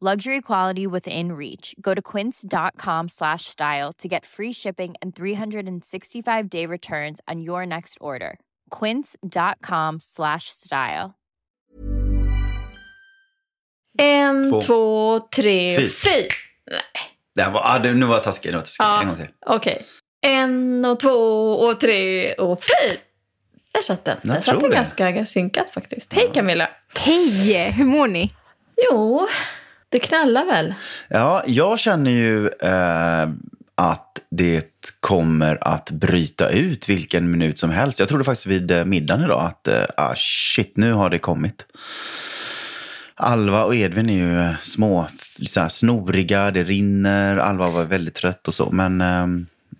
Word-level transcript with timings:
Luxury 0.00 0.40
quality 0.40 0.86
within 0.86 1.32
reach. 1.32 1.74
Go 1.78 1.92
to 1.94 2.00
quince.com 2.00 3.08
slash 3.08 3.44
style 3.44 3.92
to 3.98 4.08
get 4.08 4.24
free 4.24 4.50
shipping 4.52 4.94
and 5.02 5.14
365 5.14 6.48
day 6.48 6.64
returns 6.64 7.20
on 7.28 7.42
your 7.42 7.66
next 7.66 7.98
order. 8.00 8.38
Quince.com 8.70 10.00
slash 10.00 10.44
style. 10.48 11.10
En, 13.98 14.50
Två. 14.50 14.60
två, 14.60 15.20
tre, 15.36 15.76
Fy. 15.76 15.86
fy. 15.88 16.28
Det 17.34 17.42
här 17.42 17.50
var, 17.50 17.60
ah, 17.64 17.78
det, 17.78 17.94
nu 17.94 18.06
var 18.06 18.14
jag 18.14 18.24
taskig. 18.24 18.48
Nu 18.50 18.52
var 18.56 18.58
jag 18.58 18.64
taskig. 18.66 18.84
Ja. 18.84 19.00
En 19.00 19.06
gång 19.08 19.16
till. 19.16 19.28
Okej. 19.46 19.82
En 20.26 20.84
och 20.84 21.00
två 21.00 21.10
och 21.52 21.80
tre 21.80 22.32
och 22.34 22.62
fy. 22.64 22.96
Där 23.72 23.82
satt 23.82 24.04
den. 24.04 24.18
Jag 24.22 24.34
Den 24.34 24.42
satt 24.42 24.60
den 24.60 24.70
ganska 24.70 25.26
synkat 25.26 25.70
faktiskt. 25.70 26.12
Hej 26.12 26.30
Camilla. 26.34 26.68
Hej! 26.98 27.70
Hur 27.70 27.84
mår 27.84 28.08
ni? 28.08 28.34
Jo, 28.90 29.28
det 29.90 29.98
knallar 29.98 30.46
väl. 30.46 30.74
Ja, 31.08 31.42
jag 31.46 31.78
känner 31.78 32.10
ju 32.10 32.48
eh, 32.48 33.28
att 33.74 34.18
det 34.30 34.66
kommer 35.00 35.58
att 35.60 35.90
bryta 35.90 36.50
ut 36.50 36.88
vilken 36.88 37.30
minut 37.30 37.58
som 37.58 37.70
helst. 37.70 37.98
Jag 37.98 38.08
trodde 38.08 38.24
faktiskt 38.24 38.46
vid 38.46 38.70
eh, 38.70 38.84
middagen 38.84 39.24
idag 39.24 39.44
att 39.44 39.68
eh, 39.68 39.84
ah, 39.96 40.14
shit, 40.16 40.76
nu 40.76 40.92
har 40.92 41.10
det 41.10 41.18
kommit. 41.18 41.66
Alva 43.14 43.64
och 43.64 43.74
Edvin 43.74 44.10
är 44.10 44.14
ju 44.14 44.40
eh, 44.40 44.52
små, 44.60 45.08
så 45.46 45.60
här, 45.60 45.68
snoriga, 45.68 46.50
det 46.50 46.64
rinner. 46.64 47.36
Alva 47.36 47.70
var 47.70 47.84
väldigt 47.84 48.14
trött 48.14 48.48
och 48.48 48.54
så. 48.54 48.70
Men 48.70 49.00
eh, 49.00 49.26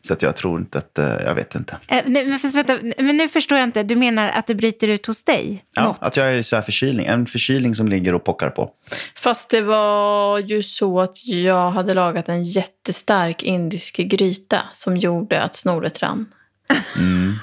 så 0.07 0.13
att 0.13 0.23
jag 0.23 0.37
tror 0.37 0.61
inte 0.61 0.79
att, 0.79 0.99
eh, 0.99 1.05
jag 1.05 1.35
vet 1.35 1.55
inte. 1.55 1.79
Eh, 1.89 2.03
men, 2.07 2.39
fast, 2.39 2.57
vänta, 2.57 2.79
men 2.99 3.17
nu 3.17 3.29
förstår 3.29 3.59
jag 3.59 3.69
inte. 3.69 3.83
Du 3.83 3.97
menar 3.97 4.29
att 4.29 4.47
det 4.47 4.55
bryter 4.55 4.89
ut 4.89 5.07
hos 5.07 5.25
dig? 5.25 5.65
Ja, 5.75 5.83
Något? 5.83 5.99
att 6.01 6.17
jag 6.17 6.35
är 6.35 6.43
så 6.43 6.57
här 6.57 6.63
förkylning, 6.63 7.07
en 7.07 7.27
förkylning 7.27 7.75
som 7.75 7.89
ligger 7.89 8.15
och 8.15 8.25
pockar 8.25 8.51
på. 8.51 8.71
Fast 9.17 9.51
det 9.51 9.61
var 9.61 10.39
ju 10.39 10.63
så 10.63 11.01
att 11.01 11.27
jag 11.27 11.71
hade 11.71 11.95
lagat 11.95 12.29
en 12.29 12.45
jättestark 12.45 13.43
indisk 13.43 13.97
gryta 13.97 14.63
som 14.73 14.97
gjorde 14.97 15.43
att 15.43 15.57
snoret 15.57 16.03
rann. 16.03 16.27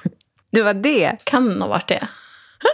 Det 0.51 0.61
var 0.61 0.73
det? 0.73 1.17
Kan 1.23 1.61
ha 1.61 1.67
varit 1.67 1.87
det. 1.87 2.07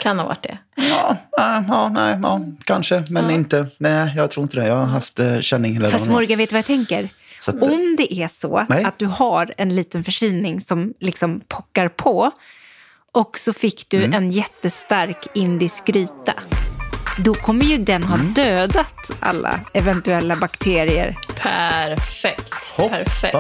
Kan 0.02 0.20
ha 0.20 0.26
varit 0.26 0.44
det. 0.44 0.58
Ja, 0.76 1.18
ja, 1.32 1.64
ja, 1.68 1.90
nej, 1.90 2.20
ja, 2.24 2.42
kanske, 2.64 3.04
men 3.10 3.32
inte. 3.32 3.68
Nej, 3.78 4.14
jag 4.16 4.32
tror 4.32 4.44
inte 4.44 4.60
det. 4.60 4.68
Jag 4.68 4.76
har 4.76 4.86
haft 4.86 5.20
eh, 5.20 5.40
känning 5.40 5.74
hela 5.74 5.90
Fast 5.90 6.06
dagen. 6.06 6.14
Morgan, 6.14 6.38
vet 6.38 6.50
du 6.50 6.54
vad 6.54 6.58
jag 6.58 6.66
tänker? 6.66 7.10
Så 7.44 7.52
att, 7.52 7.62
Om 7.64 7.96
det 7.98 8.14
är 8.14 8.28
så 8.28 8.66
Nej. 8.70 8.84
att 8.84 9.00
du 9.00 9.06
har 9.06 9.54
en 9.58 9.76
liten 9.76 10.04
förkylning 10.04 10.62
som 10.62 10.94
liksom 11.00 11.42
pockar 11.48 11.88
på 11.88 12.32
och 13.12 13.38
så 13.38 13.54
fick 13.54 13.90
du 13.90 13.98
Mm. 13.98 14.14
en 14.14 14.32
jättestark 14.32 15.28
indisk 15.34 15.86
gryta. 15.86 16.34
Då 17.18 17.34
kommer 17.34 17.66
ju 17.66 17.78
den 17.78 18.04
ha 18.04 18.16
Mm. 18.16 18.34
dödat 18.34 19.12
alla 19.20 19.60
eventuella 19.74 20.36
bakterier. 20.36 21.18
Perfekt. 21.36 22.54
Perfekt. 22.78 23.36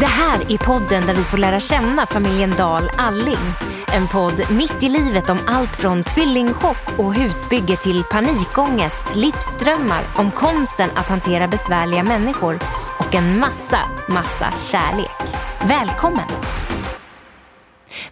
Det 0.00 0.06
här 0.06 0.52
är 0.52 0.58
podden 0.58 1.06
där 1.06 1.14
vi 1.14 1.22
får 1.22 1.38
lära 1.38 1.60
känna 1.60 2.06
familjen 2.06 2.50
Dahl 2.50 2.90
Alling. 2.98 3.46
En 3.94 4.08
podd 4.08 4.42
mitt 4.50 4.82
i 4.82 4.88
livet 4.88 5.30
om 5.30 5.38
allt 5.46 5.76
från 5.76 6.04
tvillingchock 6.04 6.98
och 6.98 7.14
husbygge 7.14 7.76
till 7.76 8.04
panikångest, 8.10 9.16
livsdrömmar, 9.16 10.02
om 10.16 10.30
konsten 10.30 10.90
att 10.94 11.06
hantera 11.06 11.48
besvärliga 11.48 12.04
människor 12.04 12.58
och 12.98 13.14
en 13.14 13.38
massa, 13.38 13.80
massa 14.08 14.52
kärlek. 14.70 15.36
Välkommen! 15.68 16.28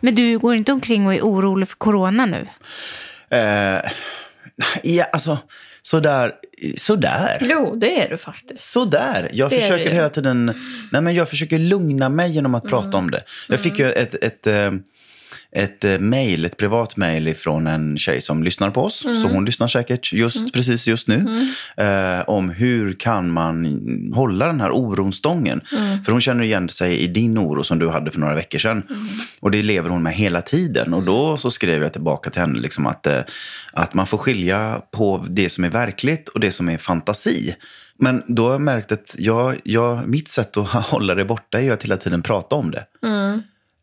Men 0.01 0.15
du 0.15 0.39
går 0.39 0.55
inte 0.55 0.73
omkring 0.73 1.07
och 1.07 1.15
är 1.15 1.21
orolig 1.21 1.69
för 1.69 1.77
corona 1.77 2.27
nu? 2.27 2.49
Eh, 3.31 3.91
ja, 4.83 5.05
alltså, 5.13 5.39
sådär. 5.89 6.33
sådär. 6.77 7.39
Jo, 7.41 7.77
det 7.77 8.01
är 8.05 8.09
du 8.09 8.17
faktiskt. 8.17 8.71
Sådär. 8.71 9.31
Jag 9.33 9.51
Det 9.51 9.61
försöker 9.61 9.91
hela 9.91 10.09
tiden 10.09 10.55
nej, 10.93 11.03
men 11.03 11.15
jag 11.15 11.29
försöker 11.29 11.59
lugna 11.59 12.09
mig 12.09 12.31
genom 12.31 12.55
att 12.55 12.65
prata 12.65 12.97
om 12.97 13.11
det. 13.11 13.23
Jag 13.49 13.61
fick 13.61 13.79
ju 13.79 13.93
ett, 13.93 14.15
ett, 14.15 14.47
eh, 14.47 14.71
ett 15.53 15.85
eh, 15.85 15.99
mail, 15.99 16.45
ett 16.45 16.57
privat 16.57 16.97
mail 16.97 17.35
från 17.35 17.67
en 17.67 17.99
tjej 17.99 18.21
som 18.21 18.43
lyssnar 18.43 18.71
på 18.71 18.83
oss. 18.83 18.99
Så 18.99 19.29
hon 19.29 19.45
lyssnar 19.45 19.69
säkert 19.69 20.13
just 20.13 20.53
precis 20.53 20.87
just 20.87 21.09
nu. 21.09 21.47
Eh, 21.77 22.29
om 22.29 22.51
hur 22.51 22.95
kan 22.95 23.31
man 23.31 23.83
hålla 24.15 24.47
den 24.47 24.61
här 24.61 24.71
oron 24.71 25.13
stången. 25.13 25.61
För 26.05 26.13
hon 26.13 26.21
känner 26.21 26.45
igen 26.45 26.69
sig 26.69 26.99
i 26.99 27.07
din 27.07 27.39
oro 27.39 27.65
som 27.65 27.79
du 27.79 27.89
hade 27.89 28.11
för 28.11 28.21
några 28.21 28.35
veckor 28.35 28.59
sedan. 28.59 28.83
Och 29.41 29.51
det 29.51 29.63
lever 29.63 29.91
hon 29.91 30.03
med 30.03 30.15
hela 30.15 30.43
tiden. 30.43 30.95
Och 30.95 31.03
då 31.03 31.37
så 31.37 31.51
skrev 31.51 31.83
jag 31.83 31.93
tillbaka 31.93 32.31
till 32.31 32.41
henne 32.41 32.59
liksom 32.59 32.87
att, 32.87 33.07
eh, 33.07 33.21
att 33.73 33.95
man 33.95 34.07
får 34.07 34.19
skilja 34.19 34.83
på 34.91 35.25
det 35.29 35.49
som 35.49 35.65
är 35.65 35.71
verkligt 35.71 36.29
och 36.29 36.41
det 36.41 36.51
som 36.51 36.69
är 36.69 36.79
fantasi. 36.79 37.55
Men 37.99 38.23
då 38.27 38.45
har 38.45 38.53
jag 38.53 38.61
märkt 38.61 38.93
att 38.93 39.17
jag, 39.19 39.57
jag, 39.65 40.09
mitt 40.09 40.29
sätt 40.29 40.57
att 40.57 40.69
hålla 40.73 41.15
det 41.15 41.25
borta 41.25 41.61
är 41.61 41.73
att 41.73 41.85
hela 41.85 41.97
tiden 41.97 42.23
prata 42.23 42.57
om 42.57 42.71
det. 42.71 42.85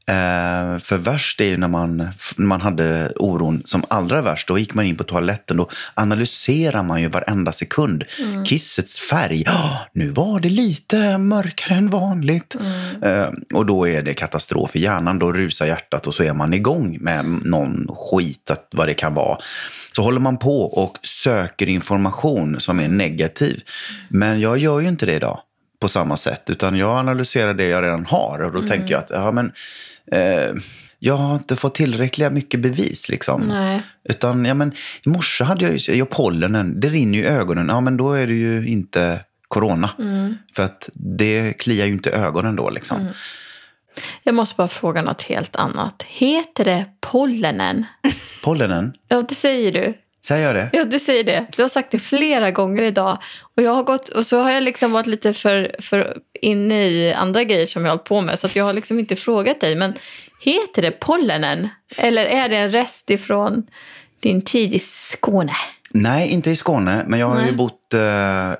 Eh, 0.08 0.80
för 0.80 0.98
värst 0.98 1.42
är 1.42 1.46
ju 1.46 1.58
när 1.58 1.68
man, 1.68 1.98
när 2.36 2.46
man 2.46 2.62
hade 2.62 3.12
oron 3.16 3.62
som 3.66 3.84
allra 3.88 4.22
värst. 4.22 4.48
Då 4.48 4.58
gick 4.58 4.74
man 4.74 4.86
in 4.86 4.96
på 4.98 5.04
toaletten. 5.04 5.58
Då 5.58 5.70
analyserar 5.94 6.84
man 6.84 7.02
ju 7.02 7.08
varenda 7.08 7.52
sekund. 7.52 8.04
Kissets 8.46 9.00
färg. 9.00 9.44
"Ja, 9.46 9.80
nu 9.94 10.08
var 10.10 10.40
det 10.40 10.50
lite 10.50 11.18
mörkare 11.18 11.78
än 11.78 11.90
vanligt. 11.90 12.56
Eh, 13.02 13.30
och 13.54 13.66
då 13.66 13.88
är 13.88 14.02
det 14.02 14.14
katastrof 14.14 14.76
i 14.76 14.82
hjärnan. 14.82 15.20
Då 15.20 15.32
rusar 15.32 15.66
hjärtat 15.66 16.08
och 16.08 16.16
så 16.16 16.24
är 16.24 16.34
man 16.34 16.54
igång 16.54 16.98
med 17.02 17.26
någon 17.26 17.88
skit, 17.90 18.52
att, 18.52 18.68
vad 18.72 18.88
det 18.88 18.94
kan 18.94 19.14
vara. 19.14 19.38
Så 19.96 20.02
håller 20.02 20.20
man 20.20 20.38
på 20.38 20.62
och 20.62 20.98
söker 21.02 21.70
information 21.70 22.60
som 22.60 22.80
är 22.80 22.88
negativ. 22.88 23.62
Men 24.10 24.40
jag 24.40 24.58
gör 24.58 24.80
ju 24.80 24.88
inte 24.88 25.06
det 25.06 25.14
idag 25.14 25.40
på 25.80 25.88
samma 25.88 26.18
sätt. 26.18 26.44
Utan 26.50 26.78
jag 26.78 26.98
analyserar 26.98 27.54
det 27.54 27.66
jag 27.68 27.84
redan 27.84 28.06
har. 28.06 28.42
Och 28.42 28.52
då 28.52 28.62
tänker 28.68 28.92
jag 28.94 29.00
att 29.00 29.10
ja, 29.10 29.32
men, 29.32 29.52
eh, 30.12 30.54
jag 31.00 31.18
har 31.18 31.36
inte 31.36 31.56
fått 31.56 31.76
tillräckliga 31.76 32.30
mycket 32.30 32.60
bevis. 32.60 33.10
Liksom. 33.10 33.42
Nej. 33.42 33.82
Utan 34.04 34.46
ja, 34.46 34.54
men, 34.54 34.74
i 35.06 35.10
morse 35.10 35.44
hade 35.44 35.66
jag 35.66 35.78
ju 35.78 35.96
jag 35.96 36.10
pollenen. 36.10 36.80
Det 36.80 36.90
rinner 36.90 37.18
ju 37.18 37.24
i 37.24 37.28
ögonen. 37.28 37.70
Ja, 37.70 37.82
men 37.82 37.98
då 37.98 38.14
är 38.14 38.28
det 38.28 38.34
ju 38.34 38.68
inte 38.68 39.20
corona. 39.48 39.90
För 40.56 40.64
att 40.64 40.90
det 40.94 41.54
kliar 41.54 41.86
ju 41.86 41.92
inte 41.92 42.12
ögonen 42.12 42.56
då. 42.56 42.70
Liksom. 42.70 43.08
Jag 44.24 44.36
måste 44.36 44.56
bara 44.56 44.68
fråga 44.68 45.02
något 45.02 45.24
helt 45.24 45.56
annat. 45.56 46.04
Heter 46.08 46.66
det 46.66 46.86
pollenen? 47.02 47.86
Pollenen, 48.44 48.94
Ja, 49.08 49.22
det 49.30 49.36
säger 49.36 49.72
du. 49.72 49.94
Säger 50.28 50.46
jag 50.48 50.56
det? 50.56 50.70
Ja, 50.74 50.84
du 50.84 51.00
säger 51.00 51.24
det. 51.24 51.46
Du 51.56 51.62
har 51.62 51.70
sagt 51.70 51.92
det 51.92 52.00
flera 52.00 52.52
gånger 52.52 52.84
idag. 52.84 53.18
Och 53.58 53.64
jag 53.64 53.72
har 53.72 53.84
gått 53.84 54.10
och 54.10 54.26
så 54.26 54.42
har 54.42 54.52
jag 54.52 54.64
liksom 54.64 54.92
varit 54.92 55.06
lite 55.08 55.34
för, 55.34 55.76
för 55.80 56.18
inne 56.42 56.88
i 56.88 57.14
andra 57.14 57.44
grejer 57.44 57.66
som 57.66 57.86
jag 57.86 57.92
har 57.92 57.96
hållit 57.98 58.08
på 58.08 58.22
med. 58.22 58.40
Så 58.40 58.48
jag 58.54 58.64
har 58.66 58.74
liksom 58.74 59.00
inte 59.00 59.16
frågat 59.16 59.62
dig. 59.62 59.76
Men 59.76 59.94
heter 60.42 60.82
det 60.82 60.92
pollenen? 60.92 61.68
Eller 61.98 62.26
är 62.26 62.50
det 62.50 62.58
en 62.58 62.70
rest 62.72 63.10
ifrån 63.10 63.64
din 64.20 64.42
tid 64.42 64.74
i 64.74 64.80
Skåne? 64.80 65.54
Nej, 65.90 66.30
inte 66.30 66.52
i 66.52 66.56
Skåne. 66.56 67.04
Men 67.08 67.20
jag 67.20 67.28
har 67.28 67.36
Nej. 67.36 67.46
ju 67.46 67.52
bott 67.56 67.94
eh, 67.94 68.00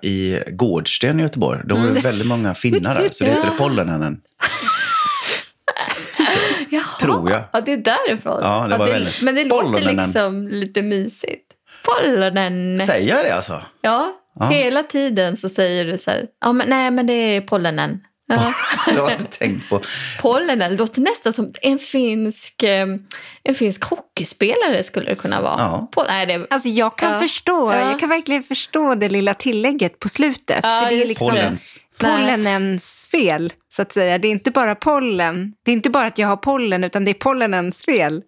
i 0.10 0.40
Gårdsten 0.52 1.20
i 1.20 1.24
Göteborg. 1.24 1.62
Då 1.66 1.76
var 1.76 1.84
det 1.88 2.00
väldigt 2.00 2.28
många 2.28 2.54
finnar 2.54 2.96
där. 3.02 3.08
Så 3.12 3.24
det 3.24 3.30
heter 3.30 3.44
Ja. 3.58 3.64
pollenen. 3.66 4.22
Jaha. 6.70 6.84
Tror 7.02 7.32
jag. 7.32 7.42
Ja, 7.54 7.62
det 7.62 7.72
är 7.74 7.78
därifrån. 7.78 8.40
Ja, 8.44 8.68
det 8.68 8.78
var 8.78 8.88
väldigt- 8.88 9.22
Men 9.22 9.36
det 9.36 9.44
låter 9.44 9.94
liksom 10.06 10.48
lite 10.48 10.82
mysigt. 10.82 11.45
Pollenen. 11.86 12.80
Säger 12.88 13.16
jag 13.16 13.26
det 13.26 13.36
alltså? 13.36 13.62
Ja, 13.82 14.12
Ja. 14.40 14.46
hela 14.50 14.84
tiden 14.84 15.38
så 15.38 15.50
säger 15.50 15.86
du 15.86 15.98
så 15.98 16.12
här. 16.12 16.26
Ja, 16.42 16.54
men, 16.54 16.70
nej, 16.70 16.92
men 16.92 17.08
det 17.08 17.14
är 17.14 17.42
pollenen. 17.42 18.00
Ja. 18.28 18.54
Jag 18.96 19.02
har 19.04 19.12
inte 19.12 19.24
tänkt 19.26 19.70
på. 19.70 19.82
Pollenen 20.22 20.72
det 20.72 20.78
låter 20.78 21.02
nästan 21.02 21.34
som 21.34 21.54
en 21.62 21.80
finsk, 21.80 22.64
en 23.44 23.56
finsk 23.56 23.84
hockeyspelare 23.84 24.84
skulle 24.84 25.06
det 25.10 25.16
kunna 25.16 25.42
vara. 25.42 25.56
Ja. 25.58 25.90
Pol- 25.96 26.06
nej, 26.08 26.26
det, 26.26 26.48
Alltså 26.50 26.70
jag 26.70 26.98
kan 26.98 27.12
Ja. 27.14 27.20
förstå, 27.20 27.74
Ja. 27.74 27.90
jag 27.92 28.00
kan 28.00 28.10
verkligen 28.10 28.44
förstå 28.44 28.96
det 28.96 29.10
lilla 29.10 29.34
tillägget 29.34 30.00
på 30.00 30.10
slutet. 30.10 30.60
Ja, 30.64 30.80
för 30.84 30.90
det 30.90 31.02
är 31.02 31.08
liksom 31.08 31.28
Pollens. 31.30 31.80
pollenens 32.00 33.08
fel, 33.12 33.54
så 33.70 33.82
att 33.82 33.94
säga. 33.94 34.18
Det 34.18 34.28
är 34.28 34.32
inte 34.32 34.52
bara 34.52 34.76
pollen. 34.76 35.54
Det 35.66 35.72
är 35.72 35.74
inte 35.76 35.90
bara 35.90 36.06
att 36.06 36.18
jag 36.18 36.28
har 36.28 36.38
pollen, 36.38 36.84
utan 36.84 37.06
det 37.06 37.12
är 37.12 37.14
pollenens 37.14 37.86
fel. 37.86 38.22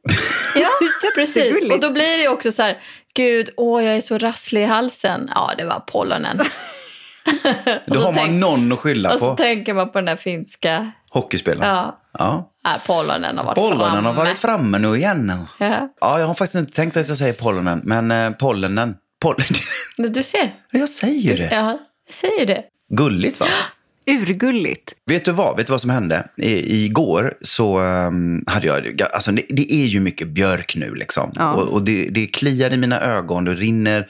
ja, 0.55 0.69
precis. 1.15 1.71
Och 1.73 1.79
då 1.79 1.91
blir 1.93 2.21
det 2.23 2.27
också 2.29 2.51
så 2.51 2.61
här, 2.63 2.77
gud, 3.17 3.49
åh, 3.57 3.83
jag 3.83 3.95
är 3.97 4.01
så 4.01 4.17
rasslig 4.17 4.61
i 4.61 4.65
halsen. 4.65 5.29
Ja, 5.35 5.51
det 5.57 5.65
var 5.65 5.79
pollenen. 5.79 6.39
Då 7.85 7.95
har 7.99 8.03
man 8.05 8.13
tänk- 8.13 8.39
någon 8.41 8.71
att 8.71 8.79
skylla 8.79 9.13
Och 9.13 9.19
så 9.19 9.29
på. 9.29 9.35
tänker 9.35 9.73
man 9.73 9.87
på 9.91 9.97
den 9.97 10.05
där 10.05 10.15
finska... 10.15 10.91
Hockeyspelaren. 11.11 11.75
Ja, 11.75 11.99
Ja. 12.19 12.51
nej, 12.65 12.73
pollonen 12.87 13.37
har 13.37 13.45
varit 13.45 13.55
Pollonen 13.55 13.91
framme. 13.91 14.07
har 14.07 14.13
varit 14.13 14.37
framme 14.37 14.77
nu 14.77 14.95
igen. 14.95 15.45
Ja, 15.59 15.89
Ja, 16.01 16.19
jag 16.19 16.27
har 16.27 16.33
faktiskt 16.33 16.55
inte 16.55 16.73
tänkt 16.73 16.97
att 16.97 17.07
jag 17.07 17.17
säger 17.17 17.33
pollonen, 17.33 17.81
men 17.83 18.11
eh, 18.11 18.29
pollenen. 18.31 18.95
Pollen. 19.21 19.45
men 19.97 20.13
du 20.13 20.23
ser. 20.23 20.51
jag 20.71 20.89
säger 20.89 21.37
det. 21.37 21.49
Ja, 21.55 21.79
jag 22.07 22.15
säger 22.15 22.45
det. 22.45 22.63
Gulligt 22.89 23.39
va? 23.39 23.45
Urgulligt. 24.07 24.93
Vet 25.05 25.25
du 25.25 25.31
vad? 25.31 25.57
Vet 25.57 25.67
du 25.67 25.71
vad 25.71 25.81
som 25.81 25.89
hände? 25.89 26.27
I, 26.37 26.85
igår 26.85 27.33
så 27.41 27.79
um, 27.79 28.43
hade 28.47 28.67
jag... 28.67 29.01
Alltså 29.01 29.31
det, 29.31 29.45
det 29.49 29.73
är 29.73 29.85
ju 29.85 29.99
mycket 29.99 30.27
björk 30.27 30.75
nu 30.75 30.95
liksom. 30.95 31.31
Ja. 31.35 31.53
Och, 31.53 31.69
och 31.69 31.81
det, 31.81 32.09
det 32.09 32.25
kliar 32.27 32.73
i 32.73 32.77
mina 32.77 33.01
ögon, 33.01 33.43
det 33.43 33.53
rinner 33.53 34.07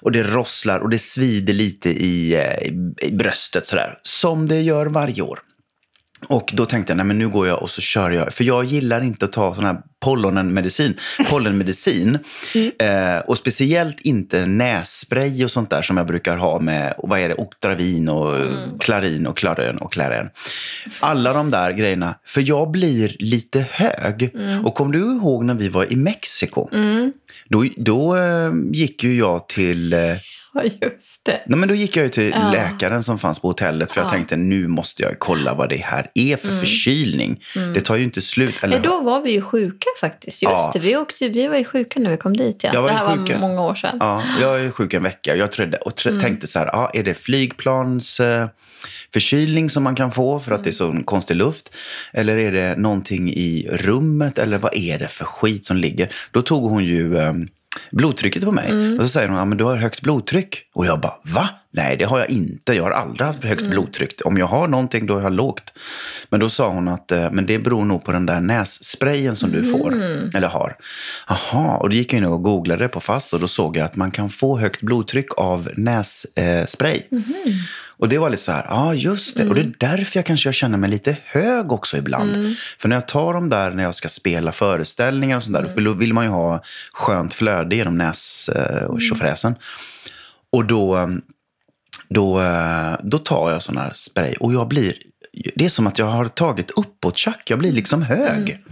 och 0.00 0.12
det 0.12 0.22
rosslar 0.22 0.78
och 0.78 0.90
det 0.90 0.98
svider 0.98 1.52
lite 1.52 1.90
i, 1.90 2.34
eh, 2.34 2.68
i, 2.68 2.92
i 2.98 3.12
bröstet 3.12 3.66
sådär. 3.66 3.98
Som 4.02 4.48
det 4.48 4.60
gör 4.60 4.86
varje 4.86 5.22
år. 5.22 5.40
Och 6.26 6.52
då 6.54 6.66
tänkte 6.66 6.90
jag, 6.90 6.96
nej 6.96 7.06
men 7.06 7.18
nu 7.18 7.28
går 7.28 7.46
jag 7.46 7.62
och 7.62 7.70
så 7.70 7.80
kör 7.80 8.10
jag. 8.10 8.32
För 8.32 8.44
jag 8.44 8.64
gillar 8.64 9.00
inte 9.04 9.24
att 9.24 9.32
ta 9.32 9.54
sån 9.54 9.64
här 9.64 9.76
pollenmedicin. 10.00 10.98
pollenmedicin. 11.30 12.18
Eh, 12.78 13.18
och 13.26 13.38
speciellt 13.38 14.00
inte 14.00 14.46
nässpray 14.46 15.44
och 15.44 15.50
sånt 15.50 15.70
där 15.70 15.82
som 15.82 15.96
jag 15.96 16.06
brukar 16.06 16.36
ha 16.36 16.58
med, 16.58 16.94
och 16.98 17.08
vad 17.08 17.18
är 17.20 17.28
det, 17.28 17.34
Octravin 17.34 18.08
och 18.08 18.46
Klarin 18.80 19.26
och 19.26 19.36
Klarön 19.36 19.78
och 19.78 19.92
Claren. 19.92 20.30
Alla 21.00 21.32
de 21.32 21.50
där 21.50 21.72
grejerna. 21.72 22.14
För 22.24 22.48
jag 22.48 22.70
blir 22.70 23.16
lite 23.18 23.66
hög. 23.70 24.36
Och 24.64 24.74
kom 24.74 24.92
du 24.92 24.98
ihåg 24.98 25.44
när 25.44 25.54
vi 25.54 25.68
var 25.68 25.92
i 25.92 25.96
Mexiko? 25.96 26.68
Då, 27.48 27.64
då 27.76 28.16
eh, 28.16 28.52
gick 28.72 29.04
ju 29.04 29.18
jag 29.18 29.48
till... 29.48 29.92
Eh, 29.92 29.98
Ja, 30.54 30.62
just 30.62 31.24
det. 31.24 31.42
Nej, 31.46 31.58
men 31.58 31.68
då 31.68 31.74
gick 31.74 31.96
jag 31.96 32.04
ju 32.04 32.08
till 32.10 32.30
Ja. 32.30 32.50
läkaren 32.52 33.02
som 33.02 33.18
fanns 33.18 33.38
på 33.38 33.48
hotellet 33.48 33.90
för 33.90 34.00
jag 34.00 34.06
Ja. 34.06 34.10
tänkte 34.12 34.36
nu 34.36 34.68
måste 34.68 35.02
jag 35.02 35.18
kolla 35.18 35.54
vad 35.54 35.68
det 35.68 35.76
här 35.76 36.10
är 36.14 36.36
för 36.36 36.48
förkylning. 36.48 37.40
Det 37.74 37.80
tar 37.80 37.96
ju 37.96 38.04
inte 38.04 38.20
slut. 38.20 38.54
Eller, 38.62 38.78
Nej, 38.80 38.88
då 38.90 39.00
var 39.00 39.20
vi 39.20 39.30
ju 39.30 39.42
sjuka 39.42 39.86
faktiskt. 40.00 40.42
Just 40.42 40.52
Ja. 40.52 40.70
det, 40.74 40.78
vi, 40.80 40.96
åkte, 40.96 41.28
vi 41.28 41.46
var 41.48 41.56
ju 41.56 41.64
sjuka 41.64 42.00
när 42.00 42.10
vi 42.10 42.16
kom 42.16 42.36
dit. 42.36 42.60
Ja. 42.64 42.70
Jag 42.74 42.82
var 42.82 42.88
det 42.88 42.94
här 42.94 43.16
sjuka. 43.16 43.32
var 43.38 43.48
många 43.48 43.62
år 43.62 43.74
sedan. 43.74 43.96
Ja, 44.00 44.22
jag 44.40 44.64
är 44.64 44.70
sjuk 44.70 44.94
en 44.94 45.02
vecka. 45.02 45.36
Jag 45.36 45.52
trodde, 45.52 45.76
och 45.76 45.92
tr- 45.92 46.20
tänkte 46.20 46.46
så 46.46 46.58
här, 46.58 46.66
ja, 46.66 46.90
är 46.94 47.02
det 47.02 47.14
flygplans 47.14 48.20
eh, 48.20 48.48
förkylning 49.12 49.70
som 49.70 49.82
man 49.82 49.94
kan 49.94 50.12
få 50.12 50.38
för 50.40 50.52
att 50.52 50.64
det 50.64 50.70
är 50.70 50.72
så 50.72 51.02
konstig 51.04 51.36
luft? 51.36 51.74
Eller 52.12 52.36
är 52.38 52.52
det 52.52 52.76
någonting 52.76 53.28
i 53.28 53.68
rummet? 53.72 54.38
Eller 54.38 54.58
vad 54.58 54.74
är 54.76 54.98
det 54.98 55.08
för 55.08 55.24
skit 55.24 55.64
som 55.64 55.76
ligger? 55.76 56.12
Då 56.30 56.42
tog 56.42 56.70
hon 56.70 56.84
ju 56.84 57.18
eh, 57.18 57.32
blodtrycket 57.90 58.44
på 58.44 58.52
mig. 58.52 58.98
Och 58.98 59.04
så 59.04 59.08
säger 59.08 59.28
hon, 59.28 59.38
ja, 59.38 59.44
men 59.44 59.58
du 59.58 59.64
har 59.64 59.76
högt 59.76 60.00
blodtryck. 60.00 60.62
Och 60.80 60.86
jag 60.86 61.00
bara, 61.00 61.14
va? 61.22 61.48
Nej, 61.70 61.96
det 61.96 62.04
har 62.04 62.18
jag 62.18 62.30
inte. 62.30 62.72
Jag 62.72 62.82
har 62.82 62.90
aldrig 62.90 63.26
haft 63.26 63.44
högt 63.44 63.70
blodtryck. 63.70 64.20
Om 64.24 64.38
jag 64.38 64.46
har 64.46 64.68
någonting, 64.68 65.06
då 65.06 65.14
har 65.14 65.22
jag 65.22 65.32
lågt. 65.32 65.72
Men 66.28 66.40
då 66.40 66.48
sa 66.48 66.68
hon 66.68 66.88
att 66.88 67.12
eh, 67.12 67.30
men 67.30 67.46
det 67.46 67.58
beror 67.58 67.84
nog 67.84 68.04
på 68.04 68.12
den 68.12 68.26
där 68.26 68.40
nässprayen 68.40 69.36
som 69.36 69.52
du 69.52 69.72
får. 69.72 69.94
Eller 70.34 70.48
har. 70.48 70.76
Jaha, 71.28 71.76
och 71.76 71.88
då 71.88 71.96
gick 71.96 72.12
jag 72.12 72.18
in 72.18 72.24
och 72.24 72.42
googlade 72.42 72.88
på 72.88 73.00
FASS 73.00 73.32
och 73.32 73.40
då 73.40 73.48
såg 73.48 73.76
jag 73.76 73.84
att 73.84 73.96
man 73.96 74.10
kan 74.10 74.30
få 74.30 74.58
högt 74.58 74.80
blodtryck 74.80 75.38
av 75.38 75.70
nässpray. 75.76 76.66
Spray. 76.66 77.02
Och 78.00 78.08
det 78.08 78.18
var 78.18 78.30
lite 78.30 78.42
så 78.42 78.52
här, 78.52 78.66
ja 78.68 78.94
just 78.94 79.36
det. 79.36 79.48
Och 79.48 79.54
det 79.54 79.60
är 79.60 79.72
därför 79.78 80.18
jag 80.18 80.26
kanske 80.26 80.48
jag 80.48 80.54
känner 80.54 80.78
mig 80.78 80.90
lite 80.90 81.16
hög 81.24 81.72
också 81.72 81.96
ibland. 81.96 82.56
För 82.78 82.88
när 82.88 82.96
jag 82.96 83.08
tar 83.08 83.34
dem 83.34 83.48
där 83.48 83.70
när 83.70 83.82
jag 83.82 83.94
ska 83.94 84.08
spela 84.08 84.52
föreställningar 84.52 85.36
och 85.36 85.42
sånt 85.42 85.56
där, 85.56 85.62
då 85.62 85.74
vill, 85.74 85.88
vill 85.88 86.14
man 86.14 86.24
ju 86.24 86.30
ha 86.30 86.62
skönt 86.92 87.34
flöde 87.34 87.76
genom 87.76 87.98
näs 87.98 88.48
eh, 88.48 88.84
och 88.84 89.02
tjofräsen. 89.02 89.54
Och 90.52 90.64
då, 90.64 90.96
eh, 90.98 91.08
då, 92.08 92.40
eh, 92.40 92.96
då 93.02 93.18
tar 93.18 93.50
jag 93.50 93.62
sån 93.62 93.76
här 93.76 93.92
spray 93.94 94.34
och 94.34 94.52
jag 94.54 94.68
blir, 94.68 94.94
det 95.54 95.64
är 95.64 95.68
som 95.68 95.86
att 95.86 95.98
jag 95.98 96.06
har 96.06 96.28
tagit 96.28 96.70
uppåt-tjack. 96.70 97.50
Jag 97.50 97.58
blir 97.58 97.72
liksom 97.72 98.02
hög. 98.02 98.64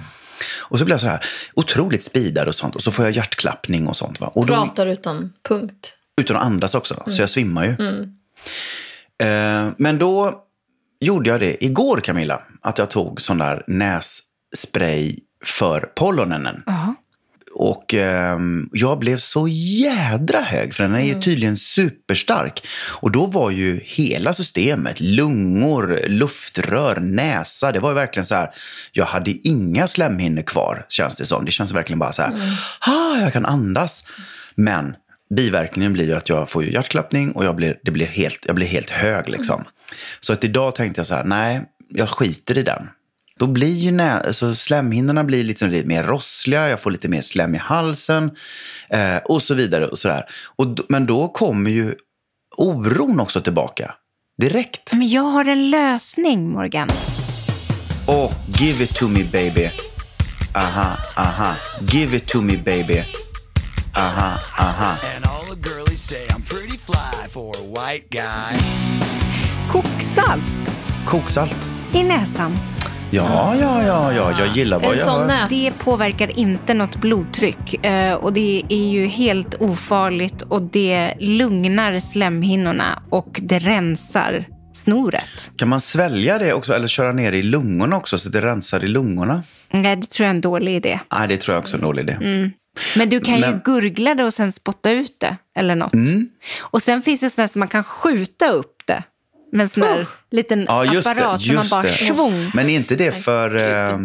Och 0.59 0.79
så 0.79 0.85
blir 0.85 0.95
jag 0.95 1.01
så 1.01 1.07
här 1.07 1.25
otroligt 1.55 2.05
speedad 2.05 2.49
och 2.49 2.55
sånt. 2.55 2.75
Och 2.77 2.83
så 2.83 2.93
får 2.93 3.05
jag 3.05 3.13
hjärtklappning 3.13 3.87
och 3.89 3.97
sånt. 3.97 4.21
Va? 4.21 4.27
Och 4.35 4.47
då, 4.47 4.55
Pratar 4.55 4.87
utan 4.87 5.33
punkt. 5.49 5.93
utan 6.21 6.37
att 6.37 6.43
andas 6.43 6.75
också, 6.75 7.03
så 7.07 7.23
jag 7.23 7.31
svimmar 7.31 7.65
ju. 7.65 7.71
Eh, 9.27 9.71
men 9.77 9.99
då 9.99 10.45
gjorde 11.01 11.31
jag 11.31 11.41
det 11.41 11.65
igår, 11.65 12.01
Camilla, 12.01 12.43
att 12.63 12.79
jag 12.79 12.91
tog 12.91 13.21
sån 13.21 13.39
där 13.39 13.65
nässpray 13.67 15.19
för 15.45 15.81
pollenenen. 15.81 16.63
Och 17.55 17.95
ehm, 17.95 18.69
jag 18.73 18.99
blev 18.99 19.19
så 19.19 19.49
jädra 19.49 20.41
hög, 20.41 20.75
för 20.75 20.85
den 20.85 20.95
är 20.95 21.07
ju 21.07 21.21
tydligen 21.21 21.57
superstark. 21.57 22.67
Och 22.91 23.11
då 23.11 23.27
var 23.27 23.51
ju 23.51 23.81
hela 23.85 24.33
systemet, 24.33 25.01
lungor, 25.01 26.01
luftrör, 26.07 26.97
näsa, 27.01 27.73
det 27.73 27.81
var 27.81 27.91
ju 27.91 27.95
verkligen 27.95 28.27
så 28.27 28.35
här, 28.35 28.51
jag 28.93 29.05
hade 29.05 29.31
inga 29.31 29.87
slemhinnor 29.87 30.43
kvar, 30.43 30.87
känns 30.89 31.17
det 31.17 31.27
som. 31.27 31.45
Det 31.45 31.51
känns 31.51 31.73
verkligen 31.73 31.99
bara 31.99 32.13
så 32.13 32.23
här, 32.23 32.33
ah, 32.81 33.21
jag 33.21 33.33
kan 33.33 33.47
andas. 33.47 34.05
Men 34.55 34.95
biverkningen 35.31 35.93
blir 35.93 36.15
att 36.15 36.29
jag 36.29 36.51
får 36.51 36.65
ju 36.65 36.73
hjärtklappning 36.73 37.33
och 37.33 37.45
jag 37.45 37.57
blir, 37.57 37.79
det 37.83 37.91
blir 37.91 38.07
helt, 38.07 38.39
jag 38.47 38.55
blir 38.55 38.67
helt 38.67 38.91
hög. 38.91 39.29
Liksom. 39.29 39.65
Så 40.21 40.33
att 40.33 40.45
idag 40.45 40.75
tänkte 40.75 41.01
jag 41.01 41.07
så 41.07 41.15
här, 41.15 41.25
nej, 41.25 41.63
jag 41.89 42.09
skiter 42.09 42.59
i 42.59 42.63
den. 42.63 42.89
Då 43.39 43.47
blir 43.47 43.75
ju 43.75 43.91
nä- 43.91 44.21
alltså 44.21 44.55
slemhinnorna 44.55 45.25
blir 45.25 45.45
liksom 45.45 45.71
lite 45.71 45.89
mer 45.89 46.05
rossliga, 46.05 46.69
jag 46.69 46.81
får 46.81 46.91
lite 46.91 47.09
mer 47.09 47.21
slem 47.21 47.55
i 47.55 47.59
halsen 47.59 48.31
eh, 48.91 49.17
och 49.17 49.43
så 49.43 49.55
vidare. 49.55 49.87
Och 49.89 49.99
så 49.99 50.09
där. 50.09 50.25
Och, 50.57 50.67
men 50.89 51.07
då 51.07 51.29
kommer 51.29 51.71
ju 51.71 51.95
oron 52.57 53.21
också 53.21 53.41
tillbaka. 53.41 53.95
Direkt. 54.43 54.93
Men 54.93 55.09
jag 55.09 55.23
har 55.23 55.45
en 55.45 55.71
lösning, 55.71 56.51
Morgan. 56.53 56.89
Och 58.07 58.33
give 58.61 58.85
it 58.85 58.95
to 58.95 59.09
me 59.09 59.25
baby. 59.33 59.71
Aha, 60.55 60.99
aha. 61.17 61.55
Give 61.93 62.17
it 62.17 62.27
to 62.29 62.41
me 62.41 62.57
baby. 62.57 63.03
Aha, 63.97 64.39
aha. 64.59 64.97
And 65.17 65.25
all 65.25 65.57
the 65.57 65.69
girlies 65.71 66.03
say 66.03 66.27
I'm 66.29 66.43
pretty 66.43 66.79
fly 66.79 67.29
for 67.31 67.55
a 67.57 67.63
white 67.63 68.07
guy. 68.11 68.59
Koksalt 69.73 70.41
Koksalt. 71.07 71.57
i 71.95 72.03
näsan. 72.03 72.59
Ja, 73.11 73.55
ja, 73.61 73.83
ja, 73.87 74.13
ja. 74.13 74.35
Jag 74.39 74.57
gillar 74.57 74.79
vad 74.79 74.93
En 74.93 74.99
jag 74.99 75.07
sån 75.07 75.21
hör. 75.21 75.27
näs... 75.27 75.51
Det 75.51 75.85
påverkar 75.85 76.39
inte 76.39 76.75
något 76.75 76.97
blodtryck 76.97 77.85
eh, 77.87 78.15
och 78.15 78.33
det 78.33 78.63
är 78.69 78.89
ju 78.89 79.07
helt 79.07 79.55
ofarligt 79.61 80.43
och 80.43 80.63
det 80.63 81.15
lugnar 81.21 82.01
slemhinnorna 82.01 83.03
och 83.11 83.39
det 83.43 83.59
rensar 83.59 84.45
snoret. 84.73 85.51
Kan 85.57 85.69
man 85.69 85.81
svälja 85.81 86.39
det 86.39 86.53
också 86.53 86.73
eller 86.75 86.89
köra 86.89 87.13
ner 87.13 87.33
i 87.33 87.43
lungorna 87.43 87.97
också 87.97 88.19
så 88.19 88.29
att 88.29 88.33
det 88.33 88.41
rensar 88.43 88.85
i 88.85 88.89
lungorna? 88.89 89.43
Nej, 89.71 89.97
det 89.97 90.11
tror 90.11 90.25
jag 90.25 90.31
är 90.31 90.35
en 90.35 90.41
dålig 90.41 90.77
idé. 90.77 91.01
Nej, 91.13 91.29
det 91.29 91.37
tror 91.37 91.55
jag 91.55 91.61
också 91.63 91.77
är 91.77 91.79
en 91.79 91.85
dålig 91.85 92.03
idé. 92.03 92.17
Men 92.97 93.09
du 93.09 93.21
kan 93.21 93.35
ju 93.35 93.41
Men- 93.41 93.61
gurgla 93.65 94.15
det 94.15 94.25
och 94.25 94.35
sen 94.35 94.53
spotta 94.53 94.91
ut 94.91 95.17
det 95.21 95.37
eller 95.59 95.75
något. 95.75 95.95
Mm. 95.95 96.29
Och 96.61 96.83
sen 96.83 97.03
finns 97.03 97.21
det 97.21 97.31
sådär 97.31 97.49
som 97.49 97.59
man 97.59 97.69
kan 97.69 97.85
skjuta 97.85 98.49
upp 98.49 98.75
det 98.78 98.78
med 99.53 99.61
en 99.61 99.69
sån 99.69 99.83
här 99.83 100.07
liten 100.31 100.65
Ja, 100.69 100.85
just 100.85 101.05
det. 101.05 101.11
apparat 101.11 101.43
som 101.43 101.55
man 101.55 101.65
bara 101.71 101.83
det. 101.83 101.89
svung. 101.93 102.51
Men 102.55 102.69
är 102.69 102.75
inte 102.75 102.97
det 102.97 103.25
för... 103.25 103.57
Eh, 103.57 103.99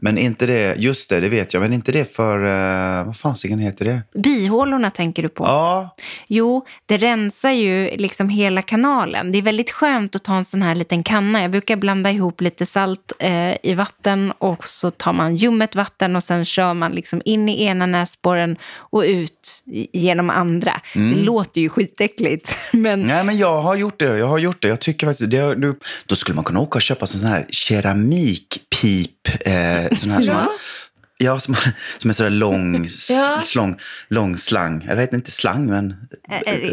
men 0.00 0.18
inte 0.18 0.46
det... 0.46 0.74
Just 0.78 1.10
det, 1.10 1.20
det 1.20 1.28
vet 1.28 1.54
jag. 1.54 1.60
Men 1.60 1.72
inte 1.72 1.92
det 1.92 2.16
för... 2.16 2.44
Eh, 2.44 3.06
vad 3.06 3.16
fasiken 3.16 3.58
heter 3.58 3.84
det? 3.84 4.02
Bihålorna 4.22 4.90
tänker 4.90 5.22
du 5.22 5.28
på? 5.28 5.44
Ja, 5.44 5.94
Jo, 6.26 6.66
det 6.86 6.96
rensar 6.96 7.50
ju 7.50 7.90
liksom 7.96 8.28
hela 8.28 8.62
kanalen. 8.62 9.32
Det 9.32 9.38
är 9.38 9.42
väldigt 9.42 9.70
skönt 9.70 10.16
att 10.16 10.24
ta 10.24 10.36
en 10.36 10.44
sån 10.44 10.62
här 10.62 10.74
liten 10.74 11.02
kanna. 11.02 11.42
Jag 11.42 11.50
brukar 11.50 11.76
blanda 11.76 12.10
ihop 12.10 12.40
lite 12.40 12.66
salt 12.66 13.12
eh, 13.18 13.54
i 13.62 13.74
vatten 13.74 14.32
och 14.38 14.64
så 14.64 14.90
tar 14.90 15.12
man 15.12 15.36
ljummet 15.36 15.74
vatten 15.74 16.16
och 16.16 16.22
sen 16.22 16.44
kör 16.44 16.74
man 16.74 16.92
liksom 16.92 17.22
in 17.24 17.48
i 17.48 17.64
ena 17.64 17.86
näsborren 17.86 18.56
och 18.76 19.02
ut 19.02 19.62
genom 19.92 20.30
andra. 20.30 20.80
Det 20.94 21.14
låter 21.14 21.60
ju 21.60 21.68
skitäckligt, 21.68 22.56
men 22.72 23.02
Nej, 23.02 23.24
men 23.24 23.38
jag 23.38 23.62
har 23.62 23.74
gjort 23.74 23.98
det. 23.98 24.18
Jag 24.18 24.26
har 24.26 24.38
gjort 24.38 24.62
det. 24.62 24.68
Jag 24.68 24.80
tycker 24.80 25.06
faktiskt... 25.06 25.30
Det, 25.30 25.54
du, 25.54 25.78
då 26.06 26.16
skulle 26.16 26.34
man 26.34 26.44
kunna 26.44 26.60
åka 26.60 26.76
och 26.76 26.82
köpa 26.82 27.06
sån 27.06 27.30
här 27.30 27.46
keramikpip. 27.50 29.10
Eh, 29.40 29.87
sån 29.96 30.10
här 30.10 30.22
som 30.22 30.34
man, 30.34 30.46
Ja, 31.20 31.38
som, 31.38 31.56
som 31.98 32.10
är 32.10 32.14
sådär 32.14 32.30
lång, 32.30 32.88
Ja. 33.10 33.40
slång, 33.44 33.78
lång 34.08 34.36
slang. 34.36 34.84
Jag 34.88 34.96
vet 34.96 35.12
inte 35.12 35.30
slang, 35.30 35.66
men 35.66 35.96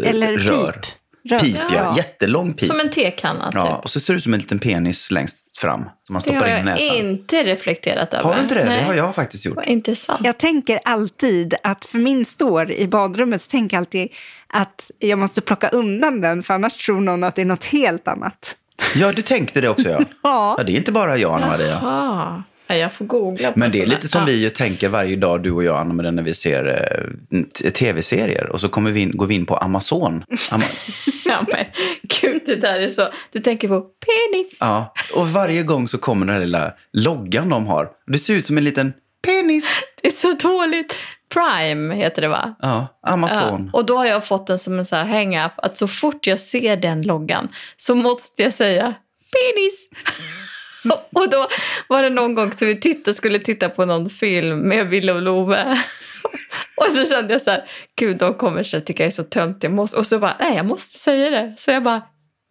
eller 0.04 0.32
rör. 0.32 0.72
pip. 0.72 0.84
Rör. 1.30 1.38
Pip, 1.38 1.56
ja. 1.56 1.68
Ja. 1.74 1.94
Jättelång 1.96 2.52
pip. 2.52 2.68
Som 2.68 2.80
en 2.80 2.90
tekanna, 2.90 3.44
typ. 3.46 3.54
Ja, 3.54 3.76
och 3.84 3.90
så 3.90 4.00
ser 4.00 4.12
det 4.12 4.16
ut 4.16 4.22
som 4.22 4.34
en 4.34 4.40
liten 4.40 4.58
penis 4.58 5.10
längst 5.10 5.58
fram. 5.58 5.80
Som 5.82 5.90
man 6.12 6.14
Det 6.14 6.20
stoppar 6.20 6.38
har 6.40 6.46
in 6.46 6.52
i 6.54 6.56
jag 6.56 6.64
näsan. 6.64 6.96
inte 6.96 7.44
reflekterat 7.44 8.14
över. 8.14 8.24
Har 8.24 8.34
du 8.34 8.40
inte 8.40 8.54
det? 8.54 8.64
Nej. 8.64 8.78
Det 8.78 8.84
har 8.84 8.94
jag 8.94 9.14
faktiskt 9.14 9.44
gjort. 9.46 9.56
Vad 9.56 9.64
intressant. 9.66 10.20
Jag 10.24 10.38
tänker 10.38 10.78
alltid 10.84 11.54
att 11.62 11.84
för 11.84 11.98
min 11.98 12.24
står 12.24 12.70
i 12.72 12.86
badrummet 12.88 13.42
så 13.42 13.50
tänker 13.50 13.76
jag 13.76 13.80
alltid 13.80 14.08
att 14.48 14.90
jag 14.98 15.18
måste 15.18 15.40
plocka 15.40 15.68
undan 15.68 16.20
den 16.20 16.42
för 16.42 16.54
annars 16.54 16.76
tror 16.86 17.00
någon 17.00 17.24
att 17.24 17.34
det 17.34 17.42
är 17.42 17.46
något 17.46 17.64
helt 17.64 18.08
annat. 18.08 18.56
Ja, 18.94 19.12
du 19.12 19.22
tänkte 19.22 19.60
det 19.60 19.68
också, 19.68 19.88
ja. 19.88 20.00
Ja. 20.22 20.54
ja 20.58 20.64
det 20.64 20.72
är 20.72 20.76
inte 20.76 20.92
bara 20.92 21.16
jag, 21.16 21.34
Anna 21.36 21.46
Maria. 21.46 21.80
Nej, 21.82 22.42
jag 22.74 22.92
får 22.92 23.04
googla 23.04 23.52
på 23.52 23.58
Men 23.58 23.70
det 23.70 23.82
är 23.82 23.86
lite 23.86 24.08
som 24.08 24.24
vi 24.26 24.42
ju 24.42 24.50
tänker 24.50 24.88
varje 24.88 25.16
dag, 25.16 25.42
du 25.42 25.50
och 25.50 25.64
jag, 25.64 25.76
Anna, 25.76 25.94
med 25.94 26.04
den 26.04 26.16
när 26.16 26.22
vi 26.22 26.34
ser 26.34 26.64
eh, 27.32 27.42
tv-serier. 27.70 28.50
Och 28.50 28.60
så 28.60 28.68
kommer 28.68 28.90
vi 28.90 29.00
in, 29.00 29.16
går 29.16 29.26
vi 29.26 29.34
in 29.34 29.46
på 29.46 29.56
Amazon. 29.56 30.24
Ama- 30.50 30.62
Ja, 31.24 31.44
men 31.52 31.64
gud, 32.20 32.42
det 32.46 32.56
där 32.56 32.80
är 32.80 32.88
så... 32.88 33.08
Du 33.32 33.38
tänker 33.38 33.68
på 33.68 33.80
penis. 33.80 34.56
ja. 34.60 34.94
Och 35.14 35.28
varje 35.28 35.62
gång 35.62 35.88
så 35.88 35.98
kommer 35.98 36.26
den 36.26 36.34
här 36.34 36.40
lilla 36.40 36.72
loggan 36.92 37.48
de 37.48 37.66
har. 37.66 37.88
Det 38.06 38.18
ser 38.18 38.34
ut 38.34 38.44
som 38.44 38.58
en 38.58 38.64
liten 38.64 38.92
penis. 39.26 39.64
Det 40.02 40.08
är 40.08 40.12
så 40.12 40.32
dåligt. 40.32 40.96
Prime 41.34 41.94
heter 41.94 42.22
det, 42.22 42.28
va? 42.28 42.54
Ja, 42.60 42.98
Amazon. 43.06 43.70
Ja, 43.72 43.78
och 43.78 43.86
då 43.86 43.96
har 43.96 44.06
jag 44.06 44.26
fått 44.26 44.46
den 44.46 44.58
som 44.58 44.78
en 44.78 44.86
så 44.86 44.96
här 44.96 45.04
hang-up 45.04 45.52
att 45.56 45.76
så 45.76 45.88
fort 45.88 46.26
jag 46.26 46.40
ser 46.40 46.76
den 46.76 47.02
loggan 47.02 47.48
så 47.76 47.94
måste 47.94 48.42
jag 48.42 48.54
säga 48.54 48.94
penis. 49.32 49.88
Och- 50.90 51.22
och 51.22 51.30
då 51.30 51.46
var 51.88 52.02
det 52.02 52.10
någon 52.10 52.34
gång 52.34 52.52
som 52.52 52.68
vi 52.68 52.80
tittade, 52.80 53.14
skulle 53.14 53.38
titta 53.38 53.68
på 53.68 53.84
någon 53.84 54.10
film 54.10 54.58
med 54.60 54.86
Ville 54.86 55.12
och 55.12 55.22
Love. 55.22 55.78
Och 56.76 56.92
så 56.92 57.06
kände 57.06 57.32
jag 57.32 57.42
så 57.42 57.50
här, 57.50 57.64
gud 57.98 58.16
de 58.16 58.34
kommer 58.34 58.62
så 58.62 58.80
tycka 58.80 59.02
jag 59.02 59.06
är 59.06 59.10
så 59.14 59.22
tönt. 59.22 59.62
Jag 59.62 59.72
måste, 59.72 59.96
och 59.96 60.06
så 60.06 60.18
bara, 60.18 60.36
nej 60.40 60.56
jag 60.56 60.66
måste 60.66 60.98
säga 60.98 61.30
det. 61.30 61.54
Så 61.58 61.70
jag 61.70 61.82
bara, 61.82 62.00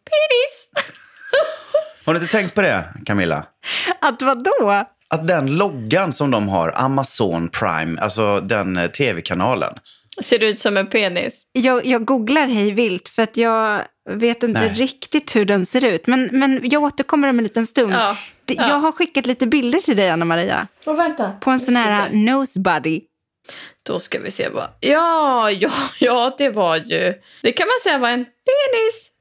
penis. 0.09 0.85
Har 2.05 2.13
du 2.13 2.19
inte 2.19 2.31
tänkt 2.31 2.55
på 2.55 2.61
det, 2.61 2.83
Camilla? 3.05 3.45
Att 4.01 4.21
vadå? 4.21 4.85
Att 5.07 5.27
den 5.27 5.57
loggan 5.57 6.11
som 6.13 6.31
de 6.31 6.49
har, 6.49 6.71
Amazon 6.75 7.49
Prime, 7.49 8.01
alltså 8.01 8.39
den 8.39 8.77
eh, 8.77 8.87
tv-kanalen. 8.91 9.73
Ser 10.21 10.43
ut 10.43 10.59
som 10.59 10.77
en 10.77 10.87
penis. 10.87 11.43
Jag, 11.51 11.85
jag 11.85 12.05
googlar 12.05 12.47
hej 12.47 12.71
vilt 12.71 13.09
för 13.09 13.23
att 13.23 13.37
jag 13.37 13.81
vet 14.09 14.43
inte 14.43 14.59
Nej. 14.59 14.73
riktigt 14.73 15.35
hur 15.35 15.45
den 15.45 15.65
ser 15.65 15.85
ut. 15.85 16.07
Men, 16.07 16.29
men 16.31 16.59
jag 16.63 16.83
återkommer 16.83 17.29
om 17.29 17.37
en 17.37 17.43
liten 17.43 17.67
stund. 17.67 17.93
Ja, 17.93 18.17
ja. 18.45 18.67
Jag 18.67 18.75
har 18.75 18.91
skickat 18.91 19.25
lite 19.25 19.47
bilder 19.47 19.79
till 19.79 19.97
dig, 19.97 20.09
Anna 20.09 20.25
Maria. 20.25 20.67
Och 20.85 20.99
vänta. 20.99 21.31
På 21.31 21.51
en 21.51 21.59
sån 21.59 21.75
här 21.75 22.09
nosebody. 22.11 23.01
Då 23.83 23.99
ska 23.99 24.19
vi 24.19 24.31
se 24.31 24.49
vad... 24.49 24.69
Ja, 24.79 25.51
ja, 25.51 25.71
ja, 25.99 26.35
det 26.37 26.49
var 26.49 26.75
ju... 26.77 27.13
Det 27.41 27.51
kan 27.51 27.67
man 27.67 27.79
säga 27.83 27.97
var 27.97 28.09
en 28.09 28.25
penis. 28.25 29.11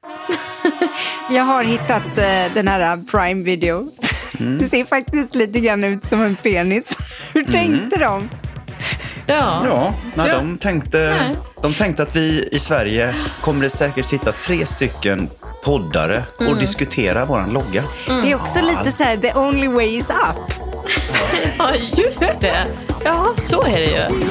Jag 1.29 1.43
har 1.43 1.63
hittat 1.63 2.17
eh, 2.17 2.53
den 2.53 2.67
här 2.67 3.11
Prime 3.11 3.43
Video. 3.43 3.87
Mm. 4.39 4.57
Det 4.59 4.69
ser 4.69 4.85
faktiskt 4.85 5.35
lite 5.35 5.59
grann 5.59 5.83
ut 5.83 6.03
som 6.03 6.21
en 6.21 6.35
penis. 6.35 6.97
Hur 7.33 7.43
tänkte 7.43 7.99
de? 7.99 8.29
Ja. 9.25 9.61
Ja, 9.65 9.93
nej, 10.15 10.27
Ja. 10.27 10.35
De, 10.35 10.57
tänkte, 10.57 10.97
Nej. 10.97 11.35
de 11.61 11.73
tänkte 11.73 12.03
att 12.03 12.15
vi 12.15 12.49
i 12.51 12.59
Sverige 12.59 13.15
kommer 13.41 13.63
det 13.63 13.69
säkert 13.69 14.05
sitta 14.05 14.31
tre 14.31 14.65
stycken 14.65 15.29
poddare 15.63 16.23
och 16.49 16.57
diskutera 16.57 17.25
våran 17.25 17.49
logga. 17.49 17.83
Det 18.07 18.31
är 18.31 18.35
också 18.35 18.61
lite 18.61 18.91
så 18.91 19.03
här, 19.03 19.17
the 19.17 19.33
only 19.33 19.67
way 19.67 19.97
is 19.97 20.09
up. 20.09 20.53
ja, 21.57 21.69
just 21.97 22.19
det. 22.41 22.67
Ja, 23.03 23.25
så 23.37 23.63
är 23.63 23.71
det 23.71 23.85
ju. 23.85 24.25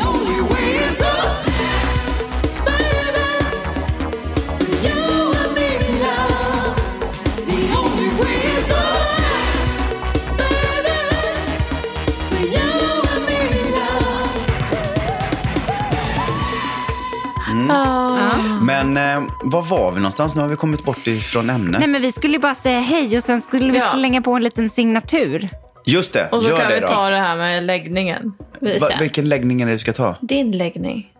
Men 18.62 18.96
eh, 18.96 19.28
var 19.42 19.62
var 19.62 19.92
vi 19.92 19.96
någonstans? 19.96 20.34
Nu 20.34 20.40
har 20.40 20.48
vi 20.48 20.56
kommit 20.56 20.84
bort 20.84 21.06
ifrån 21.06 21.50
ämnet. 21.50 21.80
Nej, 21.80 21.88
men 21.88 22.02
vi 22.02 22.12
skulle 22.12 22.32
ju 22.34 22.40
bara 22.40 22.54
säga 22.54 22.80
hej 22.80 23.16
och 23.16 23.22
sen 23.22 23.40
skulle 23.40 23.72
vi 23.72 23.78
Ja. 23.78 23.90
slänga 23.94 24.22
på 24.22 24.32
en 24.32 24.42
liten 24.42 24.68
signatur. 24.68 25.48
Just 25.86 26.12
det, 26.12 26.28
Och 26.28 26.42
så 26.42 26.48
gör 26.50 26.56
kan 26.56 26.68
det 26.68 26.74
vi 26.74 26.80
då. 26.80 26.86
ta 26.88 27.10
det 27.10 27.16
här 27.16 27.36
med 27.36 27.62
läggningen. 27.64 28.32
Va, 28.80 28.88
vilken 29.00 29.28
läggning 29.28 29.60
är 29.62 29.66
det 29.66 29.72
vi 29.72 29.78
ska 29.78 29.92
ta? 29.92 30.16
Din 30.20 30.50
läggning. 30.52 31.10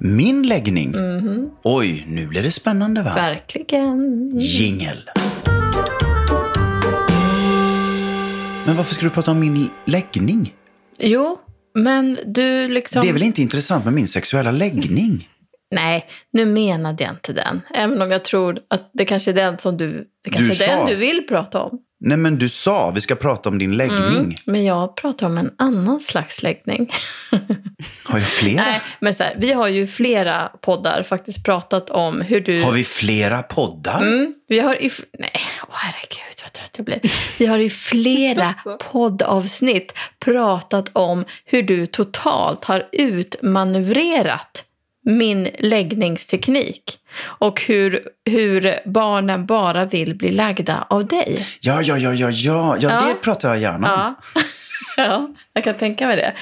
Min 0.00 0.46
läggning? 0.46 0.90
Mhm. 0.90 1.50
Oj, 1.62 2.04
nu 2.08 2.26
blir 2.26 2.42
det 2.42 2.50
spännande 2.50 3.02
va? 3.02 3.14
Verkligen. 3.14 4.30
Jingel. 4.38 5.10
Men 8.66 8.76
varför 8.76 8.94
ska 8.94 9.04
du 9.04 9.10
prata 9.10 9.30
om 9.30 9.40
min 9.40 9.70
läggning? 9.84 10.54
Jo, 10.98 11.38
men 11.74 12.18
du 12.26 12.68
liksom... 12.68 13.02
Det 13.02 13.08
är 13.08 13.12
väl 13.12 13.22
inte 13.22 13.42
intressant 13.42 13.84
med 13.84 13.94
min 13.94 14.08
sexuella 14.08 14.50
läggning? 14.50 15.28
Nej, 15.70 16.08
nu 16.32 16.46
menade 16.46 17.04
jag 17.04 17.12
inte 17.12 17.32
den. 17.32 17.60
Även 17.74 18.02
om 18.02 18.10
jag 18.10 18.24
tror 18.24 18.58
att 18.70 18.90
det 18.94 19.04
kanske 19.04 19.30
är 19.30 19.34
den 19.34 19.58
som 19.58 19.76
du... 19.76 20.04
Det 20.24 20.30
kanske 20.30 20.54
Du 20.54 20.64
är 20.64 20.76
den 20.76 20.86
du 20.86 20.96
vill 20.96 21.26
prata 21.28 21.62
om. 21.62 21.78
Nej, 22.00 22.16
men 22.16 22.38
du 22.38 22.48
sa 22.48 22.90
vi 22.90 23.00
ska 23.00 23.14
prata 23.14 23.48
om 23.48 23.58
din 23.58 23.76
läggning. 23.76 24.36
Men 24.44 24.64
jag 24.64 24.96
pratar 24.96 25.26
om 25.26 25.38
en 25.38 25.50
annan 25.58 26.00
slags 26.00 26.42
läggning. 26.42 26.92
Har 28.04 28.18
jag 28.18 28.28
flera? 28.28 28.64
Nej, 28.64 28.80
men 29.00 29.14
så 29.14 29.22
här, 29.22 29.34
vi 29.38 29.52
har 29.52 29.68
ju 29.68 29.86
flera 29.86 30.48
poddar 30.60 31.02
faktiskt 31.02 31.44
pratat 31.44 31.90
om 31.90 32.20
hur 32.20 32.40
du... 32.40 32.62
Har 32.62 32.72
vi 32.72 32.84
flera 32.84 33.42
poddar? 33.42 34.02
Mm, 34.02 34.34
vi 34.48 34.60
har 34.60 34.82
i... 34.82 34.90
Nej, 35.18 35.30
åh 35.62 35.74
herregud 35.74 36.42
vad 36.42 36.52
trött 36.52 36.74
jag 36.76 36.84
blir. 36.84 37.00
Vi 37.38 37.46
har 37.46 37.58
i 37.58 37.70
flera 37.70 38.54
poddavsnitt 38.92 39.92
pratat 40.18 40.90
om 40.92 41.24
hur 41.44 41.62
du 41.62 41.86
totalt 41.86 42.64
har 42.64 42.88
utmanövrerat 42.92 44.64
min 45.08 45.48
läggningsteknik. 45.58 46.98
Och 47.20 47.62
hur, 47.62 48.08
hur 48.30 48.88
barnen 48.88 49.46
bara 49.46 49.84
vill 49.84 50.14
bli 50.14 50.32
lagda 50.32 50.86
av 50.90 51.06
dig. 51.06 51.46
Ja, 51.60 51.82
ja, 51.82 51.98
ja, 51.98 52.14
ja, 52.14 52.30
ja, 52.30 52.76
ja, 52.80 52.88
det 53.08 53.14
pratar 53.14 53.48
jag 53.48 53.58
gärna 53.58 53.94
om. 53.94 54.14
Ja. 54.34 54.42
ja, 55.04 55.28
jag 55.52 55.64
kan 55.64 55.74
tänka 55.74 56.06
mig 56.06 56.16
det. 56.16 56.32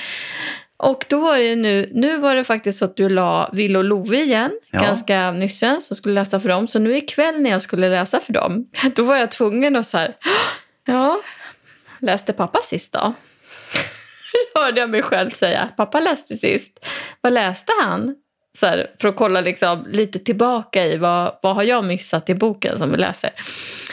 Och 0.79 1.05
då 1.09 1.21
var 1.21 1.39
det 1.39 1.57
nu, 1.57 1.91
nu 1.95 2.19
var 2.19 2.35
det 2.35 2.45
faktiskt 2.45 2.79
så 2.79 2.85
att 2.85 2.97
du 2.97 3.09
la 3.09 3.51
Vill 3.53 3.77
och 3.77 3.85
Love 3.85 4.17
igen, 4.17 4.51
Ja. 4.71 4.81
ganska 4.81 5.31
nyssen, 5.31 5.83
så 5.83 5.95
skulle 5.95 6.15
läsa 6.15 6.41
för 6.41 6.49
dem. 6.49 6.69
Så 6.69 6.79
nu 6.79 6.97
ikväll 6.97 7.41
när 7.41 7.51
jag 7.51 7.63
skulle 7.63 7.89
läsa 7.89 8.21
för 8.21 8.33
dem, 8.33 8.67
då 8.95 9.03
var 9.03 9.17
jag 9.17 9.31
tvungen 9.31 9.77
att 9.77 9.87
så 9.87 9.99
här, 9.99 10.15
ja, 10.87 11.21
läste 12.01 12.33
pappa 12.33 12.59
sist 12.63 12.93
då? 12.93 13.13
Hörde 14.55 14.81
jag 14.81 14.91
mig 14.91 15.03
själv 15.03 15.31
säga, 15.31 15.69
pappa 15.77 16.01
läste 16.01 16.37
sist. 16.37 16.87
Vad 17.21 17.33
läste 17.33 17.73
han? 17.83 18.15
Så 18.57 18.67
här, 18.67 18.91
för 19.01 19.09
att 19.09 19.17
kolla 19.17 19.41
liksom 19.41 19.87
lite 19.89 20.19
tillbaka 20.19 20.87
i 20.87 20.97
vad, 20.97 21.39
vad 21.43 21.55
har 21.55 21.63
jag 21.63 21.85
missat 21.85 22.31
i 22.31 22.35
boken 22.35 22.79
som 22.79 22.91
vi 22.91 22.97
läser. 22.97 23.31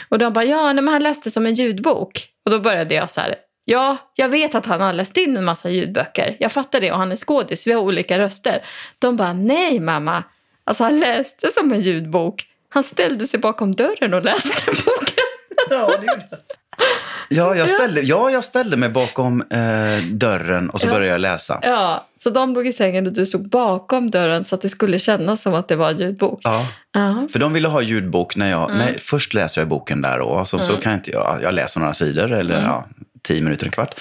Och 0.10 0.20
de 0.20 0.34
bara, 0.34 0.46
ja, 0.46 0.74
nej, 0.74 0.84
men 0.84 0.94
han 0.94 1.04
läste 1.04 1.32
som 1.32 1.46
en 1.46 1.54
ljudbok. 1.54 2.28
Och 2.46 2.52
då 2.52 2.60
började 2.60 2.96
jag 2.96 3.10
så 3.10 3.22
här, 3.22 3.36
ja, 3.66 3.98
jag 4.16 4.30
vet 4.30 4.56
att 4.56 4.66
han 4.66 4.82
har 4.82 4.94
läst 4.94 5.18
in 5.18 5.38
en 5.38 5.46
massa 5.46 5.70
ljudböcker. 5.70 6.38
Jag 6.40 6.52
fattar 6.52 6.82
det 6.82 6.92
och 6.92 6.98
han 6.98 7.12
är 7.12 7.16
skådis, 7.16 7.68
vi 7.68 7.72
har 7.72 7.82
olika 7.82 8.20
röster. 8.20 8.62
De 9.00 9.18
bara, 9.18 9.34
nej 9.34 9.80
mamma, 9.80 10.24
alltså 10.64 10.84
han 10.84 11.00
läste 11.00 11.48
som 11.48 11.74
en 11.74 11.82
ljudbok. 11.82 12.48
Han 12.70 12.84
ställde 12.84 13.28
sig 13.28 13.40
bakom 13.40 13.76
dörren 13.76 14.14
och 14.14 14.24
läste 14.24 14.72
boken. 14.86 15.24
Ja, 15.70 15.92
jag 17.30 17.70
ställde, 17.70 18.02
ja, 18.02 18.30
jag 18.30 18.44
ställde 18.44 18.78
mig 18.78 18.90
bakom 18.90 19.42
eh, 19.50 20.04
dörren 20.12 20.70
och 20.70 20.82
så 20.82 20.88
Ja. 20.88 20.92
började 20.92 21.12
jag 21.12 21.22
läsa. 21.22 21.60
Ja, 21.62 22.08
så 22.18 22.30
de 22.30 22.54
låg 22.54 22.68
i 22.68 22.74
sängen 22.74 23.08
och 23.08 23.14
du 23.14 23.26
stod 23.26 23.50
bakom 23.50 24.10
dörren 24.12 24.46
så 24.46 24.56
att 24.56 24.62
det 24.62 24.70
skulle 24.70 25.00
kännas 25.00 25.42
som 25.42 25.54
att 25.54 25.68
det 25.68 25.76
var 25.76 25.90
en 25.90 25.98
ljudbok. 25.98 26.40
Ja, 26.44 26.68
Ja. 26.94 27.28
för 27.32 27.40
de 27.40 27.54
ville 27.54 27.68
ha 27.68 27.82
ljudbok 27.82 28.36
när 28.36 28.50
jag... 28.52 28.64
Mm. 28.72 28.78
Nej, 28.78 29.00
först 29.00 29.34
läser 29.34 29.62
jag 29.62 29.68
boken 29.68 30.02
där 30.02 30.20
och 30.20 30.48
så, 30.48 30.60
så 30.60 30.74
kan 30.74 30.94
inte 30.94 31.12
jag... 31.12 31.40
Jag 31.44 31.54
läser 31.54 31.80
några 31.80 31.94
sidor 31.94 32.32
eller 32.34 32.56
Mm. 32.56 32.66
ja, 32.70 32.86
tio 33.24 33.42
minuter, 33.42 33.66
en 33.66 33.72
kvart. 33.72 33.94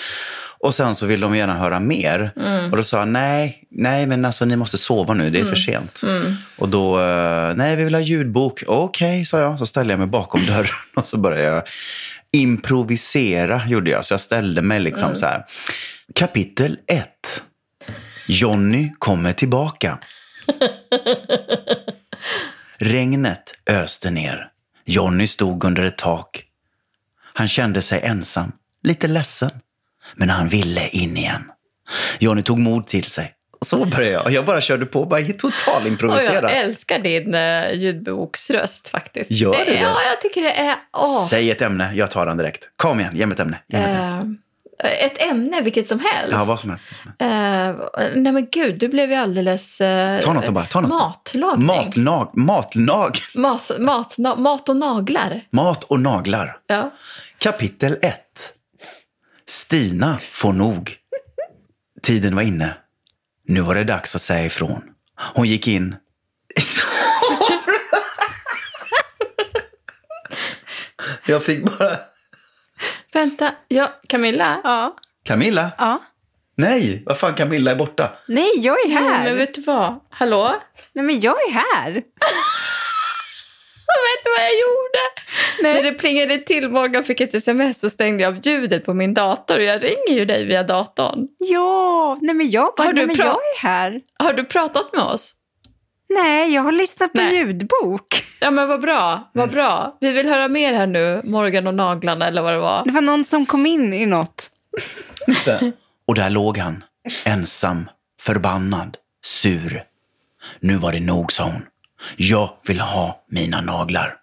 Och 0.58 0.74
sen 0.74 0.94
så 0.94 1.06
vill 1.06 1.20
de 1.20 1.36
gärna 1.36 1.54
höra 1.54 1.80
mer. 1.80 2.32
Mm. 2.40 2.70
Och 2.70 2.76
då 2.76 2.82
sa 2.82 2.98
jag 2.98 3.08
nej, 3.08 3.64
nej 3.70 4.06
men 4.06 4.24
alltså 4.24 4.44
ni 4.44 4.56
måste 4.56 4.78
sova 4.78 5.14
nu, 5.14 5.30
det 5.30 5.40
är 5.40 5.44
för 5.44 5.56
sent. 5.56 6.00
Mm. 6.02 6.34
Och 6.58 6.68
då, 6.68 7.00
eh, 7.00 7.54
nej 7.54 7.76
vi 7.76 7.84
vill 7.84 7.94
ha 7.94 8.00
ljudbok. 8.00 8.62
Okej, 8.66 9.24
sa 9.24 9.38
jag. 9.40 9.58
Så 9.58 9.66
ställde 9.66 9.92
jag 9.92 9.98
mig 9.98 10.08
bakom 10.08 10.40
dörren 10.46 10.66
och 10.96 11.06
så 11.06 11.16
började 11.16 11.42
jag 11.54 11.62
improvisera, 12.32 13.62
gjorde 13.66 13.90
jag. 13.90 14.04
Så 14.04 14.12
jag 14.14 14.20
ställde 14.20 14.62
mig 14.62 14.80
liksom 14.80 15.04
Mm. 15.06 15.16
så 15.16 15.26
här. 15.26 15.44
Kapitel 16.14 16.78
1. 16.86 17.08
Johnny 18.28 18.92
kommer 18.98 19.32
tillbaka. 19.32 19.98
Regnet 22.78 23.54
öste 23.70 24.10
ner. 24.10 24.48
Johnny 24.84 25.26
stod 25.26 25.64
under 25.64 25.82
ett 25.84 25.98
tak. 25.98 26.44
Han 27.34 27.48
kände 27.48 27.82
sig 27.82 28.00
ensam, 28.02 28.52
lite 28.82 29.08
ledsen. 29.08 29.50
Men 30.14 30.30
han 30.30 30.48
ville 30.48 30.88
in 30.88 31.16
igen. 31.16 31.42
Johnny 32.18 32.42
tog 32.42 32.58
mod 32.58 32.86
till 32.86 33.04
sig. 33.04 33.32
Så 33.64 33.84
började 33.84 34.10
jag. 34.24 34.32
Jag 34.32 34.44
bara 34.44 34.60
körde 34.60 34.86
på, 34.86 35.04
bara 35.04 35.22
total 35.22 35.82
Och 35.82 35.86
improvisera. 35.88 36.40
jag 36.52 36.58
älskar 36.58 36.98
din 36.98 37.34
uh, 37.34 37.74
ljudboksröst 37.74 38.88
faktiskt. 38.88 39.30
Gör 39.30 39.52
du 39.52 39.64
det? 39.64 39.80
Ja, 39.80 39.96
jag 40.10 40.20
tycker 40.20 40.42
det 40.42 40.52
är... 40.52 40.76
Åh. 40.96 41.26
Säg 41.28 41.50
ett 41.50 41.62
ämne, 41.62 41.94
jag 41.94 42.10
tar 42.10 42.26
den 42.26 42.36
direkt. 42.36 42.68
Kom 42.76 43.00
igen, 43.00 43.16
ge 43.16 43.26
mig 43.26 43.34
ett 43.34 43.40
ämne. 43.40 43.58
Ge 43.68 43.78
mig 43.78 43.90
ett, 43.92 43.98
ämne. 43.98 44.36
Eh, 44.84 45.04
ett 45.06 45.22
ämne, 45.22 45.60
vilket 45.60 45.88
som 45.88 45.98
helst. 46.00 46.32
Ja, 46.32 46.44
vad 46.44 46.60
som 46.60 46.70
helst. 46.70 46.86
Vad 46.90 46.96
som 46.96 47.12
helst. 47.28 47.96
Eh, 47.98 48.20
nej 48.22 48.32
men 48.32 48.46
gud, 48.52 48.78
du 48.78 48.88
blev 48.88 49.10
ju 49.10 49.16
alldeles... 49.16 49.80
eh, 49.80 50.20
Ta 50.20 50.32
något 50.32 50.48
bara, 50.48 50.64
ta 50.64 50.80
något. 50.80 50.90
Matlagning. 50.90 51.66
Matnag, 51.66 52.30
matnag, 52.34 53.18
Mat, 53.34 53.70
mat, 53.78 54.14
na, 54.18 54.34
mat 54.34 54.68
och 54.68 54.76
naglar. 54.76 55.40
mat 55.50 55.84
och 55.84 56.00
naglar. 56.00 56.56
Ja. 56.66 56.90
Kapitel 57.38 57.96
1. 58.02 58.16
Stina 59.48 60.18
får 60.32 60.52
nog. 60.52 60.96
Tiden 62.02 62.34
var 62.36 62.42
inne. 62.42 62.74
Nu 63.48 63.60
var 63.60 63.74
det 63.74 63.84
dags 63.84 64.14
att 64.14 64.22
säga 64.22 64.46
ifrån. 64.46 64.82
Hon 65.34 65.48
gick 65.48 65.68
in. 65.68 65.96
Jag 71.26 71.44
fick 71.44 71.78
bara... 71.78 71.96
Vänta, 73.12 73.54
ja, 73.68 74.00
Camilla? 74.08 74.60
Ja. 74.64 74.96
Camilla? 75.24 75.70
ja. 75.78 76.02
Nej, 76.56 77.02
vad 77.06 77.18
fan 77.18 77.34
Camilla 77.34 77.70
är 77.70 77.76
borta. 77.76 78.12
Nej, 78.26 78.50
jag 78.56 78.80
är 78.84 78.88
Nej, 78.88 78.96
här. 78.96 79.24
men 79.24 79.36
vet 79.38 79.54
du 79.54 79.60
vad? 79.60 80.00
Hallå? 80.10 80.54
Nej, 80.92 81.04
men 81.04 81.20
jag 81.20 81.34
är 81.48 81.52
här. 81.52 81.92
Vet 84.02 84.24
du 84.24 84.30
vad 84.38 84.46
jag 84.46 84.52
gjorde? 84.52 84.81
Nej. 85.62 85.74
När 85.74 85.82
det 85.82 85.98
plingade 85.98 86.38
till 86.38 86.68
Morgan 86.68 87.04
fick 87.04 87.20
ett 87.20 87.34
sms 87.34 87.80
så 87.80 87.90
stängde 87.90 88.22
jag 88.22 88.36
av 88.36 88.46
ljudet 88.46 88.84
på 88.84 88.94
min 88.94 89.14
dator 89.14 89.56
och 89.56 89.62
jag 89.64 89.84
ringer 89.84 90.18
ju 90.18 90.24
dig 90.24 90.44
via 90.46 90.62
datorn. 90.62 91.28
Ja, 91.38 92.18
nej 92.22 92.34
men 92.34 92.50
jag 92.50 92.72
bara, 92.76 92.86
Har 92.86 92.92
du 92.92 93.06
nej, 93.06 93.06
men 93.06 93.16
pra- 93.16 93.24
jag 93.24 93.34
är 93.36 93.62
här. 93.62 94.00
Har 94.18 94.32
du 94.32 94.44
pratat 94.44 94.92
med 94.94 95.02
oss? 95.02 95.34
Nej, 96.08 96.54
jag 96.54 96.62
har 96.62 96.72
lyssnat 96.72 97.12
på 97.12 97.18
Nej. 97.20 97.36
ljudbok. 97.38 98.24
Ja 98.40 98.50
men 98.50 98.68
vad 98.68 98.80
bra, 98.80 99.30
vad 99.34 99.50
bra. 99.50 99.96
Vi 100.00 100.12
vill 100.12 100.28
höra 100.28 100.48
mer 100.48 100.72
här 100.72 100.86
nu, 100.86 101.20
Morgan 101.24 101.66
och 101.66 101.74
naglarna 101.74 102.26
eller 102.26 102.42
vad 102.42 102.52
det 102.52 102.58
var. 102.58 102.84
Det 102.84 102.90
var 102.90 103.00
någon 103.00 103.24
som 103.24 103.46
kom 103.46 103.66
in 103.66 103.94
i 103.94 104.06
något. 104.06 104.50
Och 106.06 106.14
där 106.14 106.30
låg 106.30 106.58
han, 106.58 106.84
ensam, 107.24 107.88
förbannad, 108.20 108.96
sur. 109.24 109.84
Nu 110.60 110.76
var 110.76 110.92
det 110.92 111.00
nog, 111.00 111.32
sa 111.32 111.44
hon. 111.44 111.62
Jag 112.16 112.50
vill 112.66 112.80
ha 112.80 113.24
mina 113.30 113.60
naglar. 113.60 114.16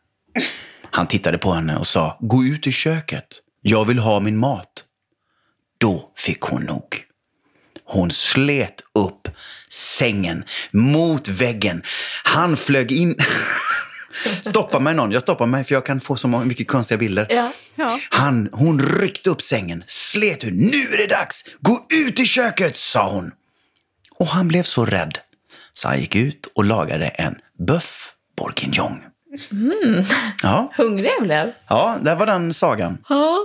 Han 0.91 1.07
tittade 1.07 1.37
på 1.37 1.53
henne 1.53 1.77
och 1.77 1.87
sa, 1.87 2.17
gå 2.21 2.43
ut 2.43 2.67
i 2.67 2.71
köket. 2.71 3.27
Jag 3.61 3.85
vill 3.85 3.99
ha 3.99 4.19
min 4.19 4.37
mat. 4.37 4.83
Då 5.77 6.11
fick 6.15 6.41
hon 6.41 6.63
nog. 6.63 7.03
Hon 7.85 8.11
slet 8.11 8.81
upp 8.93 9.27
sängen 9.69 10.43
mot 10.71 11.27
väggen. 11.27 11.83
Han 12.23 12.57
flög 12.57 12.91
in... 12.91 13.15
Stoppa 14.41 14.79
mig 14.79 14.95
någon, 14.95 15.11
jag 15.11 15.21
stoppar 15.21 15.45
mig 15.45 15.63
för 15.63 15.73
jag 15.75 15.85
kan 15.85 15.99
få 15.99 16.15
så 16.15 16.27
mycket 16.27 16.67
konstiga 16.67 16.97
bilder. 16.97 17.27
Ja. 17.29 17.51
Ja. 17.75 17.99
Han, 18.09 18.49
hon 18.51 18.81
ryckte 18.83 19.29
upp 19.29 19.41
sängen, 19.41 19.83
slet 19.87 20.43
ur. 20.43 20.51
Nu 20.51 20.93
är 20.93 20.97
det 20.97 21.07
dags! 21.07 21.45
Gå 21.59 21.85
ut 21.93 22.19
i 22.19 22.25
köket, 22.25 22.77
sa 22.77 23.09
hon. 23.09 23.31
Och 24.11 24.27
han 24.27 24.47
blev 24.47 24.63
så 24.63 24.85
rädd 24.85 25.19
så 25.71 25.87
han 25.87 25.99
gick 25.99 26.15
ut 26.15 26.45
och 26.55 26.63
lagade 26.63 27.07
en 27.07 27.35
bœuf 27.59 28.09
bourguignon. 28.37 29.08
Ja, 30.43 30.73
Hungrig 30.77 31.09
jag 31.17 31.23
blev. 31.23 31.51
ja, 31.69 31.97
där 32.01 32.15
var 32.15 32.25
den 32.25 32.53
sagan. 32.53 32.97
Ja. 33.09 33.37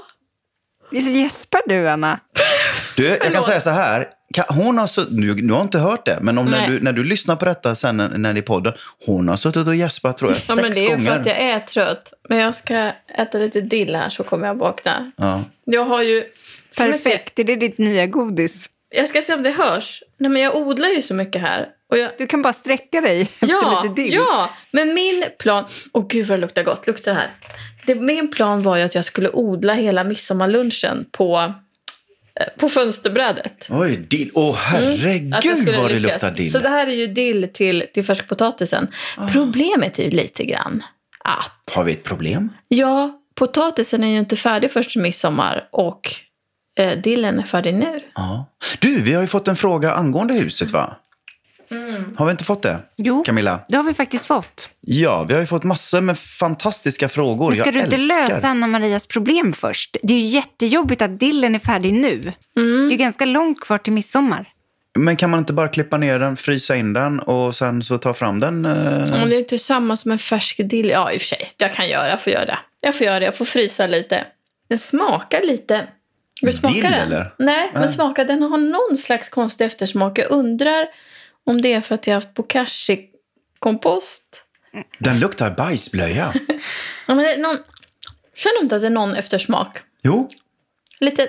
Visst 0.90 1.10
gäspar 1.10 1.60
du, 1.66 1.88
Anna? 1.88 2.20
Du, 2.96 3.06
jag 3.06 3.32
kan 3.32 3.42
säga 3.42 3.60
så 3.60 3.70
här. 3.70 4.06
Hon 4.48 4.78
har 4.78 4.86
sutt, 4.86 5.08
nu, 5.10 5.34
nu 5.34 5.52
har 5.52 5.62
inte 5.62 5.78
hört 5.78 6.04
det, 6.06 6.18
men 6.20 6.38
om 6.38 6.46
när, 6.46 6.68
du, 6.68 6.80
när 6.80 6.92
du 6.92 7.04
lyssnar 7.04 7.36
på 7.36 7.44
detta 7.44 7.74
sen 7.74 7.96
när, 7.96 8.08
när 8.08 8.32
det 8.32 8.40
är 8.40 8.42
podden, 8.42 8.72
hon 9.06 9.28
har 9.28 9.36
suttit 9.36 9.66
och 9.66 9.74
gäspat 9.74 10.16
tror 10.16 10.30
jag, 10.30 10.36
Ja, 10.36 10.40
sex 10.40 10.62
men 10.62 10.72
det 10.72 10.78
är 10.78 10.82
ju 10.82 10.88
för 10.88 10.96
gånger. 10.96 11.20
att 11.20 11.26
jag 11.26 11.36
är 11.38 11.60
trött. 11.60 12.12
Men 12.28 12.38
jag 12.38 12.54
ska 12.54 12.90
äta 13.18 13.38
lite 13.38 13.60
dill 13.60 13.96
här 13.96 14.08
så 14.08 14.24
kommer 14.24 14.46
jag 14.46 14.54
vakna. 14.54 15.12
Ja. 15.16 15.42
Jag 15.64 15.84
har 15.84 16.02
ju... 16.02 16.24
Perfekt, 16.76 17.38
är 17.38 17.44
det 17.44 17.56
ditt 17.56 17.78
nya 17.78 18.06
godis? 18.06 18.70
Jag 18.96 19.08
ska 19.08 19.22
se 19.22 19.34
om 19.34 19.42
det 19.42 19.50
hörs. 19.50 20.02
Nej, 20.18 20.30
men 20.30 20.42
jag 20.42 20.56
odlar 20.56 20.88
ju 20.88 21.02
så 21.02 21.14
mycket 21.14 21.40
här. 21.42 21.66
Och 21.94 22.00
jag... 22.00 22.10
Du 22.18 22.26
kan 22.26 22.42
bara 22.42 22.52
sträcka 22.52 23.00
dig 23.00 23.20
efter 23.40 23.46
Ja, 23.46 23.82
lite 23.82 23.94
dill. 24.02 24.14
ja, 24.14 24.50
men 24.70 24.94
min 24.94 25.24
plan... 25.38 25.64
Åh 25.92 26.06
gud 26.08 26.26
vad 26.26 26.38
det 26.38 26.40
luktar 26.40 26.62
gott. 26.62 26.86
Luktar 26.86 27.14
det 27.14 27.20
här. 27.20 27.30
Det, 27.86 27.94
min 27.94 28.30
plan 28.30 28.62
var 28.62 28.76
ju 28.76 28.82
att 28.82 28.94
jag 28.94 29.04
skulle 29.04 29.30
odla 29.30 29.74
hela 29.74 30.04
midsommarlunchen 30.04 31.06
på, 31.12 31.52
eh, 32.40 32.46
på 32.58 32.68
fönsterbrädet. 32.68 33.66
Oj, 33.70 33.96
dill. 33.96 34.30
Åh, 34.34 34.54
herregud 34.56 35.34
Mm. 35.44 35.80
Vad 35.82 35.90
det 35.90 35.98
luktar 35.98 36.30
dill. 36.30 36.52
Så 36.52 36.58
det 36.58 36.68
här 36.68 36.86
är 36.86 36.92
ju 36.92 37.06
dill 37.06 37.48
till, 37.52 37.84
till 37.94 38.04
färskpotatisen. 38.04 38.88
Problemet 39.32 39.98
är 39.98 40.04
ju 40.04 40.10
lite 40.10 40.44
grann 40.44 40.82
att 41.24 41.74
Har 41.76 41.84
vi 41.84 41.92
ett 41.92 42.04
problem? 42.04 42.52
ja, 42.68 43.20
potatisen 43.34 44.04
är 44.04 44.08
ju 44.08 44.18
inte 44.18 44.36
färdig 44.36 44.70
först 44.70 44.90
till 44.90 45.00
midsommar 45.00 45.68
och 45.72 46.14
eh, 46.78 46.98
dillen 46.98 47.38
är 47.38 47.42
färdig 47.46 47.74
nu. 47.74 47.98
Ja. 48.14 48.46
Du, 48.78 49.02
vi 49.02 49.12
har 49.12 49.22
ju 49.22 49.28
fått 49.28 49.48
en 49.48 49.57
fråga 49.57 49.92
angående 49.92 50.35
huset, 50.35 50.70
va? 50.70 50.96
Har 52.16 52.24
vi 52.27 52.31
inte 52.31 52.44
fått 52.44 52.62
det? 52.62 52.79
Jo, 52.96 53.22
Camilla? 53.27 53.61
det 53.68 53.77
har 53.77 53.85
vi 53.85 53.94
faktiskt 53.94 54.27
fått. 54.27 54.70
Ja, 54.81 55.22
vi 55.22 55.35
har 55.35 55.40
ju 55.40 55.46
fått 55.46 55.64
massor 55.64 56.00
med 56.00 56.18
fantastiska 56.18 57.09
frågor. 57.09 57.46
Men 57.46 57.55
ska 57.57 57.64
Jag 57.66 57.74
du 57.74 57.81
inte 57.81 57.96
älskar. 57.96 58.29
lösa 58.29 58.48
Anna-Marias 58.48 59.07
problem 59.07 59.53
först? 59.53 59.96
Det 60.03 60.14
är 60.14 60.18
ju 60.18 60.24
jättejobbigt 60.27 61.03
att 61.03 61.20
dillen 61.20 61.55
är 61.55 61.59
färdig 61.59 61.92
nu. 61.94 62.33
Mm. 62.57 62.88
Det 62.88 62.94
är 62.94 62.98
ganska 62.98 63.24
långt 63.24 63.61
kvar 63.61 63.79
till 63.79 63.92
midsommar. 63.92 64.50
Men 64.98 65.16
kan 65.16 65.31
man 65.31 65.38
inte 65.40 65.53
bara 65.53 65.68
klippa 65.68 65.96
ner 65.96 66.18
den, 66.18 66.37
frysa 66.37 66.77
in 66.77 66.92
den 66.92 67.20
och 67.20 67.55
sen 67.55 67.83
så 67.83 67.98
ta 67.98 68.14
fram 68.14 68.40
den? 68.40 68.64
eh? 68.64 69.22
Om 69.22 69.29
det 69.31 69.37
är 69.37 69.38
inte 69.38 69.59
samma 69.59 69.96
som 69.96 70.11
en 70.11 70.18
färsk 70.18 70.61
dill. 70.64 70.88
Ja, 70.88 71.12
i 71.12 71.16
och 71.16 71.20
för 71.20 71.27
sig. 71.27 71.50
Jag 71.57 71.74
kan 71.74 71.88
göra. 71.88 72.09
Jag 72.11 72.20
får 72.20 72.33
göra 72.33 72.44
det. 72.44 72.59
Jag 72.81 72.94
får 72.94 73.07
göra 73.07 73.18
det. 73.18 73.24
Jag 73.24 73.37
får 73.37 73.44
frysa 73.44 73.87
lite. 73.87 74.24
Den 74.68 74.79
smakar 74.79 75.42
lite... 75.42 75.87
Vill 76.42 76.53
du 76.53 76.59
smaka 76.59 76.74
Dill, 76.74 76.83
den? 76.83 76.92
eller? 76.94 77.35
Nej, 77.38 77.70
men 77.72 77.83
Nej. 77.83 77.90
smaka. 77.92 78.24
Den 78.24 78.42
har 78.42 78.59
någon 78.59 78.98
slags 78.98 79.29
konstig 79.29 79.64
eftersmak. 79.64 80.18
Jag 80.18 80.31
undrar 80.31 80.87
om 81.46 81.62
det 81.62 81.72
är 81.72 81.80
för 81.80 81.94
att 81.94 82.07
jag 82.07 82.14
har 82.14 82.20
haft 82.20 82.35
bokashi-kompost. 82.35 84.42
Den 84.98 85.20
luktar 85.20 85.50
bajsblöja. 85.50 86.35
Ja, 87.07 87.14
men 87.14 87.24
det 87.24 87.35
är 87.35 87.38
någon... 87.42 87.57
Känner 88.35 88.59
du 88.59 88.62
inte 88.62 88.76
att 88.76 88.83
det 88.83 88.88
är 88.88 88.90
någon 88.90 89.14
eftersmak? 89.14 89.78
Jo, 90.02 90.28
Lite... 91.00 91.28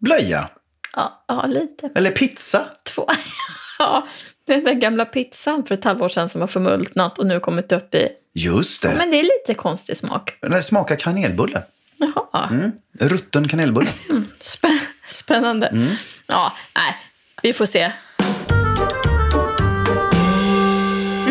blöja. 0.00 0.48
Ja, 0.92 1.24
ja 1.28 1.46
lite. 1.46 1.90
Eller 1.94 2.10
pizza. 2.10 2.64
Två. 2.84 3.08
ja, 3.78 4.08
den 4.46 4.64
där 4.64 4.74
gamla 4.74 5.04
pizzan 5.04 5.66
för 5.66 5.74
ett 5.74 5.84
halvår 5.84 6.08
sedan 6.08 6.28
som 6.28 6.40
har 6.40 6.48
förmultnat 6.48 7.18
och 7.18 7.26
nu 7.26 7.40
kommit 7.40 7.72
upp 7.72 7.94
i... 7.94 8.08
Just 8.34 8.82
det. 8.82 8.94
Men 8.94 9.10
det 9.10 9.16
är 9.20 9.22
lite 9.22 9.54
konstig 9.54 9.96
smak. 9.96 10.36
Den 10.40 10.62
smakar 10.62 10.96
kanelbulle. 10.96 11.62
Jaha. 11.96 12.48
Mm. 12.50 12.72
Rutten 13.00 13.48
kanelbulle. 13.48 13.90
Spä- 14.40 14.80
Spännande. 15.08 15.66
Mm. 15.66 15.94
Ja, 16.26 16.52
nej. 16.74 16.96
Vi 17.42 17.52
får 17.52 17.66
se. 17.66 17.92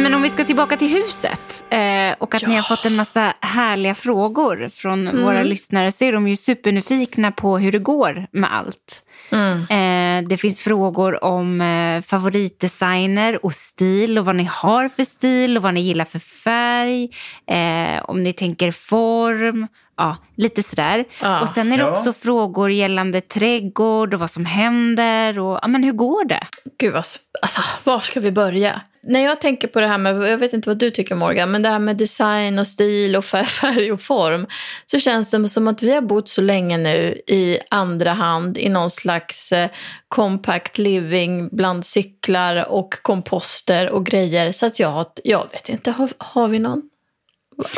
Men 0.04 0.14
om 0.14 0.22
vi 0.22 0.30
ska 0.30 0.44
tillbaka 0.44 0.78
till 0.78 0.90
huset 0.90 1.64
eh, 1.70 2.14
och 2.18 2.36
att 2.36 2.48
ni 2.48 2.56
har 2.56 2.62
fått 2.64 2.86
en 2.86 2.96
massa 2.96 3.34
härliga 3.42 3.96
frågor 3.96 4.70
från 4.70 5.08
Mm. 5.08 5.24
våra 5.24 5.44
lyssnare 5.44 5.92
så 5.92 6.06
är 6.06 6.14
de 6.14 6.28
ju 6.28 6.36
supernyfikna 6.36 7.32
på 7.32 7.58
hur 7.58 7.72
det 7.72 7.80
går 7.80 8.28
med 8.32 8.54
allt. 8.54 9.04
Mm. 9.32 9.60
Eh, 9.62 10.30
det 10.30 10.38
finns 10.38 10.62
frågor 10.62 11.24
om 11.24 11.62
eh, 11.62 12.02
favoritdesigner 12.02 13.46
och 13.46 13.54
stil 13.54 14.18
och 14.18 14.26
vad 14.26 14.36
ni 14.36 14.44
har 14.52 14.90
för 14.90 15.04
stil 15.04 15.58
och 15.58 15.64
vad 15.64 15.74
ni 15.74 15.82
gillar 15.82 16.06
för 16.06 16.20
färg. 16.20 17.10
Eh, 17.48 18.04
om 18.04 18.24
ni 18.24 18.34
tänker 18.34 18.72
form. 18.72 19.68
Ja, 19.98 20.18
lite 20.36 20.64
sådär. 20.64 21.06
Ja. 21.22 21.42
Och 21.42 21.48
sen 21.48 21.72
är 21.72 21.78
det 21.78 21.84
Ja. 21.84 21.92
också 21.92 22.14
frågor 22.14 22.72
gällande 22.72 23.22
trädgård 23.22 24.14
och 24.14 24.20
vad 24.20 24.30
som 24.32 24.46
händer. 24.46 25.40
Och, 25.40 25.60
ja, 25.62 25.68
men 25.68 25.84
hur 25.84 25.92
går 25.92 26.26
det? 26.26 26.48
Gud, 26.78 26.94
vad, 26.94 27.06
alltså, 27.42 27.62
var 27.84 28.00
ska 28.00 28.20
vi 28.20 28.32
börja? 28.32 28.82
När 29.06 29.20
jag 29.20 29.42
tänker 29.42 29.68
på 29.68 29.80
det 29.80 29.88
här 29.88 29.98
med, 29.98 30.16
jag 30.32 30.38
vet 30.38 30.54
inte 30.54 30.70
vad 30.70 30.78
du 30.78 30.92
tycker 30.92 31.16
Morgan, 31.16 31.52
men 31.52 31.62
det 31.62 31.70
här 31.70 31.80
med 31.80 31.98
design 31.98 32.60
och 32.60 32.68
stil 32.68 33.16
och 33.16 33.24
fär- 33.24 33.44
färg 33.62 33.92
och 33.92 34.02
form. 34.02 34.48
Så 34.86 35.00
känns 35.00 35.30
det 35.32 35.48
som 35.48 35.68
att 35.68 35.84
vi 35.84 35.94
har 35.94 36.02
bott 36.02 36.30
så 36.30 36.42
länge 36.42 36.78
nu 36.78 37.22
i 37.28 37.58
andra 37.70 38.12
hand 38.12 38.58
i 38.58 38.70
någon 38.70 38.90
slags 38.90 39.52
eh, 39.52 39.70
compact 40.08 40.78
living 40.78 41.50
bland 41.52 41.86
cyklar 41.86 42.72
och 42.72 42.94
komposter 43.02 43.90
och 43.90 44.06
grejer. 44.06 44.52
Så 44.52 44.66
att 44.66 44.80
jag, 44.80 45.06
jag 45.24 45.48
vet 45.52 45.70
inte, 45.70 45.92
har, 45.92 46.10
har 46.18 46.48
vi 46.48 46.60
någon? 46.60 46.82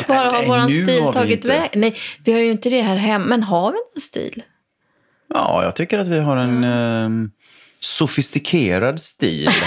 Var 0.08 0.16
har 0.16 0.32
Nej, 0.32 0.48
vår 0.48 0.70
stil 0.70 1.14
tagit 1.14 1.32
inte. 1.32 1.48
väg? 1.48 1.70
Nej, 1.76 1.96
vi 2.24 2.32
har 2.34 2.40
ju 2.40 2.52
inte 2.52 2.70
det 2.70 2.82
här 2.82 2.96
hemma, 2.96 3.26
men 3.26 3.44
har 3.44 3.72
vi 3.72 3.78
någon 3.78 4.02
stil? 4.02 4.44
Ja, 5.34 5.64
jag 5.64 5.76
tycker 5.76 6.00
att 6.00 6.08
vi 6.08 6.20
har 6.20 6.38
en 6.38 6.64
eh, 6.64 7.30
sofistikerad 7.80 9.02
stil. 9.02 9.50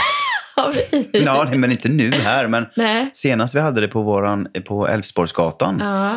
Har 0.56 0.72
vi? 0.72 1.10
ja, 1.24 1.44
nej, 1.48 1.58
men 1.58 1.70
inte 1.72 1.88
nu 1.88 2.10
här, 2.12 2.48
men 2.48 2.66
Nej. 2.76 3.10
senast 3.12 3.54
vi 3.54 3.60
hade 3.60 3.80
det 3.80 3.88
på, 3.88 4.02
våran, 4.02 4.48
på 4.66 4.88
Älvsborgsgatan 4.88 5.82
Ja. 5.84 6.14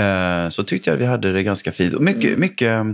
eh, 0.00 0.48
så 0.48 0.64
tyckte 0.64 0.90
jag 0.90 0.94
att 0.94 1.00
vi 1.02 1.06
hade 1.06 1.32
det 1.32 1.42
ganska 1.42 1.72
fint. 1.72 2.00
Mycket, 2.00 2.38
mycket, 2.38 2.86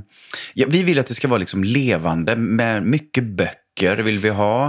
ja, 0.54 0.66
vi 0.68 0.82
vill 0.82 0.98
att 0.98 1.06
det 1.06 1.14
ska 1.14 1.28
vara 1.28 1.38
liksom 1.38 1.64
levande, 1.64 2.36
med 2.36 2.82
mycket 2.82 3.24
böcker 3.24 3.96
vill 3.96 4.18
vi 4.18 4.28
ha. 4.28 4.66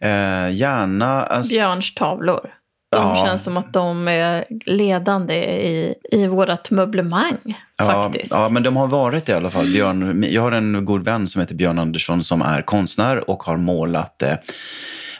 Eh, 0.00 0.50
gärna... 0.52 1.22
Alltså, 1.22 1.50
Björns 1.54 1.94
tavlor. 1.94 2.50
De 2.92 2.96
Ja. 3.02 3.22
känns 3.26 3.42
som 3.44 3.56
att 3.56 3.72
de 3.72 4.08
är 4.08 4.44
ledande 4.66 5.34
i, 5.44 5.94
i 6.12 6.26
vårt 6.26 6.70
möblemang. 6.70 7.58
Ja, 7.78 7.84
faktiskt. 7.84 8.32
ja, 8.32 8.48
men 8.48 8.62
de 8.62 8.76
har 8.76 8.86
varit 8.86 9.26
det 9.26 9.32
i 9.32 9.34
alla 9.34 9.50
fall. 9.50 9.66
Björn, 9.66 10.26
jag 10.30 10.42
har 10.42 10.52
en 10.52 10.84
god 10.84 11.04
vän 11.04 11.26
som 11.28 11.40
heter 11.40 11.54
Björn 11.54 11.78
Andersson 11.78 12.24
som 12.24 12.42
är 12.42 12.62
konstnär 12.62 13.30
och 13.30 13.42
har 13.42 13.56
målat 13.56 14.22
eh, 14.22 14.32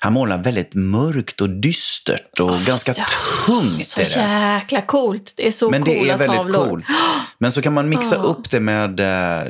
Han 0.00 0.12
målar 0.12 0.38
väldigt 0.38 0.74
mörkt 0.74 1.40
och 1.40 1.50
dystert 1.50 2.40
och 2.40 2.55
ganska 2.66 2.94
ja, 2.96 3.05
tungt. 3.46 3.87
Så 3.87 4.00
är 4.00 4.05
det. 4.05 4.55
jäkla 4.55 4.81
coolt. 4.83 5.33
Det 5.37 5.48
är 5.48 5.52
så 5.52 5.70
Men 5.70 5.85
det 5.85 6.11
är 6.11 6.16
väldigt 6.18 6.37
tavlor. 6.37 6.68
coolt. 6.68 6.85
Men 7.38 7.52
så 7.52 7.62
kan 7.62 7.72
man 7.72 7.88
mixa 7.88 8.14
Ja. 8.14 8.22
upp 8.22 8.50
det 8.50 8.61
med 8.61 9.00
eh, 9.00 9.48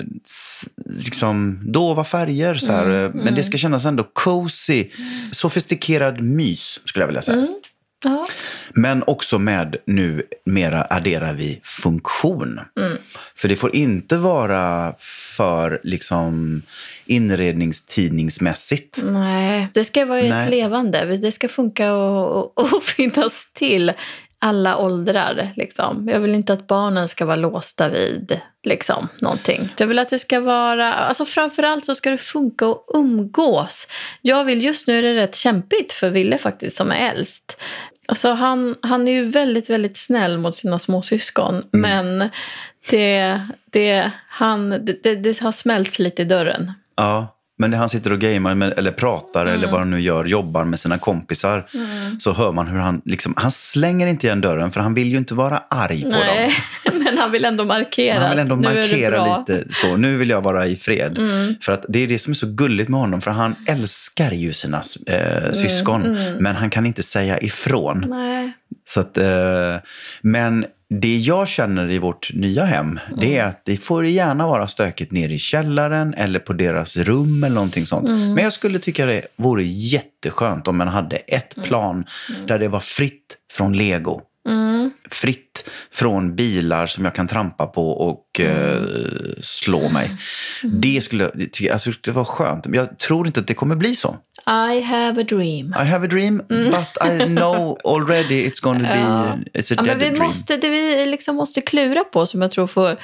liksom, 1.04 1.60
dova 1.72 2.04
färger. 2.04 2.54
Så 2.54 2.72
här. 2.72 2.86
Mm, 2.86 3.10
Men 3.24 3.34
det 3.34 3.42
ska 3.42 3.58
kännas 3.58 3.84
ändå 3.84 4.04
cozy. 4.12 4.84
Sofistikerad 5.32 6.20
mys, 6.20 6.80
skulle 6.84 7.02
jag 7.02 7.06
vilja 7.06 7.22
säga. 7.22 7.38
Mm. 7.38 7.54
Ja. 8.04 8.26
Men 8.74 9.04
också 9.06 9.38
med, 9.38 9.76
nu 9.84 10.22
mera 10.44 10.86
adderar 10.90 11.32
vi 11.32 11.60
funktion. 11.62 12.60
Mm. 12.80 12.98
För 13.34 13.48
det 13.48 13.56
får 13.56 13.76
inte 13.76 14.16
vara 14.16 14.94
för 15.36 15.80
liksom 15.82 16.62
inredningstidningsmässigt. 17.04 19.00
Nej, 19.04 19.68
det 19.74 19.84
ska 19.84 20.04
vara 20.04 20.20
Nej. 20.20 20.44
ett 20.44 20.50
levande. 20.50 21.16
Det 21.16 21.32
ska 21.32 21.48
funka 21.48 21.94
och, 21.94 22.36
och, 22.36 22.74
och 22.74 22.82
finnas 22.96 23.48
till 23.52 23.92
alla 24.38 24.78
åldrar. 24.78 25.52
Liksom. 25.56 26.08
Jag 26.08 26.20
vill 26.20 26.34
inte 26.34 26.52
att 26.52 26.66
barnen 26.66 27.08
ska 27.08 27.26
vara 27.26 27.36
låsta 27.36 27.88
vid 27.88 28.40
liksom, 28.62 29.08
någonting. 29.20 29.68
Jag 29.78 29.86
vill 29.86 29.98
att 29.98 30.08
det 30.08 30.18
ska 30.18 30.40
vara... 30.40 30.94
Alltså 30.94 31.24
framförallt 31.24 31.84
så 31.84 31.94
ska 31.94 32.10
det 32.10 32.18
funka 32.18 32.66
och 32.66 32.86
umgås. 32.94 33.86
Jag 34.22 34.44
vill, 34.44 34.64
just 34.64 34.86
nu 34.86 34.98
är 34.98 35.02
det 35.02 35.14
rätt 35.14 35.34
kämpigt 35.34 35.92
för 35.92 36.10
Ville 36.10 36.38
faktiskt, 36.38 36.76
som 36.76 36.90
är 36.90 37.10
äldst. 37.10 37.62
Alltså 38.08 38.32
han, 38.32 38.74
han 38.80 39.08
är 39.08 39.12
ju 39.12 39.24
väldigt, 39.24 39.70
väldigt 39.70 39.96
snäll 39.96 40.38
mot 40.38 40.54
sina 40.54 40.78
småsyskon. 40.78 41.62
Men 41.70 42.28
det, 42.90 43.40
det, 43.64 44.10
han, 44.28 44.70
det, 44.70 45.02
det, 45.02 45.14
det 45.14 45.40
har 45.40 45.52
smälts 45.52 45.98
lite 45.98 46.22
i 46.22 46.24
dörren. 46.24 46.72
Ja, 46.96 47.35
men 47.58 47.70
när 47.70 47.78
han 47.78 47.88
sitter 47.88 48.12
och 48.12 48.18
gamer 48.20 48.54
med, 48.54 48.78
eller 48.78 48.92
pratar 48.92 49.42
Mm. 49.42 49.54
eller 49.54 49.70
vad 49.70 49.80
han 49.80 49.90
nu 49.90 50.00
gör, 50.00 50.24
jobbar 50.24 50.64
med 50.64 50.78
sina 50.78 50.98
kompisar, 50.98 51.66
så 52.18 52.32
hör 52.32 52.52
man 52.52 52.66
hur 52.66 52.78
han, 52.78 53.02
liksom, 53.04 53.34
han 53.36 53.50
slänger 53.50 54.06
inte 54.06 54.26
igen 54.26 54.40
dörren 54.40 54.70
för 54.70 54.80
han 54.80 54.94
vill 54.94 55.08
ju 55.08 55.18
inte 55.18 55.34
vara 55.34 55.62
arg 55.70 56.02
på 56.02 56.10
dem. 56.10 56.50
Men 57.16 57.22
han 57.22 57.32
vill 57.32 57.44
ändå 57.44 57.64
markera. 57.64 58.20
Han 58.20 58.30
vill 58.30 58.38
ändå 58.38 58.56
markera. 58.56 59.26
Mm. 59.26 59.38
lite 59.38 59.74
så. 59.74 59.96
Nu 59.96 60.16
vill 60.16 60.30
jag 60.30 60.42
vara 60.42 60.66
i 60.66 60.76
fred. 60.76 61.18
För 61.60 61.72
att 61.72 61.84
det 61.88 61.98
är 61.98 62.06
det 62.06 62.18
som 62.18 62.30
är 62.30 62.34
så 62.34 62.46
gulligt 62.46 62.88
med 62.88 63.00
honom. 63.00 63.20
För 63.20 63.30
han 63.30 63.54
älskar 63.66 64.32
ju 64.32 64.52
sina 64.52 64.82
eh, 65.06 65.52
syskon. 65.52 66.18
Men 66.38 66.56
han 66.56 66.70
kan 66.70 66.86
inte 66.86 67.02
säga 67.02 67.38
ifrån. 67.38 68.04
Mm, 68.04 68.10
Nej. 68.10 68.52
Så 68.84 69.00
att, 69.00 69.18
eh, 69.18 69.76
men 70.20 70.66
det 70.88 71.16
jag 71.16 71.48
känner 71.48 71.90
i 71.90 71.98
vårt 71.98 72.30
nya 72.34 72.64
hem, 72.64 73.00
det 73.18 73.36
är 73.36 73.44
att 73.44 73.64
det 73.64 73.76
får 73.76 74.06
gärna 74.06 74.46
vara 74.46 74.68
stökigt 74.68 75.12
nere 75.12 75.32
i 75.32 75.38
källaren 75.38 76.14
eller 76.14 76.38
på 76.38 76.52
deras 76.52 76.96
rum 76.96 77.44
eller 77.44 77.54
någonting 77.54 77.86
sånt. 77.86 78.08
Men 78.08 78.38
jag 78.38 78.52
skulle 78.52 78.78
tycka 78.78 79.06
det 79.06 79.26
vore 79.36 79.64
jätteskönt 79.64 80.68
om 80.68 80.76
man 80.76 80.88
hade 80.88 81.16
ett 81.16 81.54
plan 81.64 82.04
där 82.46 82.58
det 82.58 82.68
var 82.68 82.80
fritt 82.80 83.36
från 83.52 83.76
lego. 83.76 84.20
Fritt 85.10 85.70
från 85.96 86.34
bilar 86.34 86.86
som 86.86 87.04
jag 87.04 87.14
kan 87.14 87.28
trampa 87.28 87.66
på 87.66 87.90
och 87.90 88.40
eh, 88.40 88.82
slå 89.40 89.88
mig. 89.88 90.10
Det 90.62 91.00
skulle 91.00 91.30
alltså, 91.72 91.90
det 92.00 92.10
var 92.10 92.24
skönt. 92.24 92.66
Men 92.66 92.78
jag 92.78 92.98
tror 92.98 93.26
inte 93.26 93.40
att 93.40 93.46
det 93.46 93.54
kommer 93.54 93.76
bli 93.76 93.94
så. 93.94 94.16
I 94.46 94.80
have 94.80 95.20
a 95.20 95.24
dream. 95.28 95.74
I 95.82 95.84
have 95.84 96.06
a 96.06 96.08
dream, 96.10 96.42
but 96.48 97.10
I 97.12 97.24
know 97.24 97.78
already 97.84 98.48
it's 98.48 98.62
going 98.62 98.78
to 98.78 98.84
be 98.84 98.98
it's 99.58 99.72
a 99.72 99.74
Ja, 99.76 99.82
men 99.82 99.98
vi 99.98 100.08
dream. 100.08 100.26
måste, 100.26 100.56
det 100.56 100.68
vi 100.68 101.06
liksom 101.06 101.36
måste 101.36 101.60
klura 101.60 102.04
på, 102.04 102.26
som 102.26 102.42
jag 102.42 102.50
tror 102.50 102.66
får 102.66 102.96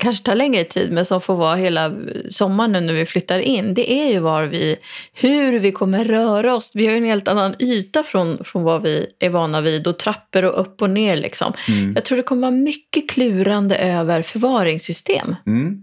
kanske 0.00 0.24
ta 0.24 0.34
längre 0.34 0.64
tid, 0.64 0.92
men 0.92 1.04
som 1.04 1.20
får 1.20 1.36
vara 1.36 1.56
hela 1.56 1.92
sommaren 2.30 2.72
nu 2.72 2.80
när 2.80 2.92
vi 2.92 3.06
flyttar 3.06 3.38
in, 3.38 3.74
det 3.74 3.92
är 3.92 4.12
ju 4.12 4.18
var 4.18 4.42
vi, 4.42 4.76
hur 5.12 5.58
vi 5.58 5.72
kommer 5.72 6.04
röra 6.04 6.54
oss. 6.54 6.70
Vi 6.74 6.86
har 6.86 6.92
ju 6.92 6.98
en 6.98 7.04
helt 7.04 7.28
annan 7.28 7.54
yta 7.58 8.02
från, 8.02 8.44
från 8.44 8.62
vad 8.62 8.82
vi 8.82 9.06
är 9.18 9.30
vana 9.30 9.60
vid 9.60 9.86
och 9.86 9.98
trappor 9.98 10.44
och 10.44 10.60
upp 10.60 10.82
och 10.82 10.90
ner. 10.90 11.16
Liksom. 11.16 11.52
Mm. 11.68 11.94
Jag 12.04 12.06
tror 12.08 12.16
det 12.16 12.22
kommer 12.22 12.42
vara 12.42 12.50
mycket 12.50 13.10
klurande 13.10 13.76
över 13.76 14.22
förvaringssystem. 14.22 15.36
Mm. 15.46 15.82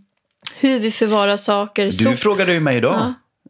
Hur 0.55 0.79
vi 0.79 0.91
förvarar 0.91 1.37
saker. 1.37 1.85
Du 1.85 1.91
sop- 1.91 2.15
frågade 2.15 2.53
ju 2.53 2.59
mig 2.59 2.77
idag. 2.77 2.95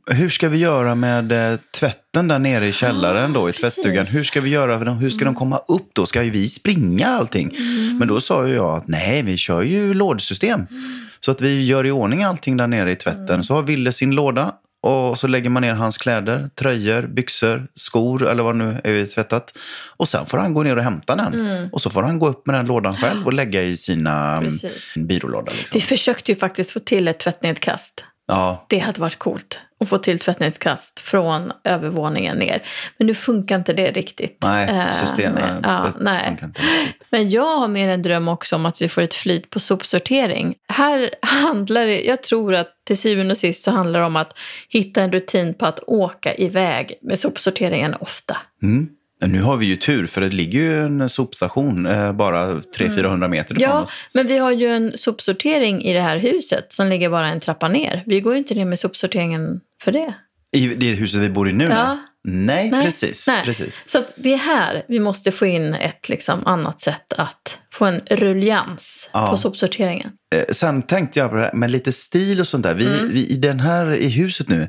Ja. 0.05 0.13
Hur 0.13 0.29
ska 0.29 0.49
vi 0.49 0.57
göra 0.57 0.95
med 0.95 1.31
eh, 1.53 1.59
tvätten 1.79 2.27
där 2.27 2.39
nere 2.39 2.67
i 2.67 2.71
källaren 2.71 3.33
då 3.33 3.49
i 3.49 3.51
precis. 3.51 3.61
tvättstugan? 3.61 4.05
Hur 4.05 4.23
ska 4.23 4.41
vi 4.41 4.49
göra? 4.49 4.77
För 4.79 4.85
de- 4.85 4.97
Hur 4.97 5.09
ska 5.09 5.25
de 5.25 5.35
komma 5.35 5.57
upp 5.67 5.89
då? 5.93 6.05
Ska 6.05 6.21
vi 6.21 6.47
springa 6.49 7.07
allting? 7.07 7.51
Men 7.99 8.07
då 8.07 8.21
sa 8.21 8.47
jag 8.47 8.77
att 8.77 8.87
nej, 8.87 9.23
vi 9.23 9.37
kör 9.37 9.61
ju 9.61 9.93
lådsystem. 9.93 10.67
Så 11.19 11.31
att 11.31 11.41
vi 11.41 11.65
gör 11.65 11.85
i 11.85 11.91
ordning 11.91 12.23
allting 12.23 12.57
där 12.57 12.67
nere 12.67 12.91
i 12.91 12.95
tvätten. 12.95 13.43
Så 13.43 13.53
har 13.53 13.61
Ville 13.61 13.91
sin 13.91 14.11
låda 14.15 14.53
och 14.81 15.19
så 15.19 15.27
lägger 15.27 15.49
man 15.49 15.61
ner 15.61 15.73
hans 15.73 15.97
kläder, 15.97 16.49
tröjor, 16.55 17.07
byxor, 17.07 17.67
skor 17.75 18.27
eller 18.27 18.43
vad 18.43 18.55
nu 18.55 18.81
är 18.83 19.05
tvättat. 19.05 19.57
Och 19.97 20.07
sen 20.07 20.25
får 20.25 20.37
han 20.37 20.53
gå 20.53 20.63
ner 20.63 20.77
och 20.77 20.83
hämta 20.83 21.15
den. 21.15 21.69
Och 21.71 21.81
så 21.81 21.89
får 21.89 22.03
han 22.03 22.19
gå 22.19 22.27
upp 22.27 22.47
med 22.47 22.55
den 22.55 22.65
lådan 22.65 22.95
själv 22.95 23.25
och 23.25 23.33
lägga 23.33 23.63
i 23.63 23.77
sina 23.77 24.37
mm, 24.37 24.43
Precis. 24.43 24.97
byrålåda. 24.97 25.51
Liksom. 25.57 25.79
Vi 25.79 25.81
försökte 25.81 26.31
ju 26.31 26.35
faktiskt 26.35 26.71
få 26.71 26.79
till 26.79 27.07
ett 27.07 27.19
tvättnedkast. 27.19 28.03
Ja, 28.31 28.65
Det 28.69 28.79
hade 28.79 29.01
varit 29.01 29.19
coolt 29.19 29.59
att 29.79 29.89
få 29.89 29.97
till 29.97 30.19
tvättnedskast 30.19 30.99
från 30.99 31.51
övervåningen 31.63 32.37
ner. 32.37 32.63
Men 32.97 33.07
nu 33.07 33.15
funkar 33.15 33.55
inte 33.55 33.73
det 33.73 33.91
riktigt. 33.91 34.37
nej, 34.43 34.69
Eh, 34.69 34.91
systemet 35.05 35.43
men- 35.43 35.59
ja, 35.63 35.91
nej. 35.99 36.25
funkar 36.25 36.45
inte 36.45 36.61
riktigt. 36.61 37.07
Men 37.09 37.29
jag 37.29 37.57
har 37.57 37.67
mer 37.67 37.87
en 37.89 38.01
dröm 38.01 38.27
också 38.27 38.55
om 38.55 38.65
att 38.65 38.81
vi 38.81 38.89
får 38.89 39.01
ett 39.01 39.13
flyt 39.13 39.49
på 39.49 39.59
sopsortering. 39.59 40.55
Här 40.69 41.09
handlar 41.21 41.85
det, 41.85 42.01
jag 42.01 42.23
tror 42.23 42.55
att 42.55 42.67
till 42.87 42.97
syvende 42.97 43.31
och 43.31 43.37
sist 43.37 43.63
så 43.63 43.71
handlar 43.71 43.99
det 43.99 44.05
om 44.05 44.15
att 44.15 44.37
hitta 44.69 45.01
en 45.01 45.11
rutin 45.11 45.53
på 45.53 45.65
att 45.65 45.79
åka 45.87 46.35
iväg 46.35 46.93
med 47.01 47.19
sopsorteringen 47.19 47.95
ofta. 47.99 48.37
Mm. 48.63 48.89
Nu 49.25 49.41
har 49.41 49.57
vi 49.57 49.65
ju 49.65 49.75
tur, 49.75 50.07
för 50.07 50.21
det 50.21 50.29
ligger 50.29 50.59
ju 50.59 50.85
en 50.85 51.09
sopstation 51.09 51.85
eh, 51.85 52.11
bara 52.13 52.53
300-400 52.53 53.27
meter 53.27 53.55
ifrån 53.55 53.69
Ja, 53.69 53.81
oss. 53.81 53.93
men 54.13 54.27
vi 54.27 54.37
har 54.37 54.51
ju 54.51 54.67
en 54.67 54.97
sopsortering 54.97 55.81
i 55.83 55.93
det 55.93 56.01
här 56.01 56.17
huset 56.17 56.73
som 56.73 56.87
ligger 56.87 57.09
bara 57.09 57.27
en 57.27 57.39
trappa 57.39 57.67
ner. 57.67 58.03
Vi 58.05 58.19
går 58.21 58.33
ju 58.33 58.37
inte 58.39 58.53
ner 58.55 58.65
med 58.65 58.79
sopsorteringen 58.79 59.59
för 59.83 59.91
det. 59.91 60.13
I 60.51 60.67
det 60.67 60.91
huset 60.91 61.19
vi 61.21 61.29
bor 61.29 61.49
i 61.49 61.53
nu? 61.53 61.63
Ja. 61.63 61.97
Nej, 62.23 62.69
Nej, 62.71 62.83
precis. 62.83 63.27
nej. 63.27 63.43
precis. 63.45 63.79
Så 63.85 64.03
det 64.15 64.33
är 64.33 64.37
här 64.37 64.83
vi 64.87 64.99
måste 64.99 65.31
få 65.31 65.45
in 65.45 65.73
ett 65.73 66.09
liksom 66.09 66.45
annat 66.47 66.79
sätt 66.81 67.13
att 67.13 67.57
få 67.73 67.85
en 67.85 68.01
ruljans 68.09 69.09
Ja. 69.13 69.27
på 69.31 69.37
sopsorteringen. 69.37 70.09
Eh, 70.35 70.43
sen 70.51 70.81
tänkte 70.81 71.19
jag 71.19 71.29
på 71.29 71.35
det 71.35 71.41
här 71.41 71.53
med 71.53 71.71
lite 71.71 71.91
stil 71.91 72.39
och 72.39 72.47
sånt 72.47 72.63
där. 72.63 72.73
Vi, 72.73 72.85
Mm. 72.99 73.09
vi, 73.13 73.27
I 73.27 73.37
den 73.37 73.59
här 73.59 73.91
i 73.95 74.09
huset 74.09 74.49
nu 74.49 74.67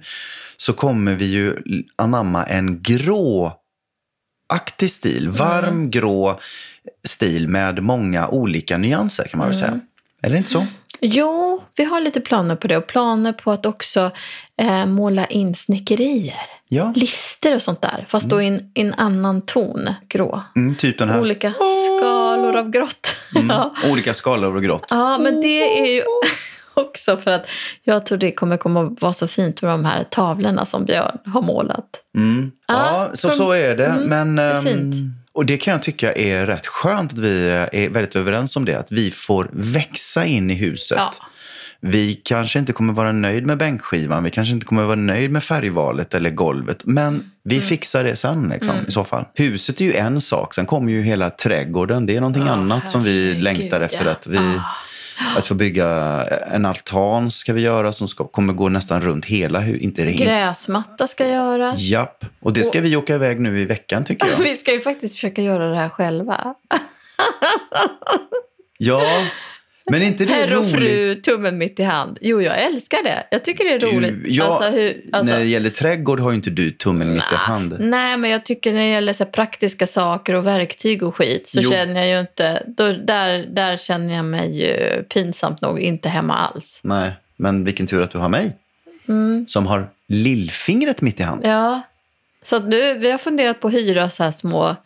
så 0.56 0.72
kommer 0.72 1.14
vi 1.14 1.24
ju 1.24 1.56
anamma 1.96 2.44
en 2.44 2.82
grå 2.82 3.58
aktig 4.52 4.90
stil. 4.90 5.22
Mm. 5.24 5.32
Varm 5.36 5.90
grå 5.90 6.40
stil 7.04 7.48
med 7.48 7.82
många 7.82 8.28
olika 8.28 8.78
nyanser 8.78 9.24
kan 9.28 9.38
man 9.38 9.48
väl 9.48 9.56
Mm. 9.58 9.68
säga. 9.70 9.80
Är 10.22 10.30
det 10.30 10.36
inte 10.38 10.50
så? 10.50 10.66
Jo, 11.00 11.62
vi 11.76 11.84
har 11.84 12.00
lite 12.00 12.20
planer 12.20 12.56
på 12.56 12.68
det 12.68 12.76
och 12.76 12.86
planer 12.86 13.32
på 13.32 13.50
att 13.52 13.66
också 13.66 14.10
eh, 14.56 14.86
måla 14.86 15.26
in 15.26 15.54
snickerier. 15.54 16.36
Ja, 16.68 16.92
Lister 16.96 17.54
och 17.54 17.62
sånt 17.62 17.82
där, 17.82 18.04
fast 18.08 18.28
då 18.28 18.42
i 18.42 18.60
en, 18.74 18.94
annan 18.94 19.42
ton, 19.42 19.90
grå. 20.08 20.42
mm, 20.56 20.74
typ 20.76 20.98
den 20.98 21.08
här. 21.10 21.20
Olika 21.20 21.52
skalor 21.98 22.56
av 22.56 22.70
grått. 22.70 23.16
Mm, 23.34 23.50
ja. 23.50 23.74
olika 23.90 24.14
skalor 24.14 24.56
och 24.56 24.62
grått. 24.62 24.84
ja, 24.88 25.18
men 25.18 25.40
det 25.40 25.80
är 25.80 25.94
ju 25.94 26.02
också 26.86 27.16
för 27.16 27.30
att 27.30 27.46
jag 27.84 28.06
tror 28.06 28.18
det 28.18 28.32
kommer 28.32 28.56
komma 28.56 28.82
att 28.86 29.02
vara 29.02 29.12
så 29.12 29.28
fint 29.28 29.62
med 29.62 29.70
de 29.70 29.84
här 29.84 30.02
tavlorna 30.10 30.66
som 30.66 30.84
Björn 30.84 31.18
har 31.26 31.42
målat. 31.42 31.84
Mm. 32.16 32.50
Ja, 32.68 32.74
Ja, 32.74 33.10
så, 33.16 33.28
för- 33.28 33.36
så 33.36 33.52
är 33.52 33.76
det. 33.76 33.86
mm, 33.86 34.08
men, 34.08 34.36
det 34.36 34.42
är 34.42 34.66
ehm, 34.66 34.92
och 35.32 35.46
det 35.46 35.56
kan 35.56 35.72
jag 35.72 35.82
tycka 35.82 36.12
är 36.12 36.46
rätt 36.46 36.66
skönt 36.66 37.12
att 37.12 37.18
vi 37.18 37.48
är 37.72 37.88
väldigt 37.90 38.16
överens 38.16 38.56
om 38.56 38.64
det. 38.64 38.74
Att 38.78 38.92
vi 38.92 39.10
får 39.10 39.48
växa 39.52 40.24
in 40.24 40.50
i 40.50 40.54
huset. 40.54 40.98
Ja. 40.98 41.12
Vi 41.84 42.14
kanske 42.14 42.58
inte 42.58 42.72
kommer 42.72 42.92
vara 42.92 43.12
nöjd 43.12 43.46
med 43.46 43.58
bänkskivan, 43.58 44.24
vi 44.24 44.30
kanske 44.30 44.52
inte 44.54 44.66
kommer 44.66 44.82
vara 44.84 44.96
nöjd 44.96 45.30
med 45.30 45.44
färgvalet 45.44 46.14
eller 46.14 46.30
golvet. 46.30 46.84
Men 46.84 47.30
vi 47.44 47.54
Mm. 47.56 47.66
fixar 47.68 48.04
det 48.04 48.16
sen 48.16 48.48
liksom, 48.52 48.74
i 48.88 48.90
så 48.90 49.04
fall. 49.04 49.24
Huset 49.34 49.80
är 49.80 49.84
ju 49.84 49.94
en 49.94 50.20
sak, 50.20 50.54
sen 50.54 50.66
kommer 50.66 50.92
ju 50.92 51.02
hela 51.02 51.30
trädgården. 51.30 52.06
Det 52.06 52.16
är 52.16 52.20
någonting 52.20 52.48
annat 52.48 52.88
som 52.88 53.02
vi 53.02 53.34
längtar 53.34 53.80
efter. 53.80 54.04
ja. 54.04 54.10
Att, 54.10 54.26
vi, 54.26 54.38
att 55.36 55.46
få 55.46 55.54
bygga 55.54 55.88
en 56.46 56.64
altan 56.64 57.30
ska 57.30 57.52
vi 57.52 57.60
göra 57.60 57.92
som 57.92 58.08
ska, 58.08 58.26
kommer 58.26 58.52
gå 58.52 58.68
nästan 58.68 59.00
runt 59.00 59.24
hela 59.24 59.60
huset. 59.60 59.82
Inte 59.82 60.04
det 60.04 60.12
Gräsmatta 60.12 61.06
ska 61.06 61.28
göras. 61.28 61.80
Japp, 61.80 62.24
och 62.40 62.52
det 62.52 62.64
ska 62.64 62.80
vi 62.80 62.96
åka 62.96 63.14
iväg 63.14 63.40
nu 63.40 63.60
i 63.60 63.64
veckan 63.64 64.04
tycker 64.04 64.28
jag. 64.28 64.36
Vi 64.44 64.56
ska 64.56 64.72
ju 64.72 64.80
faktiskt 64.80 65.14
försöka 65.14 65.42
göra 65.42 65.68
det 65.70 65.76
här 65.76 65.88
själva. 65.88 66.54
Ja, 68.84 69.02
men 69.90 70.02
inte 70.02 70.24
det 70.24 70.32
Herr 70.32 70.56
och 70.56 70.62
roligt? 70.62 70.72
fru, 70.72 71.14
tummen 71.14 71.58
mitt 71.58 71.80
i 71.80 71.82
hand. 71.82 72.18
Jo, 72.20 72.42
jag 72.42 72.62
älskar 72.62 73.02
det. 73.04 73.24
Jag 73.30 73.44
tycker 73.44 73.64
det 73.64 73.70
är 73.70 73.80
roligt. 73.92 74.24
Du, 74.24 74.30
ja, 74.30 74.44
Alltså, 74.44 74.70
hur, 74.70 75.00
alltså, 75.12 75.32
När 75.34 75.40
det 75.40 75.46
gäller 75.46 75.70
trädgård 75.70 76.20
har 76.20 76.30
ju 76.30 76.36
inte 76.36 76.50
du 76.50 76.70
tummen 76.70 77.12
mitt 77.14 77.32
i 77.32 77.34
hand. 77.34 77.76
Nej, 77.80 78.16
men 78.16 78.30
jag 78.30 78.44
tycker 78.44 78.72
när 78.72 78.80
det 78.80 78.88
gäller 78.88 79.12
så 79.12 79.24
praktiska 79.24 79.86
saker 79.86 80.34
och 80.34 80.46
verktyg 80.46 81.02
och 81.02 81.16
skit 81.16 81.48
så 81.48 81.60
Jo. 81.60 81.70
känner 81.70 82.00
jag 82.04 82.08
ju 82.14 82.20
inte... 82.20 82.62
Då, 82.66 82.92
där, 82.92 83.46
där 83.46 83.76
känner 83.76 84.14
jag 84.14 84.24
mig 84.24 84.60
ju 84.62 85.02
pinsamt 85.02 85.60
nog 85.60 85.80
inte 85.80 86.08
hemma 86.08 86.34
alls. 86.34 86.80
Nej, 86.82 87.12
men 87.36 87.64
vilken 87.64 87.86
tur 87.86 88.02
att 88.02 88.10
du 88.10 88.18
har 88.18 88.28
mig. 88.28 88.56
Som 89.46 89.66
har 89.66 89.88
lillfingret 90.08 91.00
mitt 91.00 91.20
i 91.20 91.22
hand. 91.22 91.40
Ja, 91.44 91.82
Så 92.42 92.58
nu, 92.58 92.98
vi 92.98 93.10
har 93.10 93.18
funderat 93.18 93.60
på 93.60 93.68
att 93.68 93.74
hyra 93.74 94.10
så 94.10 94.24
här 94.24 94.30
små 94.30 94.76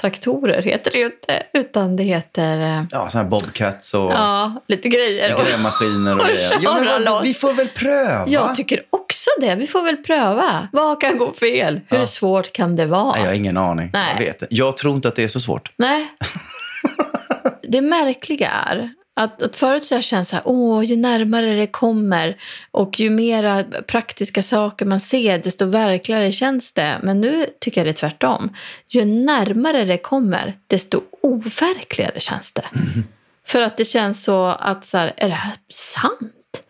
traktorer, 0.00 0.62
heter 0.62 0.90
det 0.90 0.98
ju 0.98 1.04
inte. 1.04 1.42
Utan 1.52 1.96
det 1.96 2.02
heter, 2.02 2.56
eh, 2.60 2.82
Ja, 2.90 3.08
sådana 3.10 3.10
här 3.24 3.24
bobcats 3.24 3.94
och 3.94 4.12
ja, 4.12 4.52
lite 4.68 4.88
grejer. 4.88 5.34
Och- 5.34 5.40
grävmaskiner 5.44 6.14
och 6.16 6.20
och 6.22 6.26
grejer. 6.28 6.58
Ja, 6.62 6.80
men 6.80 7.02
loss. 7.04 7.24
vi 7.24 7.34
får 7.34 7.52
väl 7.52 7.68
pröva. 7.68 8.24
Jag 8.28 8.54
tycker 8.54 8.82
också 8.90 9.30
det. 9.40 9.54
Vi 9.54 9.66
får 9.66 9.82
väl 9.82 9.96
pröva. 9.96 10.68
Vad 10.72 11.00
kan 11.00 11.18
gå 11.18 11.32
fel? 11.34 11.80
Hur 11.88 11.98
Ja. 11.98 12.06
svårt 12.06 12.52
kan 12.52 12.76
det 12.76 12.86
vara? 12.86 13.12
Nej, 13.12 13.20
jag 13.20 13.26
har 13.28 13.34
ingen 13.34 13.56
aning. 13.56 13.90
Nej. 13.92 14.14
Jag 14.18 14.24
vet. 14.24 14.42
Jag 14.50 14.76
tror 14.76 14.94
inte 14.94 15.08
att 15.08 15.16
det 15.16 15.24
är 15.24 15.28
så 15.28 15.40
svårt. 15.40 15.72
Nej. 15.76 16.08
det 17.68 17.80
märkliga 17.80 18.50
är 18.50 18.90
att, 19.14 19.42
att 19.42 19.56
förut 19.56 19.84
så 19.84 19.94
har 19.94 19.96
jag 19.96 20.04
känt 20.04 20.28
så 20.28 20.36
här, 20.36 20.42
åh, 20.46 20.84
ju 20.84 20.96
närmare 20.96 21.54
det 21.54 21.66
kommer 21.66 22.36
och 22.70 23.00
ju 23.00 23.10
mera 23.10 23.64
praktiska 23.64 24.42
saker 24.42 24.86
man 24.86 25.00
ser, 25.00 25.38
desto 25.38 25.66
verkligare 25.66 26.32
känns 26.32 26.72
det. 26.72 26.98
Men 27.02 27.20
nu 27.20 27.46
tycker 27.60 27.80
jag 27.80 27.86
det 27.86 27.90
är 27.90 28.08
tvärtom. 28.08 28.56
Ju 28.88 29.04
närmare 29.04 29.84
det 29.84 29.98
kommer, 29.98 30.58
desto 30.66 31.02
overkligare 31.20 32.20
känns 32.20 32.52
det. 32.52 32.64
För 33.46 33.62
att 33.62 33.76
det 33.76 33.84
känns 33.84 34.24
så 34.24 34.44
att 34.44 34.84
så 34.84 34.98
här, 34.98 35.12
är 35.16 35.28
det 35.28 35.34
här 35.34 35.56
sant? 35.68 36.62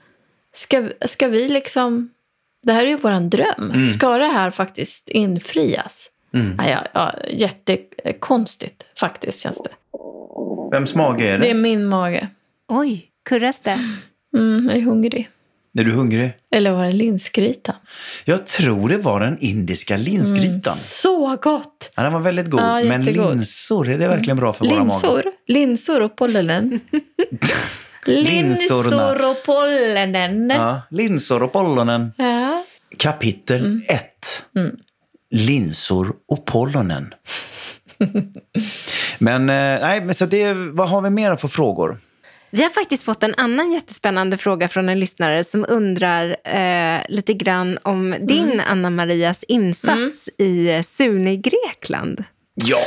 Ska, 0.55 0.89
ska 1.07 1.29
vi 1.29 1.49
liksom... 1.49 2.11
Det 2.63 2.73
här 2.73 2.85
är 2.85 2.91
ju 2.91 2.97
våran 2.97 3.31
dröm. 3.31 3.91
Ska 3.91 4.19
det 4.19 4.29
här 4.29 4.51
faktiskt 4.51 5.09
infrias? 5.09 6.11
Mm. 6.35 6.69
Ja, 6.69 6.87
ja, 6.93 7.15
jättekonstigt 7.29 8.85
faktiskt 8.97 9.41
känns 9.41 9.63
det. 9.63 9.99
Vems 10.73 10.95
mage 10.95 11.25
är 11.29 11.33
det? 11.39 11.45
Det 11.45 11.51
är 11.51 11.55
min 11.55 11.87
mage. 11.87 12.29
Oj, 12.69 13.07
kurras 13.29 13.61
det? 13.61 13.79
Mm, 14.37 14.69
jag 14.69 14.79
är 14.79 14.83
hungrig. 14.83 15.29
Är 15.79 15.85
du 15.85 15.93
hungrig? 15.93 16.33
Eller 16.55 16.73
var 16.73 16.85
det 16.85 16.93
linsgryta? 16.93 17.75
Jag 18.25 18.47
tror 18.47 18.89
det 18.89 18.97
var 18.99 19.21
den 19.21 19.39
indiska 19.41 19.97
linsgrytan. 19.97 20.75
Så 20.77 21.37
gott! 21.43 21.91
Ja, 21.97 22.03
den 22.03 22.13
var 22.13 22.21
väldigt 22.21 22.51
god. 22.51 22.61
Ja, 22.61 22.85
men 22.85 23.03
linsor, 23.05 23.89
är 23.89 23.99
det 23.99 24.09
verkligen 24.09 24.37
bra 24.37 24.53
för 24.53 24.65
våra 24.65 24.75
magar? 24.79 24.91
Linsor. 24.91 25.25
Linsor 25.47 26.03
och 26.03 26.17
pollenen. 26.17 26.81
Linsor 28.07 29.25
och 29.31 29.37
pollenen. 29.47 30.51
Ja. 30.51 30.83
Linsor 30.91 31.43
och 31.43 31.53
pollonen. 31.53 32.13
ja. 32.17 32.65
Kapitel 32.99 33.61
Mm. 33.61 33.83
1. 33.89 34.03
Linsor 35.31 36.13
och 36.29 36.45
pollonen. 36.45 37.15
men, 39.19 39.51
eh, 39.51 39.81
nej, 39.81 40.05
men 40.05 40.15
så 40.15 40.27
det, 40.27 40.55
vad 40.55 40.89
har 40.89 41.01
vi 41.01 41.11
mer 41.11 41.37
på 41.37 41.49
frågor? 41.49 41.99
Vi 42.55 42.63
har 42.63 42.71
faktiskt 42.71 43.05
fått 43.05 43.23
en 43.23 43.35
annan 43.37 43.73
jättespännande 43.73 44.39
fråga 44.39 44.69
från 44.69 44.89
en 44.89 45.01
lyssnare 45.01 45.45
som 45.45 45.67
undrar 45.69 46.37
eh, 46.45 47.01
lite 47.09 47.33
grann 47.33 47.79
om 47.83 48.15
din, 48.21 48.61
Anna 48.61 48.91
Marias 48.91 49.43
insats 49.43 50.31
i 50.39 50.83
Sune 50.83 51.33
i 51.33 51.37
Grekland. 51.37 52.25
Ja, 52.55 52.79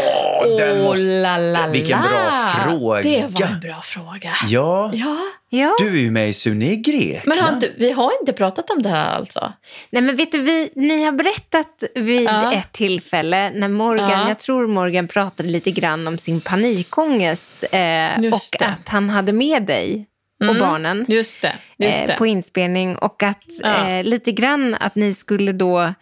den 0.58 0.78
Åh, 0.78 0.84
måste... 0.84 1.04
la, 1.04 1.38
la, 1.38 1.68
Vilken 1.68 2.00
bra 2.02 2.32
fråga. 2.66 3.02
Det 3.02 3.26
var 3.40 3.48
en 3.48 3.60
bra 3.60 3.82
fråga. 3.84 4.34
Ja, 4.48 4.92
Ja. 4.94 5.18
Ja. 5.50 5.76
du 5.80 5.88
är 5.88 6.02
ju 6.02 6.12
med 6.12 6.30
i 6.30 6.34
Sune 6.34 6.72
i 6.72 6.76
Grekland. 6.76 7.22
Men 7.26 7.40
har 7.40 7.54
inte, 7.54 7.70
vi 7.78 7.92
har 7.92 8.12
inte 8.22 8.34
pratat 8.34 8.70
om 8.70 8.82
det 8.82 8.90
här 8.90 9.16
alltså? 9.16 9.54
Nej, 9.90 10.02
men 10.02 10.16
vet 10.16 10.32
du, 10.32 10.42
vi, 10.42 10.70
ni 10.76 11.04
har 11.04 11.12
berättat 11.12 11.84
vid 11.96 12.22
Ja. 12.24 12.54
ett 12.54 12.72
tillfälle 12.72 13.50
när 13.50 13.68
Morgan, 13.68 14.10
Ja. 14.10 14.28
jag 14.28 14.40
tror 14.40 14.68
Morgan 14.68 15.08
pratade 15.08 15.50
lite 15.50 15.72
grann 15.72 16.08
om 16.08 16.18
sin 16.18 16.42
panikångest 16.42 17.64
eh, 17.72 18.20
Just 18.22 18.54
och 18.56 18.60
det. 18.60 18.66
att 18.66 18.90
han 18.90 19.10
hade 19.10 19.34
med 19.34 19.64
dig 19.64 20.06
och 20.50 20.56
barnen 20.56 21.06
Just 21.08 21.42
det. 21.42 21.54
Just 21.78 22.02
eh, 22.02 22.08
det. 22.08 22.16
på 22.18 22.26
inspelning 22.26 22.96
och 22.98 23.24
att 23.24 23.44
Ja. 23.64 23.88
eh, 23.88 24.04
lite 24.04 24.32
grann 24.32 24.76
att 24.80 24.96
ni 24.96 25.14
skulle 25.14 25.52
då 25.52 25.94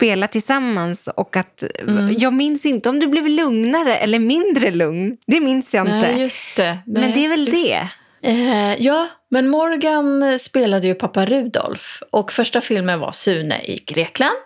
spela 0.00 0.28
tillsammans 0.28 1.08
och 1.16 1.36
att 1.36 1.62
Mm. 1.78 2.14
jag 2.18 2.32
minns 2.32 2.66
inte 2.66 2.88
om 2.88 3.00
du 3.00 3.06
blev 3.06 3.26
lugnare 3.28 3.96
eller 3.96 4.18
mindre 4.18 4.70
lugn. 4.70 5.16
Det 5.26 5.40
minns 5.40 5.74
jag 5.74 5.82
inte. 5.86 6.12
Nej, 6.12 6.20
just 6.22 6.56
det. 6.56 6.78
men 6.86 7.02
Nej, 7.02 7.12
det 7.14 7.24
är 7.24 7.28
väl 7.28 7.40
just 7.40 7.52
det. 7.52 7.88
Eh, 8.22 8.82
ja, 8.82 9.08
men 9.28 9.48
Morgan 9.48 10.38
spelade 10.38 10.86
ju 10.86 10.94
pappa 10.94 11.26
Rudolf 11.26 12.02
och 12.10 12.32
första 12.32 12.60
filmen 12.60 13.00
var 13.00 13.12
Sune 13.12 13.62
i 13.62 13.82
Grekland. 13.86 14.36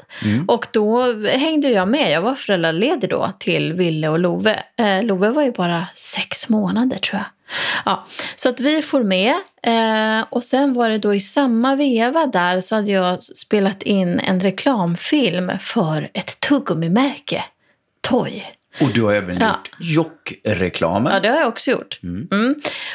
Och 0.48 0.66
då 0.70 1.02
hängde 1.26 1.68
jag 1.68 1.88
med. 1.88 2.10
Jag 2.10 2.22
var 2.22 2.34
föräldraledig 2.34 3.10
då 3.10 3.32
till 3.38 3.72
Ville 3.72 4.08
och 4.08 4.18
Love. 4.18 4.62
Eh, 4.76 5.02
Love 5.02 5.28
var 5.30 5.42
ju 5.42 5.52
bara 5.52 5.86
sex 5.94 6.48
månader 6.48 6.98
tror 6.98 7.18
jag. 7.18 7.26
Ja, 7.84 8.06
så 8.36 8.48
att 8.48 8.60
vi 8.60 8.82
får 8.82 9.02
med. 9.02 9.34
Eh, 9.62 10.26
och 10.30 10.42
sen 10.42 10.74
var 10.74 10.88
det 10.90 10.98
då 10.98 11.14
i 11.14 11.20
samma 11.20 11.76
veva 11.76 12.26
där 12.26 12.60
så 12.60 12.74
hade 12.74 12.90
jag 12.90 13.22
spelat 13.22 13.82
in 13.82 14.20
en 14.20 14.40
reklamfilm 14.40 15.52
för 15.60 16.10
ett 16.14 16.40
tuggummimärke. 16.40 17.44
Toy. 18.00 18.44
Och 18.80 18.88
du 18.94 19.02
har 19.02 19.12
även 19.14 19.38
Ja. 19.40 19.46
gjort 19.46 19.70
Jock-reklamen. 19.80 21.12
Ja, 21.12 21.20
det 21.20 21.28
har 21.28 21.36
jag 21.36 21.48
också 21.48 21.70
gjort. 21.70 22.00
Mm. 22.02 22.54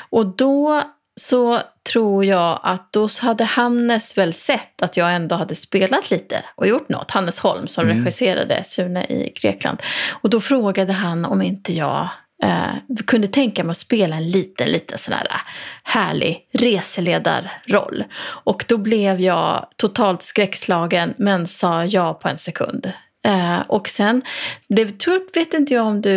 Och 0.10 0.26
då 0.26 0.84
så 1.16 1.60
tror 1.94 2.26
jag 2.26 2.60
att 2.64 2.94
då 2.94 3.10
hade 3.22 3.44
Hannes 3.44 4.18
väl 4.18 4.34
sett 4.34 4.82
att 4.82 4.98
jag 4.98 5.16
ändå 5.16 5.36
hade 5.36 5.56
spelat 5.56 6.12
lite 6.12 6.44
och 6.56 6.68
gjort 6.68 6.90
något. 6.90 7.12
Hannes 7.12 7.40
Holm 7.40 7.68
som 7.68 7.86
regisserade 7.86 8.64
Sune 8.64 9.04
i 9.04 9.34
Grekland. 9.42 9.82
Och 10.22 10.30
då 10.30 10.40
frågade 10.40 10.94
han 10.94 11.26
om 11.26 11.42
inte 11.42 11.74
jag 11.74 12.10
eh, 12.44 12.74
kunde 13.08 13.28
tänka 13.28 13.64
mig 13.64 13.72
att 13.72 13.78
spela 13.78 14.16
en 14.16 14.30
liten, 14.30 14.68
liten 14.70 14.98
sån 14.98 15.14
här 15.14 15.28
härlig 15.84 16.38
reseledarroll. 16.54 18.04
Och 18.44 18.66
då 18.68 18.78
blev 18.78 19.22
jag 19.22 19.68
totalt 19.76 20.22
skräckslagen 20.22 21.14
men 21.18 21.48
sa 21.48 21.86
ja 21.86 22.14
på 22.14 22.28
en 22.28 22.38
sekund. 22.38 22.92
Eh, 23.28 23.60
och 23.68 23.90
sen, 23.90 24.22
det 24.68 25.00
tror, 25.00 25.22
vet 25.34 25.54
inte 25.54 25.74
jag 25.74 25.86
om 25.86 26.02
du 26.02 26.16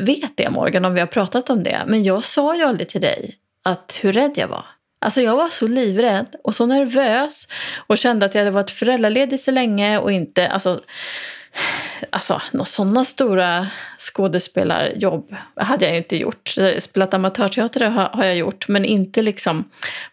vet 0.00 0.36
det 0.36 0.50
Morgan, 0.50 0.84
om 0.84 0.94
vi 0.94 1.00
har 1.00 1.06
pratat 1.06 1.50
om 1.50 1.62
det. 1.62 1.82
Men 1.86 2.02
jag 2.02 2.24
sa 2.24 2.56
ju 2.56 2.62
aldrig 2.62 2.88
till 2.88 3.00
dig 3.00 3.36
att 3.62 3.98
hur 4.00 4.12
rädd 4.12 4.32
jag 4.34 4.48
var. 4.48 4.64
Alltså 5.00 5.20
jag 5.20 5.36
var 5.36 5.48
så 5.48 5.66
livrädd 5.66 6.36
och 6.44 6.54
så 6.54 6.66
nervös 6.66 7.48
och 7.86 7.98
kände 7.98 8.26
att 8.26 8.34
jag 8.34 8.40
hade 8.40 8.50
varit 8.50 8.70
föräldraledig 8.70 9.40
så 9.40 9.50
länge 9.50 9.98
och 9.98 10.12
inte, 10.12 10.48
alltså, 10.48 10.80
alltså 12.10 12.42
några 12.52 12.64
sådana 12.64 13.04
stora 13.04 13.66
skådespelarjobb 13.98 15.36
hade 15.56 15.84
jag 15.84 15.92
ju 15.92 15.98
inte 15.98 16.16
gjort. 16.16 16.54
Spelat 16.78 17.14
amatörteater 17.14 17.86
har, 17.86 18.24
jag 18.24 18.36
gjort, 18.36 18.68
men 18.68 18.84
inte 18.84 19.22
liksom 19.22 19.64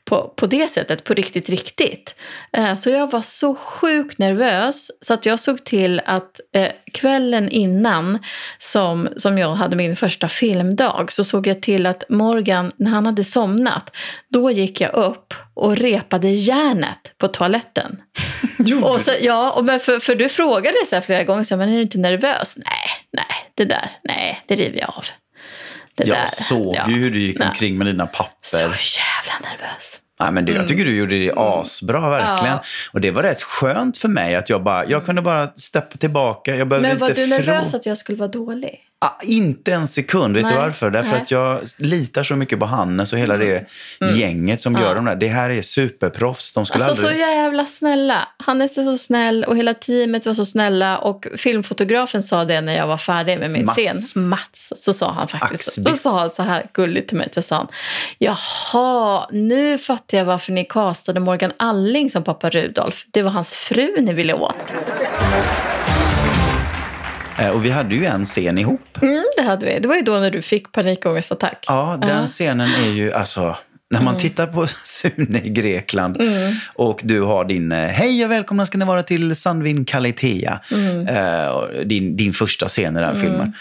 på, 0.06 0.34
på 0.36 0.48
det 0.48 0.68
sättet, 0.68 1.04
på 1.04 1.14
riktigt, 1.14 1.50
riktigt. 1.50 2.16
Eh, 2.52 2.76
så 2.76 2.90
jag 2.90 3.12
var 3.12 3.22
så 3.22 3.56
sjukt 3.56 4.18
nervös 4.18 4.92
så 5.02 5.14
att 5.14 5.26
jag 5.26 5.40
såg 5.40 5.64
till 5.64 6.02
att 6.06 6.40
eh, 6.52 6.70
kvällen 6.92 7.50
innan 7.50 8.20
som, 8.58 9.10
som 9.18 9.38
jag 9.38 9.56
hade 9.56 9.76
min 9.76 9.96
första 9.96 10.28
filmdag 10.28 11.12
så 11.12 11.24
såg 11.24 11.48
jag 11.48 11.62
till 11.62 11.86
att 11.86 12.04
Morgan, 12.10 12.72
när 12.76 12.92
han 12.92 13.06
hade 13.06 13.24
somnat, 13.24 13.96
då 14.30 14.52
gick 14.52 14.82
jag 14.82 14.94
upp 14.94 15.34
och 15.56 15.78
repade 15.78 16.30
järnet 16.30 17.14
på 17.18 17.28
toaletten. 17.28 18.02
Och 18.84 19.02
så, 19.02 19.12
ja, 19.22 19.52
och 19.52 19.66
men 19.66 19.80
för, 19.80 20.00
för 20.00 20.16
du 20.16 20.30
frågade 20.30 20.76
så 20.86 21.02
flera 21.02 21.24
gånger, 21.24 21.44
så 21.44 21.56
här, 21.56 21.58
men 21.60 21.70
är 21.70 21.76
du 21.76 21.82
inte 21.82 21.98
nervös? 21.98 22.58
Nej, 22.58 22.90
nej, 23.14 23.52
det 23.56 23.66
där, 23.66 23.92
nej, 24.04 24.44
det 24.48 24.56
river 24.56 24.80
jag 24.80 24.90
av. 24.90 25.06
Det 25.96 26.04
där, 26.04 26.16
Jag 26.16 26.30
såg 26.30 26.76
ja. 26.76 26.90
ju 26.90 26.96
hur 26.96 27.12
du 27.12 27.20
gick 27.22 27.40
Nej. 27.40 27.48
omkring 27.48 27.78
med 27.78 27.88
dina 27.88 28.08
Så 28.08 28.14
papper. 28.14 28.60
jävla 28.62 29.50
nervös. 29.50 30.02
Nej, 30.20 30.32
men 30.32 30.46
du, 30.46 30.54
Jag 30.54 30.68
tycker 30.68 30.86
du 30.86 30.96
gjorde 30.98 31.20
det 31.20 31.34
asbra, 31.36 32.10
verkligen. 32.10 32.54
Ja. 32.56 32.64
Och 32.92 33.02
det 33.02 33.12
var 33.12 33.24
rätt 33.24 33.42
skönt 33.42 33.98
för 33.98 34.08
mig 34.08 34.36
att 34.36 34.50
jag 34.50 34.64
bara, 34.64 34.86
jag 34.86 35.06
kunde 35.06 35.22
bara 35.22 35.48
steppa 35.48 35.98
tillbaka. 35.98 36.56
Jag 36.56 36.68
behövde 36.68 36.90
Men 36.90 36.98
var 36.98 37.10
inte 37.10 37.22
du 37.22 37.28
nervös 37.28 37.74
att 37.74 37.86
jag 37.86 37.98
skulle 37.98 38.18
vara 38.18 38.30
dålig? 38.30 38.80
Ah, 39.06 39.20
inte 39.24 39.74
en 39.74 39.88
sekund. 39.88 40.36
Vet 40.36 40.44
du 40.48 40.50
Nej. 40.50 40.60
varför? 40.60 40.92
Därför 40.92 41.12
Nej. 41.12 41.22
att 41.22 41.32
jag 41.32 41.60
litar 41.78 42.24
så 42.24 42.36
mycket 42.36 42.60
på 42.60 42.66
Hannes 42.66 43.14
och 43.14 43.20
hela 43.20 43.38
det 43.38 43.70
gänget 44.16 44.62
som 44.62 44.74
gör 44.76 44.96
de 44.96 45.06
där. 45.06 45.16
Det 45.16 45.28
här 45.28 45.50
är 45.50 45.62
superproffs. 45.62 46.54
De 46.54 46.66
skulle 46.66 46.86
Alltså 46.86 47.02
så 47.02 47.08
aldrig... 47.08 47.22
jävla 47.28 47.66
snälla. 47.66 48.28
Hannes 48.38 48.78
är 48.78 48.84
så 48.84 48.98
snäll 48.98 49.44
och 49.44 49.58
hela 49.58 49.74
teamet 49.74 50.26
var 50.26 50.34
så 50.34 50.46
snälla. 50.46 50.98
Och 50.98 51.26
filmfotografen 51.38 52.24
sa 52.24 52.46
det 52.46 52.62
när 52.62 52.76
jag 52.78 52.88
var 52.88 52.98
färdig 52.98 53.40
med 53.40 53.52
min 53.52 53.66
Mats. 53.66 53.78
scen. 53.78 54.28
Mats. 54.30 54.74
Så 54.76 54.94
sa 54.94 55.12
han 55.12 55.28
faktiskt. 55.28 55.68
Axby. 55.68 55.92
Så 55.92 55.96
sa 55.98 56.20
han 56.20 56.30
så 56.30 56.44
här 56.44 56.66
gulligt 56.74 57.08
till 57.10 57.18
mig. 57.18 57.30
Så 57.32 57.42
sa 57.42 57.56
han, 57.56 57.68
Jaha, 58.18 59.28
nu 59.32 59.78
fattar 59.78 60.18
jag 60.18 60.26
varför 60.26 60.52
ni 60.52 60.66
castade 60.66 61.20
Morgan 61.20 61.52
Alling 61.58 62.10
som 62.10 62.24
pappa 62.24 62.50
Rudolf. 62.50 63.06
Det 63.12 63.22
var 63.22 63.32
hans 63.32 63.54
fru 63.54 63.96
ni 64.02 64.14
ville 64.14 64.34
åt. 64.34 64.74
Eh, 67.40 67.50
Och 67.50 67.66
vi 67.66 67.70
hade 67.70 67.96
ju 67.96 68.06
en 68.06 68.26
scen 68.26 68.58
ihop. 68.58 68.98
Mm, 69.02 69.24
det 69.38 69.42
hade 69.44 69.66
vi. 69.66 69.80
Det 69.80 69.88
var 69.88 69.96
ju 69.96 70.02
då 70.02 70.12
när 70.20 70.32
du 70.32 70.42
fick 70.42 70.72
panikångestattack. 70.72 71.66
Ja, 71.68 71.98
den 72.02 72.28
scenen 72.28 72.70
är 72.86 72.90
ju 72.92 73.14
alltså... 73.14 73.58
När 73.90 74.02
man 74.02 74.18
tittar 74.18 74.48
på 74.48 74.68
Sune 74.84 75.42
i 75.44 75.50
Grekland 75.50 76.22
och 76.76 77.00
du 77.04 77.22
har 77.22 77.46
din 77.46 77.72
eh, 77.72 77.88
Hej 77.88 78.26
och 78.26 78.32
välkomna 78.32 78.66
ska 78.66 78.78
ni 78.78 78.86
vara 78.86 79.04
till 79.04 79.36
Sandvin 79.36 79.86
Kalitea. 79.86 80.60
Eh, 81.10 81.48
och 81.48 81.88
din, 81.88 82.16
din 82.18 82.34
första 82.34 82.68
scen 82.68 82.98
i 82.98 83.00
den 83.00 83.16
här 83.16 83.22
filmen. 83.22 83.54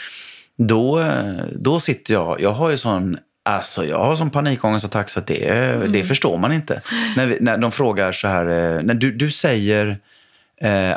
Då, 0.59 1.01
eh, 1.01 1.35
då 1.53 1.81
sitter 1.81 2.15
jag, 2.15 2.41
jag 2.41 2.53
har 2.53 2.71
ju 2.71 2.77
sån 2.77 3.19
Alltså 3.47 3.85
jag 3.87 3.99
har 3.99 4.17
sån 4.17 4.31
panikångestattack 4.31 5.09
så 5.11 5.19
att 5.19 5.27
det, 5.27 5.75
det 5.89 6.03
förstår 6.03 6.39
man 6.39 6.53
inte. 6.53 6.81
När, 7.17 7.27
vi, 7.27 7.39
när 7.41 7.59
de 7.59 7.73
frågar 7.73 8.13
så 8.13 8.29
här, 8.29 8.47
eh, 8.47 8.83
när 8.83 8.95
du, 8.95 9.13
du 9.13 9.31
säger 9.31 9.87
Eh, 9.89 9.95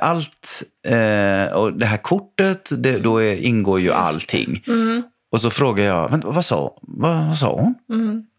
allt, 0.02 0.64
eh, 0.88 1.54
och 1.54 1.74
det 1.74 1.86
här 1.86 1.98
kortet, 1.98 2.70
det, 2.78 3.00
då 3.00 3.18
är, 3.18 3.36
ingår 3.36 3.80
ju 3.80 3.92
allting. 3.92 4.64
Och 5.32 5.42
så 5.42 5.50
frågar 5.50 5.84
jag, 5.86 6.10
Vänta, 6.12 6.28
vad, 6.28 6.46
sa, 6.46 6.78
vad, 6.82 7.26
vad 7.28 7.38
sa 7.38 7.54
hon? 7.56 7.76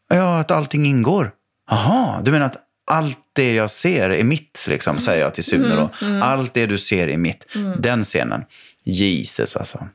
Ja, 0.09 0.39
att 0.39 0.51
allting 0.51 0.87
ingår. 0.87 1.31
Jaha, 1.71 2.21
du 2.23 2.31
menar 2.31 2.47
att 2.47 2.57
allt 2.91 3.19
det 3.33 3.55
jag 3.55 3.71
ser 3.71 4.11
är 4.11 4.25
mitt, 4.25 4.67
liksom, 4.69 4.99
säger 4.99 5.23
jag 5.23 5.35
till 5.35 5.45
Sune 5.45 5.75
då. 5.77 5.91
Allt 6.23 6.55
det 6.55 6.67
du 6.67 6.79
ser 6.79 7.09
är 7.09 7.17
mitt. 7.19 7.47
Den 7.79 8.05
scenen. 8.05 8.45
Jesus 8.85 9.57
alltså. 9.57 9.89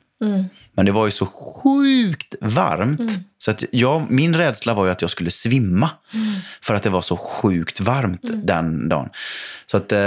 Men 0.75 0.85
det 0.85 0.91
var 0.91 1.05
ju 1.05 1.11
så 1.11 1.25
sjukt 1.25 2.35
varmt. 2.41 3.11
Så 3.37 3.51
att 3.51 3.63
jag, 3.71 4.11
min 4.11 4.35
rädsla 4.35 4.73
var 4.73 4.85
ju 4.85 4.91
att 4.91 5.01
jag 5.01 5.09
skulle 5.09 5.31
svimma. 5.31 5.89
För 6.61 6.75
att 6.75 6.83
det 6.83 6.89
var 6.89 7.01
så 7.01 7.17
sjukt 7.17 7.79
varmt 7.79 8.21
den 8.23 8.89
dagen. 8.89 9.09
Så 9.65 9.77
att, 9.77 9.91
eh, 9.91 9.97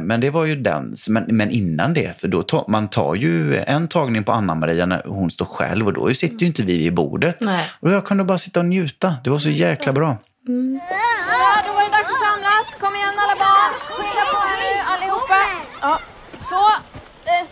men 0.00 0.20
det 0.20 0.30
var 0.30 0.44
ju 0.44 0.56
den. 0.56 0.94
Men, 1.08 1.24
men 1.28 1.50
innan 1.50 1.94
det, 1.94 2.20
för 2.20 2.28
då 2.28 2.42
tar, 2.42 2.64
man 2.68 2.88
tar 2.88 3.14
ju 3.14 3.56
en 3.56 3.88
tagning 3.88 4.24
på 4.24 4.32
Anna-Maria 4.32 4.86
när 4.86 5.02
hon 5.06 5.30
står 5.30 5.44
själv. 5.46 5.86
Och 5.86 5.92
då 5.92 6.14
sitter 6.14 6.40
ju 6.40 6.46
inte 6.46 6.62
vi 6.62 6.78
vid 6.78 6.94
bordet. 6.94 7.36
Nej. 7.40 7.70
Och 7.80 7.90
jag 7.92 8.04
kunde 8.06 8.24
bara 8.24 8.38
sitta 8.38 8.60
och 8.60 8.66
njuta. 8.66 9.14
Det 9.24 9.30
var 9.30 9.38
så 9.38 9.50
jäkla 9.50 9.92
bra. 9.92 10.08
Ja, 10.08 11.62
då 11.66 11.72
var 11.72 11.84
det 11.84 11.90
dags 11.90 12.10
att 12.10 12.22
samlas. 12.26 12.74
Kom 12.80 12.94
igen 12.94 13.14
alla 13.24 13.36
barn. 13.44 13.72
Skynda 13.96 14.24
på 14.32 14.38
här 14.48 14.58
nu 14.64 14.80
allihopa. 14.92 15.38
Ja. 15.80 15.98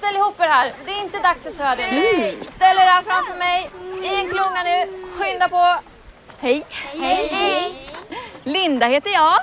Ställ 0.06 0.16
ihop 0.16 0.40
er 0.40 0.48
här. 0.48 0.72
Det 0.84 0.92
är 0.92 1.02
inte 1.02 1.18
dags 1.18 1.42
för 1.42 1.50
Söder 1.50 1.86
nu. 1.92 2.44
Ställ 2.48 2.76
er 2.76 2.86
här 2.86 3.02
framför 3.02 3.38
mig. 3.38 3.70
I 4.02 4.20
en 4.20 4.28
klunga 4.28 4.62
nu. 4.64 5.08
Skynda 5.18 5.48
på. 5.48 5.76
Hej. 6.38 6.66
Hej. 7.00 7.28
Hej. 7.32 7.74
Linda 8.44 8.86
heter 8.86 9.10
jag. 9.10 9.38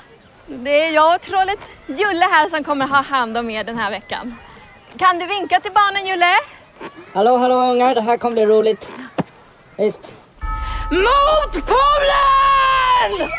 Det 0.48 0.86
är 0.86 0.92
jag 0.92 1.16
och 1.16 1.22
trollet 1.22 1.60
Julle 1.88 2.26
här 2.26 2.50
som 2.50 2.64
kommer 2.64 2.88
ha 2.88 3.02
hand 3.02 3.38
om 3.38 3.50
er 3.50 3.64
den 3.64 3.78
här 3.78 3.92
veckan. 3.92 4.36
Kan 4.98 5.20
du 5.20 5.26
vinka 5.26 5.60
till 5.60 5.72
barnen 5.72 6.08
Julle? 6.08 6.36
Hallå, 7.14 7.38
hallå 7.38 7.56
ungar, 7.56 7.96
det 7.96 8.02
här 8.02 8.18
kommer 8.18 8.34
bli 8.34 8.46
roligt. 8.46 8.90
Visst. 9.78 10.14
Mot 10.92 11.66
polen! 11.66 13.30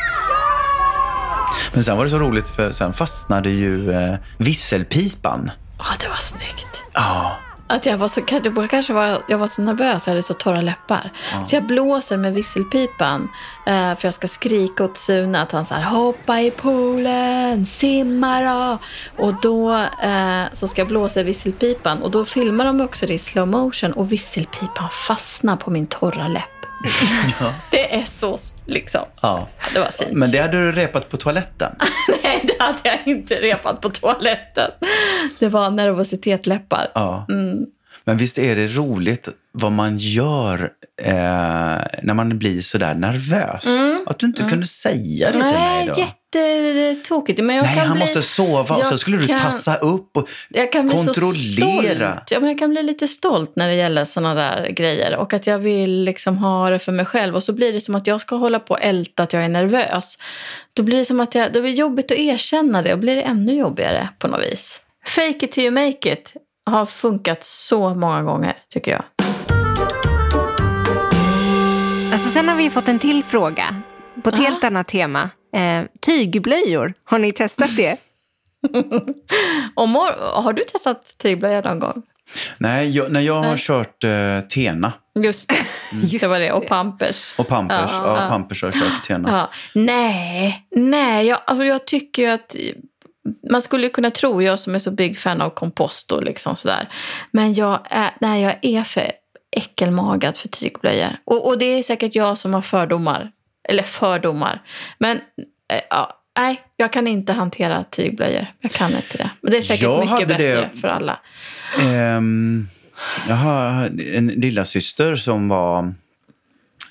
Men 1.73 1.83
sen 1.83 1.97
var 1.97 2.03
det 2.03 2.09
så 2.09 2.19
roligt 2.19 2.49
för 2.49 2.71
sen 2.71 2.93
fastnade 2.93 3.49
ju 3.49 3.91
eh, 3.91 4.15
visselpipan. 4.37 5.51
Ja, 5.79 5.85
det 5.99 6.07
var 6.07 6.15
snyggt. 6.15 6.84
Ja, 6.95 7.37
Att 7.67 7.85
jag 7.85 7.97
var 7.97 8.07
så, 8.07 8.21
kanske 8.21 8.93
var, 8.93 9.21
jag 9.27 9.37
var 9.37 9.47
så 9.47 9.61
nervös 9.61 10.07
och 10.07 10.11
hade 10.11 10.23
så 10.23 10.33
torra 10.33 10.61
läppar. 10.61 11.11
Så 11.45 11.55
jag 11.55 11.63
blåser 11.63 12.17
med 12.17 12.33
visselpipan. 12.33 13.29
Eh, 13.65 13.95
för 13.95 14.07
jag 14.07 14.13
ska 14.13 14.27
skrika 14.27 14.83
åt 14.83 14.97
Sune 14.97 15.41
att 15.41 15.51
han 15.51 15.65
så 15.65 15.75
här, 15.75 15.83
hoppa 15.83 16.41
i 16.41 16.51
poolen, 16.51 17.65
simma 17.65 18.41
då. 18.41 18.77
Och 19.23 19.33
då 19.41 19.73
eh, 20.03 20.43
så 20.53 20.67
ska 20.67 20.81
jag 20.81 20.87
blåsa 20.87 21.19
i 21.19 21.23
visselpipan. 21.23 22.01
Och 22.03 22.11
då 22.11 22.25
filmar 22.25 22.65
de 22.65 22.81
också 22.81 23.05
det 23.05 23.13
i 23.13 23.17
slow 23.19 23.47
motion. 23.47 23.93
Och 23.93 24.11
visselpipan 24.11 24.89
fastnar 25.07 25.55
på 25.55 25.71
min 25.71 25.87
torra 25.87 26.27
läpp. 26.27 26.49
är 27.95 28.05
så 28.05 28.37
liksom. 28.65 29.01
ja. 29.21 29.47
Det 29.73 29.79
var 29.79 29.91
fint. 29.91 30.11
Men 30.11 30.31
det 30.31 30.37
hade 30.37 30.57
du 30.57 30.71
repat 30.71 31.09
på 31.09 31.17
toaletten. 31.17 31.75
Nej, 32.23 32.45
det 32.47 32.63
hade 32.63 32.79
jag 32.83 32.99
inte 33.05 33.35
repat 33.35 33.81
på 33.81 33.89
toaletten. 33.89 34.71
Det 35.39 35.47
var 35.47 35.69
nervositetsläppar. 35.69 36.91
Ja. 36.93 37.25
Men 38.03 38.17
visst 38.17 38.37
är 38.37 38.55
det 38.55 38.67
roligt 38.67 39.29
vad 39.51 39.71
man 39.71 39.97
gör 39.97 40.69
eh, 41.01 41.13
när 42.01 42.13
man 42.13 42.37
blir 42.37 42.61
sådär 42.61 42.93
nervös? 42.93 43.65
Att 44.05 44.19
du 44.19 44.25
inte 44.25 44.43
kunde 44.43 44.65
säga 44.65 45.27
det 45.27 45.33
till 45.33 45.41
mig 45.41 45.87
då. 45.87 45.93
Jättetokigt. 46.39 47.43
Men 47.43 47.55
jag 47.55 47.65
Nej, 47.65 47.75
kan 47.75 47.87
han 47.87 47.97
bli, 47.97 48.05
måste 48.05 48.21
sova 48.21 48.75
och 48.75 48.85
så 48.85 48.97
skulle 48.97 49.17
du 49.17 49.27
kan- 49.27 49.37
tassa 49.37 49.75
upp 49.75 50.17
och 50.17 50.29
jag 50.49 50.71
kan 50.71 50.87
bli 50.87 50.97
kontrollera. 50.97 52.13
Så 52.13 52.19
stolt. 52.19 52.31
Ja, 52.31 52.39
men 52.39 52.49
jag 52.49 52.59
kan 52.59 52.69
bli 52.69 52.83
lite 52.83 53.07
stolt 53.07 53.53
när 53.55 53.67
det 53.67 53.75
gäller 53.75 54.05
såna 54.05 54.33
där 54.35 54.69
grejer. 54.69 55.15
Och 55.17 55.33
att 55.33 55.47
jag 55.47 55.57
vill 55.59 56.03
liksom 56.03 56.37
ha 56.37 56.69
det 56.69 56.79
för 56.79 56.91
mig 56.91 57.05
själv. 57.05 57.35
Och 57.35 57.43
så 57.43 57.53
blir 57.53 57.73
det 57.73 57.81
som 57.81 57.95
att 57.95 58.07
jag 58.07 58.21
ska 58.21 58.35
hålla 58.35 58.59
på 58.59 58.73
och 58.73 58.81
älta 58.83 59.23
att 59.23 59.33
jag 59.33 59.43
är 59.43 59.49
nervös. 59.49 60.17
Då 60.73 60.83
blir 60.83 60.97
det 60.97 61.05
som 61.05 61.19
att 61.19 61.35
jag, 61.35 61.53
det 61.53 61.61
blir 61.61 61.73
jobbigt 61.73 62.11
att 62.11 62.17
erkänna 62.17 62.81
det. 62.81 62.93
Och 62.93 62.99
blir 62.99 63.15
det 63.15 63.21
ännu 63.21 63.53
jobbigare 63.53 64.09
på 64.19 64.27
något 64.27 64.41
vis. 64.51 64.81
Fake 65.07 65.45
it 65.45 65.51
till 65.51 65.63
you 65.63 65.71
make 65.71 66.13
it 66.13 66.33
har 66.65 66.85
funkat 66.85 67.43
så 67.43 67.95
många 67.95 68.23
gånger, 68.23 68.53
tycker 68.73 68.91
jag. 68.91 69.03
Alltså, 72.13 72.29
sen 72.29 72.49
har 72.49 72.55
vi 72.55 72.69
fått 72.69 72.87
en 72.87 72.99
till 72.99 73.23
fråga 73.23 73.81
på 74.25 74.29
ett 74.29 74.37
helt 74.37 74.63
annat 74.63 74.87
tema. 74.87 75.29
Eh, 75.55 75.83
tygblöjor, 76.01 76.93
har 77.03 77.19
ni 77.19 77.31
testat 77.31 77.75
det? 77.77 77.97
Och 79.75 79.89
mor, 79.89 80.41
har 80.41 80.53
du 80.53 80.63
testat 80.63 81.15
tygblöja 81.17 81.61
någon 81.61 81.79
gång? 81.79 82.01
Nej, 82.57 82.89
jag, 82.89 83.11
när 83.11 83.21
jag 83.21 83.35
har 83.35 83.49
Nej. 83.49 83.57
kört 83.57 84.03
eh, 84.03 84.39
Tena 84.39 84.93
Just 85.19 85.49
det. 85.49 85.55
Just 85.97 86.19
det 86.23 86.27
var 86.27 86.39
det. 86.39 86.51
Och. 86.51 86.67
Pampers. 86.67 87.35
och 87.37 87.47
Pampers. 87.47 87.91
Ja, 87.91 88.21
Ja. 88.21 88.29
Pampers 88.29 88.63
har 88.63 88.71
jag 88.73 88.81
kört 88.81 89.03
Tena. 89.07 89.29
Ja. 89.31 89.49
Nej, 89.81 90.67
nej 90.71 91.27
jag, 91.27 91.39
alltså 91.45 91.65
jag 91.65 91.85
tycker 91.85 92.21
ju 92.21 92.29
att 92.29 92.55
man 93.51 93.61
skulle 93.61 93.89
kunna 93.89 94.11
tro, 94.11 94.41
jag 94.41 94.59
som 94.59 94.75
är 94.75 94.79
så 94.79 94.91
big 94.91 95.17
fan 95.17 95.41
av 95.41 95.49
kompost 95.49 96.11
och 96.11 96.23
liksom 96.23 96.55
sådär. 96.55 96.89
Men 97.31 97.53
jag 97.53 97.79
är, 97.89 98.11
nej, 98.21 98.41
jag 98.41 98.55
är 98.61 98.83
för 98.83 99.11
äckelmagad 99.51 100.37
för 100.37 100.47
tygblöjor. 100.47 101.17
Och, 101.25 101.47
och 101.47 101.57
det 101.57 101.65
är 101.65 101.83
säkert 101.83 102.15
jag 102.15 102.37
som 102.37 102.53
har 102.53 102.61
fördomar. 102.61 103.31
Eller 103.69 103.83
fördomar. 103.83 104.61
Men 104.99 105.17
eh, 105.73 105.81
ja, 105.89 106.19
nej, 106.37 106.61
jag 106.77 106.93
kan 106.93 107.07
inte 107.07 107.33
hantera 107.33 107.83
tygblöjor. 107.83 108.47
Jag 108.59 108.71
kan 108.71 108.89
inte 108.95 109.17
det. 109.17 109.29
Men 109.41 109.51
det 109.51 109.57
är 109.57 109.61
säkert 109.61 109.83
Jag 109.83 109.99
mycket 110.11 110.27
det- 110.27 110.37
bättre 110.37 110.69
för 110.81 110.87
alla. 110.87 111.19
Ehm, 111.79 112.67
jag 113.27 113.35
har 113.35 113.85
en 114.13 114.27
lilla 114.27 114.65
syster 114.65 115.15
som 115.15 115.47
var... 115.47 115.93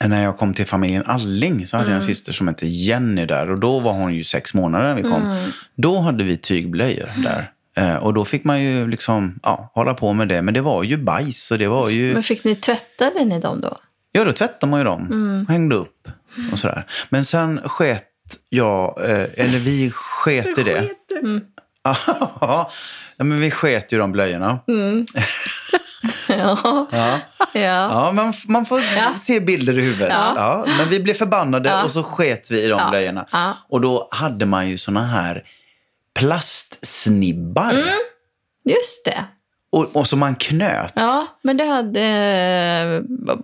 När 0.04 0.22
jag 0.24 0.38
kom 0.38 0.54
till 0.54 0.66
familjen 0.66 1.02
Alling 1.06 1.66
så 1.66 1.76
hade 1.76 1.88
jag 1.90 1.96
en 1.96 2.02
syster 2.02 2.32
som 2.32 2.48
hette 2.48 2.66
Jenny 2.66 3.26
där. 3.26 3.50
Och 3.50 3.58
då 3.58 3.78
var 3.80 3.92
hon 3.92 4.14
ju 4.14 4.24
sex 4.24 4.54
månader 4.54 4.84
när 4.84 4.94
vi 4.94 5.02
kom. 5.02 5.50
Då 5.74 5.98
hade 5.98 6.24
vi 6.24 6.36
tygblöjor 6.36 7.08
där. 7.22 7.50
Eh, 7.76 7.96
och 7.96 8.14
då 8.14 8.24
fick 8.24 8.44
man 8.44 8.62
ju 8.62 8.88
liksom 8.88 9.40
ja, 9.42 9.70
hålla 9.74 9.94
på 9.94 10.12
med 10.12 10.28
det. 10.28 10.42
Men 10.42 10.54
det 10.54 10.60
var 10.60 10.82
ju 10.82 10.96
bajs 10.96 11.50
och 11.50 11.58
det 11.58 11.68
var 11.68 11.88
ju... 11.88 12.12
Men 12.14 12.22
fick 12.22 12.44
ni 12.44 12.54
tvättade 12.56 13.24
ni 13.24 13.40
dem 13.40 13.60
då? 13.60 13.78
Ja, 14.16 14.24
då 14.24 14.32
tvättade 14.32 14.70
man 14.70 14.80
ju 14.80 14.84
dem. 14.84 15.46
Hängde 15.48 15.74
upp 15.76 16.08
och 16.52 16.58
sådär. 16.58 16.86
Men 17.08 17.24
sen 17.24 17.60
sket 17.68 18.04
jag, 18.48 19.10
eh, 19.10 19.16
eller 19.34 19.58
vi 19.58 19.90
sket 19.94 20.58
i 20.58 20.62
det. 20.62 20.88
Ja, 22.40 22.70
men 23.16 23.40
vi 23.40 23.50
sket 23.50 23.92
ju 23.92 23.98
de 23.98 24.12
blöjorna. 24.12 24.58
Ja. 26.28 26.58
Ja. 26.92 27.20
ja. 27.52 27.60
Ja, 27.60 28.12
man, 28.12 28.32
man 28.46 28.66
får 28.66 28.80
Ja. 28.96 29.12
se 29.12 29.40
bilder 29.40 29.78
i 29.78 29.82
huvudet. 29.82 30.08
Ja. 30.12 30.32
Ja. 30.36 30.64
men 30.78 30.88
vi 30.88 31.00
blev 31.00 31.14
förbannade 31.14 31.68
Ja. 31.68 31.84
och 31.84 31.90
så 31.92 32.02
sket 32.02 32.50
vi 32.50 32.62
i 32.62 32.68
de 32.68 32.78
Ja. 32.78 32.88
blöjorna. 32.90 33.26
Och 33.68 33.80
då 33.80 34.08
hade 34.10 34.46
man 34.46 34.68
ju 34.68 34.78
såna 34.78 35.02
här 35.06 35.42
plastsnibbar. 36.14 37.70
Mm. 37.70 37.84
Just 38.64 39.04
det. 39.04 39.24
Och, 39.74 39.96
och 39.96 40.06
som 40.06 40.18
man 40.18 40.34
knöt. 40.34 40.92
Ja, 40.96 41.26
men 41.42 41.56
det 41.56 41.64
hade 41.64 42.00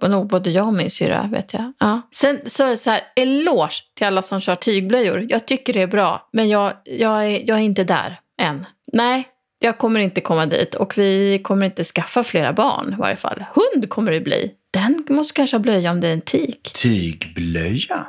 eh, 0.00 0.08
nog 0.08 0.28
både 0.28 0.50
jag 0.50 0.66
och 0.66 0.74
min 0.74 0.90
syrra, 0.90 1.28
vet 1.32 1.54
jag. 1.54 1.72
Ja. 1.78 2.00
Sen 2.14 2.38
så, 2.46 2.64
är 2.64 2.70
det 2.70 2.76
så 2.76 2.90
här, 2.90 3.00
eloge 3.16 3.82
till 3.94 4.06
alla 4.06 4.22
som 4.22 4.40
kör 4.40 4.54
tygblöjor. 4.54 5.26
Jag 5.28 5.46
tycker 5.46 5.72
det 5.72 5.82
är 5.82 5.86
bra, 5.86 6.28
men 6.32 6.48
jag, 6.48 6.72
jag, 6.84 7.26
är, 7.26 7.48
jag 7.48 7.58
är 7.58 7.62
inte 7.62 7.84
där 7.84 8.18
än. 8.42 8.66
Nej, 8.92 9.28
jag 9.58 9.78
kommer 9.78 10.00
inte 10.00 10.20
komma 10.20 10.46
dit 10.46 10.74
och 10.74 10.98
vi 10.98 11.40
kommer 11.44 11.66
inte 11.66 11.84
skaffa 11.84 12.22
flera 12.22 12.52
barn 12.52 12.92
i 12.92 13.00
varje 13.00 13.16
fall. 13.16 13.44
Hund 13.54 13.88
kommer 13.88 14.12
det 14.12 14.20
bli. 14.20 14.52
Den 14.70 15.06
måste 15.08 15.34
kanske 15.34 15.56
ha 15.56 15.62
blöja 15.62 15.90
om 15.90 16.00
det 16.00 16.08
är 16.08 16.12
en 16.12 16.20
tik. 16.20 16.72
Tygblöja? 16.72 18.06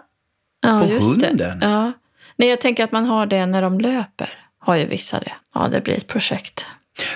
Ja, 0.62 0.79
På 0.79 0.86
hunden? 0.86 1.38
Det. 1.38 1.57
Ja. 1.62 1.91
Nej, 2.36 2.49
jag 2.49 2.62
tänker 2.62 2.84
att 2.84 2.91
man 2.91 3.05
har 3.05 3.25
det 3.25 3.45
när 3.45 3.62
de 3.62 3.79
löper. 3.79 4.34
Har 4.60 4.75
ju 4.75 4.86
vissa 4.86 5.19
det. 5.19 5.34
Ja, 5.53 5.67
det 5.71 5.81
blir 5.81 5.95
ett 5.95 6.07
projekt. 6.07 6.65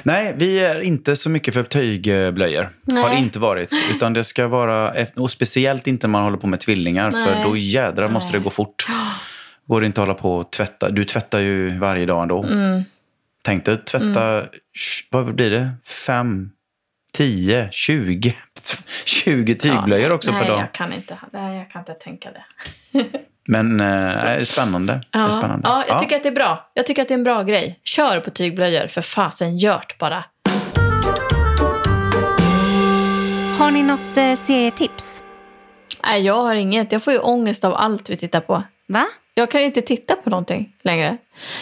Nej, 0.03 0.33
vi 0.37 0.59
är 0.59 0.79
inte 0.79 1.15
så 1.15 1.29
mycket 1.29 1.53
för 1.53 1.63
tygblöjor. 1.63 2.69
Har 2.91 3.09
Nej. 3.09 3.19
inte 3.19 3.39
varit. 3.39 3.69
Utan 3.95 4.13
det 4.13 4.23
ska 4.23 4.47
vara, 4.47 4.93
och 5.15 5.31
speciellt 5.31 5.87
inte 5.87 6.07
när 6.07 6.11
man 6.11 6.23
håller 6.23 6.37
på 6.37 6.47
med 6.47 6.59
tvillingar. 6.59 7.11
Nej. 7.11 7.25
För 7.25 7.43
då 7.43 7.57
jädrar 7.57 8.07
måste 8.07 8.31
Nej. 8.31 8.39
det 8.39 8.43
gå 8.43 8.49
fort. 8.49 8.85
Går 9.67 9.81
det 9.81 9.87
inte 9.87 10.01
att 10.01 10.07
hålla 10.07 10.19
på 10.19 10.35
och 10.35 10.51
tvätta. 10.51 10.89
Du 10.89 11.05
tvättar 11.05 11.39
ju 11.39 11.79
varje 11.79 12.05
dag 12.05 12.21
ändå. 12.21 12.43
Mm. 12.43 12.83
Tänk 13.41 13.65
dig 13.65 13.77
tvätta, 13.77 14.41
sh- 14.43 15.03
vad 15.09 15.35
blir 15.35 15.51
det? 15.51 15.69
Fem, 15.83 16.51
tio, 17.13 17.69
tjugo, 17.71 18.33
tjugo 19.05 19.53
tygblöjor 19.55 20.11
också 20.11 20.31
nej, 20.31 20.41
per 20.41 20.49
dag. 20.49 20.59
Jag 20.59 20.71
kan 20.71 20.93
inte, 20.93 21.17
nej, 21.33 21.57
jag 21.57 21.71
kan 21.71 21.81
inte 21.81 21.93
tänka 21.93 22.29
det. 22.31 22.45
Men 23.47 23.81
eh, 23.81 23.87
det 23.87 24.29
är 24.29 24.43
spännande. 24.43 24.93
Det 25.11 25.17
är 25.17 25.21
Ja, 25.23 25.31
spännande. 25.31 25.67
ja, 25.69 25.83
jag 25.87 25.99
tycker 25.99 26.15
att 26.15 26.23
det 26.23 26.29
är 26.29 26.33
bra. 26.33 26.71
Jag 26.73 26.85
tycker 26.85 27.01
att 27.01 27.07
det 27.07 27.13
är 27.13 27.17
en 27.17 27.23
bra 27.23 27.43
grej. 27.43 27.79
Kör 27.83 28.19
på 28.19 28.29
tygblöjor, 28.31 28.87
för 28.87 29.01
fasen, 29.01 29.57
gjort 29.57 29.97
bara. 29.97 30.23
Har 33.57 33.71
ni 33.71 33.83
något 33.83 34.17
eh, 34.17 34.35
serietips? 34.35 35.23
Nej, 36.03 36.21
jag 36.25 36.33
har 36.41 36.55
inget. 36.55 36.91
Jag 36.91 37.03
får 37.03 37.13
ju 37.13 37.19
ångest 37.19 37.63
av 37.63 37.73
allt 37.75 38.09
vi 38.09 38.15
tittar 38.17 38.39
på. 38.39 38.63
Va? 38.87 39.05
Jag 39.33 39.51
kan 39.51 39.61
inte 39.61 39.81
titta 39.81 40.15
på 40.15 40.29
någonting 40.29 40.69
längre. 40.83 41.17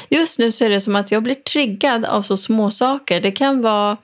Just 0.09 0.39
nu 0.39 0.51
så 0.51 0.65
är 0.65 0.69
det 0.69 0.81
som 0.81 0.95
att 0.95 1.11
jag 1.11 1.23
blir 1.23 1.35
triggad 1.35 2.05
av 2.05 2.21
så 2.21 2.37
små 2.37 2.71
saker. 2.71 3.21
Det 3.21 3.31
kan 3.31 3.61
vara 3.61 3.97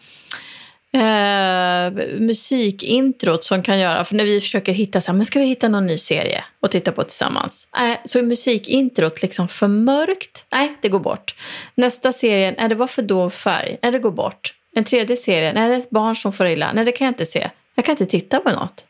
eh, 0.93 2.05
musikintrot 2.19 3.43
som 3.43 3.63
kan 3.63 3.79
göra, 3.79 4.03
för 4.03 4.15
när 4.15 4.23
vi 4.23 4.39
försöker 4.41 4.71
hitta 4.71 5.01
så 5.01 5.11
här, 5.11 5.17
men 5.17 5.25
ska 5.25 5.39
vi 5.39 5.45
hitta 5.45 5.67
någon 5.67 5.87
ny 5.87 5.97
serie 5.97 6.43
och 6.59 6.71
titta 6.71 6.91
på 6.91 7.03
tillsammans? 7.03 7.67
Nej, 7.77 8.01
så 8.05 8.19
är 8.19 8.23
musikintrot 8.23 9.21
liksom 9.21 9.47
för 9.47 9.67
mörkt. 9.67 10.45
Nej, 10.51 10.77
det 10.81 10.89
går 10.89 10.99
bort. 10.99 11.35
Nästa 11.75 12.11
serie, 12.11 12.55
nej 12.57 12.69
det 12.69 12.75
var 12.75 12.87
för 12.87 13.01
dov 13.01 13.29
färg. 13.29 13.77
Nej, 13.81 13.91
det 13.91 13.99
går 13.99 14.11
bort. 14.11 14.53
En 14.75 14.83
tredje 14.83 15.15
serie, 15.15 15.53
nej 15.53 15.69
det 15.69 15.75
är 15.75 15.79
ett 15.79 15.89
barn 15.89 16.15
som 16.15 16.33
får 16.33 16.47
illa. 16.47 16.71
Nej, 16.73 16.85
det 16.85 16.91
kan 16.91 17.05
jag 17.05 17.11
inte 17.11 17.25
se. 17.25 17.49
Jag 17.75 17.85
kan 17.85 17.93
inte 17.93 18.05
titta 18.05 18.39
på 18.39 18.49
något. 18.49 18.85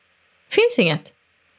Finns 0.49 0.79
inget. 0.79 1.13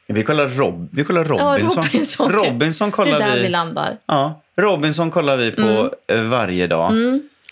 Vi 0.07 0.23
kollar, 0.23 0.47
Rob, 0.47 0.89
vi 0.91 1.03
kollar 1.03 1.23
Robinson. 1.23 1.83
Ja, 1.83 1.89
Robinson. 1.93 2.31
Robinson 2.31 2.89
Det 2.89 2.95
kollar 2.95 3.15
är 3.15 3.27
där 3.27 3.35
vi. 3.35 3.41
vi 3.41 3.49
landar. 3.49 3.97
Ja, 4.05 4.41
Robinson 4.57 5.11
kollar 5.11 5.37
vi 5.37 5.51
på 5.51 5.93
eh, 6.13 6.21
varje 6.21 6.67
dag. 6.67 6.91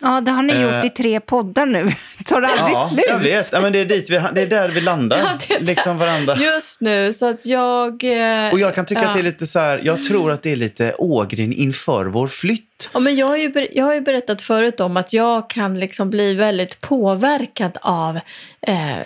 Ja, 0.01 0.21
det 0.21 0.31
har 0.31 0.43
ni 0.43 0.61
gjort 0.61 0.71
Eh. 0.73 0.85
i 0.85 0.89
tre 0.89 1.19
poddar 1.19 1.65
nu. 1.65 1.91
Tar 2.25 2.41
det 2.41 2.47
aldrig 2.47 2.73
Ja, 2.73 2.89
slut? 2.93 3.05
jag 3.09 3.19
vet. 3.19 3.49
Ja, 3.51 3.61
men 3.61 3.73
det, 3.73 3.79
är 3.79 3.85
dit 3.85 4.09
vi, 4.09 4.21
det 4.35 4.41
är 4.41 4.47
där 4.47 4.69
vi 4.69 4.81
landar. 4.81 5.17
Ja, 5.49 5.55
är 5.55 5.59
där. 5.59 5.65
liksom 5.65 5.97
varandra. 5.97 6.35
Just 6.35 6.81
nu, 6.81 7.13
så 7.13 7.29
att 7.29 7.45
jag... 7.45 8.03
eh, 8.03 8.51
Och 8.53 8.59
jag 8.59 8.75
kan 8.75 8.85
tycka 8.85 9.01
ja. 9.01 9.07
att 9.07 9.13
det 9.15 9.19
är 9.21 9.23
lite 9.23 9.47
så 9.47 9.59
här, 9.59 9.81
jag 9.83 10.03
tror 10.03 10.31
att 10.31 10.43
det 10.43 10.51
är 10.51 10.55
lite 10.55 10.93
Ågren 10.97 11.53
inför 11.53 12.05
vår 12.05 12.27
flytt. 12.27 12.65
Ja, 12.93 12.99
men 12.99 13.15
jag, 13.15 13.27
har 13.27 13.37
ju, 13.37 13.67
jag 13.71 13.85
har 13.85 13.93
ju 13.93 14.01
berättat 14.01 14.41
förut 14.41 14.79
om 14.79 14.97
att 14.97 15.13
jag 15.13 15.49
kan 15.49 15.79
liksom 15.79 16.09
bli 16.09 16.33
väldigt 16.33 16.81
påverkad 16.81 17.77
av 17.81 18.19
eh, 18.61 18.97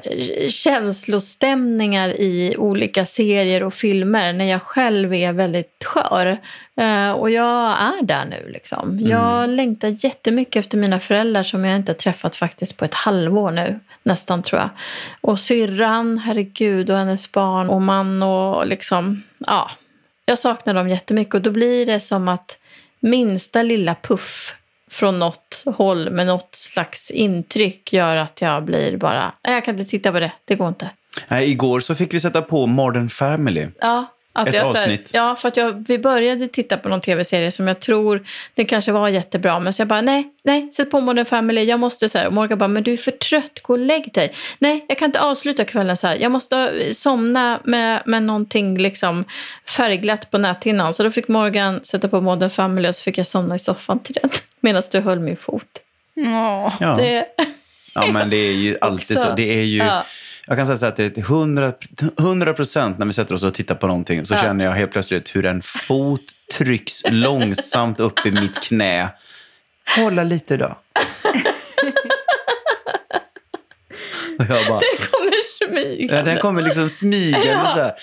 känslostämningar 0.50 2.10
i 2.10 2.56
olika 2.58 3.06
serier 3.06 3.64
och 3.64 3.74
filmer 3.74 4.34
när 4.34 4.46
jag 4.46 4.62
själv 4.62 5.14
är 5.14 5.34
väldigt 5.34 5.84
skör. 5.84 6.38
Eh, 6.76 7.12
och 7.12 7.30
jag 7.30 7.72
är 7.82 8.04
där 8.04 8.26
nu. 8.26 8.52
Liksom. 8.52 9.00
Jag 9.00 9.50
längtar 9.50 10.06
jättemycket 10.06 10.60
efter 10.60 10.78
mina 10.78 11.00
föräldrar 11.00 11.44
som 11.44 11.66
jag 11.66 11.76
inte 11.76 11.92
har 11.92 11.98
träffat 11.98 12.36
faktiskt 12.36 12.78
på 12.78 12.86
ett 12.86 12.94
halvår 12.94 13.52
nu. 13.52 13.80
Nästan 14.04 14.44
tror 14.44 14.62
jag. 14.62 14.70
Och 15.22 15.40
syrran, 15.40 16.18
herregud, 16.18 16.90
och 16.90 16.98
hennes 16.98 17.32
barn 17.32 17.70
och 17.70 17.82
man 17.82 18.24
och 18.24 18.68
liksom, 18.68 19.24
ja. 19.40 19.72
Jag 20.26 20.40
saknar 20.40 20.74
dem 20.74 20.90
jättemycket 20.90 21.34
och 21.34 21.42
då 21.42 21.52
blir 21.52 21.86
det 21.86 22.00
som 22.00 22.28
att 22.28 22.60
minsta 23.04 23.64
lilla 23.64 23.96
puff 23.96 24.56
från 24.92 25.20
något 25.20 25.64
håll 25.66 26.10
med 26.10 26.28
något 26.28 26.56
slags 26.56 27.12
intryck 27.12 27.94
gör 27.94 28.16
att 28.16 28.42
jag 28.42 28.64
blir 28.64 28.98
bara, 28.98 29.34
jag 29.42 29.66
kan 29.66 29.80
inte 29.80 29.92
titta 29.92 30.12
på 30.12 30.20
det, 30.20 30.32
det 30.46 30.56
går 30.56 30.68
inte. 30.68 30.90
Nej, 31.28 31.52
igår 31.52 31.80
så 31.80 31.96
fick 31.96 32.14
vi 32.14 32.20
sätta 32.20 32.42
på 32.42 32.66
Modern 32.66 33.10
Family. 33.10 33.68
Ja, 33.80 34.06
att 34.36 34.48
Ett 34.48 34.54
jag, 34.54 34.66
så 34.66 34.74
här- 34.74 34.84
avsnitt. 34.84 35.12
ja, 35.14 35.36
för 35.36 35.48
att 35.48 35.58
jag, 35.58 35.86
vi 35.88 36.00
började 36.00 36.48
titta 36.48 36.78
på 36.78 36.90
någon 36.90 37.02
tv-serie 37.02 37.52
som 37.52 37.68
jag 37.68 37.80
tror, 37.80 38.24
den 38.56 38.66
kanske 38.66 38.92
var 38.92 39.08
jättebra, 39.10 39.60
men 39.60 39.74
så 39.74 39.82
jag 39.82 39.88
bara, 39.88 40.02
nej, 40.02 40.28
nej, 40.44 40.72
sätt 40.72 40.92
på 40.92 41.00
Modern 41.00 41.26
Family, 41.26 41.64
jag 41.64 41.80
måste 41.80 42.10
så 42.10 42.18
här. 42.18 42.28
Och 42.28 42.34
Morgan 42.34 42.58
bara, 42.58 42.68
men 42.68 42.84
du 42.84 42.94
är 42.94 42.98
för 42.98 43.12
trött, 43.12 43.60
gå 43.64 43.74
och 43.74 43.80
lägg 43.80 44.14
dig. 44.14 44.34
Nej, 44.60 44.86
jag 44.88 44.98
kan 44.98 45.06
inte 45.06 45.20
avsluta 45.22 45.66
kvällen 45.66 45.98
så 45.98 46.08
här, 46.08 46.16
jag 46.16 46.32
måste 46.32 46.72
somna 46.94 47.60
med, 47.64 48.02
med 48.06 48.24
någonting 48.24 48.78
liksom 48.78 49.26
färgglatt 49.70 50.32
på 50.32 50.38
näthinnan. 50.38 50.94
Så 50.94 51.04
då 51.04 51.12
fick 51.12 51.28
Morgan 51.28 51.80
sätta 51.84 52.08
på 52.08 52.22
Modern 52.22 52.50
Family 52.50 52.90
och 52.90 52.96
så 52.96 53.02
fick 53.04 53.18
jag 53.18 53.28
somna 53.28 53.56
i 53.56 53.60
soffan 53.60 54.00
till 54.00 54.16
den, 54.22 54.30
medan 54.60 54.84
du 54.92 55.00
höll 55.00 55.20
min 55.20 55.38
fot. 55.38 55.66
Åh. 56.18 56.74
Ja. 56.80 56.96
Det, 56.96 57.26
ja, 57.96 58.06
men 58.12 58.30
det 58.30 58.38
är 58.38 58.54
ju 58.54 58.78
alltid 58.82 59.18
Också. 59.18 59.30
så. 59.30 59.36
Det 59.36 59.60
är 59.60 59.64
ju... 59.64 59.78
Ja. 59.78 60.04
Jag 60.48 60.58
kan 60.58 60.66
säga 60.66 60.78
så 60.78 60.86
att 60.86 60.96
det 60.96 61.18
är 61.18 61.22
100 61.22 61.74
100 62.20 62.54
procent 62.54 62.98
när 62.98 63.06
vi 63.06 63.14
sätter 63.14 63.36
oss 63.36 63.44
och 63.44 63.54
tittar 63.54 63.76
på 63.76 63.88
någonting 63.88 64.26
så 64.26 64.34
Ja. 64.34 64.38
känner 64.42 64.66
jag 64.66 64.72
helt 64.72 64.92
plötsligt 64.92 65.36
hur 65.36 65.46
en 65.46 65.62
fot 65.62 66.22
trycks 66.58 67.02
långsamt 67.10 68.00
upp 68.00 68.26
i 68.26 68.32
mitt 68.32 68.64
knä. 68.64 69.10
Hålla 69.98 70.24
lite 70.24 70.58
då. 70.58 70.78
Och 74.40 74.46
jag 74.50 74.68
bara, 74.68 74.80
det 74.80 75.08
kommer 75.12 75.44
smygande. 75.58 76.16
Ja, 76.16 76.22
den 76.24 76.38
kommer 76.38 76.62
liksom 76.62 76.90
smygande 76.90 77.66
så 77.74 77.80
här. 77.80 77.94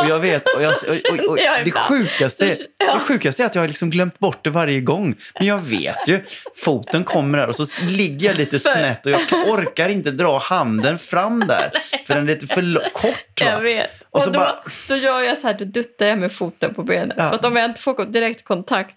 Och 0.00 0.08
jag 0.08 0.18
vet, 0.18 0.42
och, 0.56 0.62
jag, 0.62 0.70
och, 1.12 1.30
och, 1.30 1.38
jag 1.38 1.64
det, 1.64 1.70
sjukaste, 1.72 2.56
Ja. 2.78 2.94
det 2.94 3.00
sjukaste 3.00 3.42
är 3.42 3.46
att 3.46 3.54
jag 3.54 3.62
har 3.62 3.68
liksom 3.68 3.90
glömt 3.90 4.18
bort 4.18 4.44
det 4.44 4.50
varje 4.50 4.80
gång. 4.80 5.16
Men 5.38 5.46
jag 5.46 5.58
vet 5.58 6.08
ju, 6.08 6.20
foten 6.56 7.04
kommer 7.04 7.38
där 7.38 7.48
och 7.48 7.56
så 7.56 7.84
ligger 7.84 8.26
jag 8.26 8.36
lite 8.36 8.58
snett 8.58 9.06
och 9.06 9.12
jag 9.12 9.20
orkar 9.48 9.88
inte 9.88 10.10
dra 10.10 10.38
handen 10.38 10.98
fram 10.98 11.40
där. 11.46 11.70
För 12.06 12.14
den 12.14 12.28
är 12.28 12.32
lite 12.34 12.46
för 12.46 12.90
kort. 12.92 13.40
Va? 13.40 13.46
Jag 13.46 13.60
vet. 13.60 13.90
Och 14.02 14.06
Och, 14.16 14.22
så 14.22 14.30
då, 14.30 14.38
bara- 14.38 14.56
då 14.88 14.96
gör 14.96 15.20
jag 15.20 15.38
så 15.38 15.46
här, 15.46 15.54
då 15.58 15.64
duttar 15.64 16.06
jag 16.06 16.18
med 16.18 16.32
foten 16.32 16.74
på 16.74 16.82
benet. 16.82 17.16
Ja. 17.18 17.28
För 17.28 17.34
att 17.34 17.44
om 17.44 17.56
jag 17.56 17.64
inte 17.64 17.80
får 17.80 18.04
direkt 18.04 18.44
kontakt 18.44 18.96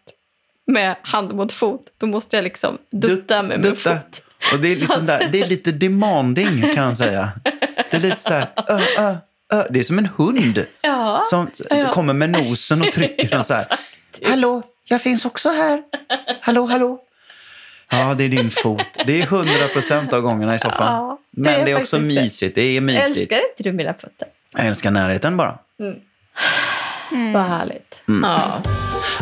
med 0.68 0.96
hand 1.02 1.34
mot 1.34 1.52
fot, 1.52 1.82
då 1.98 2.06
måste 2.08 2.36
jag 2.38 2.44
liksom 2.44 2.78
dutta 2.92 3.42
med 3.44 3.60
min 3.60 3.70
dutta. 3.72 3.90
fot. 3.96 4.22
Och 4.54 4.60
det 4.60 4.72
är, 4.72 4.76
liksom 4.76 5.06
där, 5.06 5.30
det 5.32 5.42
är 5.42 5.48
lite 5.48 5.72
demanding 5.72 6.62
kan 6.74 6.84
jag 6.86 6.98
säga. 6.98 7.32
Det 7.92 7.98
är 7.98 8.02
lite 8.02 8.22
så 8.22 8.34
här, 8.34 8.48
ö, 8.68 8.80
ö, 8.98 9.16
ö. 9.54 9.64
Det 9.70 9.80
är 9.80 9.84
som 9.84 9.98
en 10.00 10.10
hund 10.18 10.66
Ja. 10.82 11.22
som 11.26 11.50
Ja. 11.70 11.92
kommer 11.92 12.14
med 12.14 12.30
nosen 12.30 12.82
och 12.82 12.92
trycker 12.92 13.30
den 13.30 13.44
så 13.44 13.54
här. 13.54 13.66
Hallå, 14.30 14.64
jag 14.84 15.02
finns 15.02 15.26
också 15.26 15.50
här. 15.50 15.84
Hallå, 16.42 16.66
hallå. 16.66 17.00
Ja, 17.90 18.14
det 18.18 18.24
är 18.24 18.30
din 18.30 18.52
fot. 18.52 18.86
Det 19.06 19.22
är 19.22 19.26
hundra 19.26 19.68
procent 19.74 20.14
av 20.14 20.22
gångerna 20.22 20.56
i 20.56 20.60
soffan. 20.60 20.94
Ja, 20.96 21.20
det 21.32 21.42
Men 21.42 21.66
det 21.66 21.72
är 21.72 21.82
också 21.82 22.00
mysigt. 22.00 22.56
Det 22.56 22.62
är 22.62 22.82
mysigt. 22.82 23.18
Älskar 23.18 23.36
inte 23.36 23.64
du 23.64 23.72
mina 23.72 23.94
fötter? 23.94 24.28
Jag 24.58 24.66
älskar 24.68 24.92
närheten 24.92 25.38
bara. 25.38 25.58
Vad 27.34 27.44
härligt. 27.44 28.04
Mm. 28.08 28.24
Ja. 28.30 28.62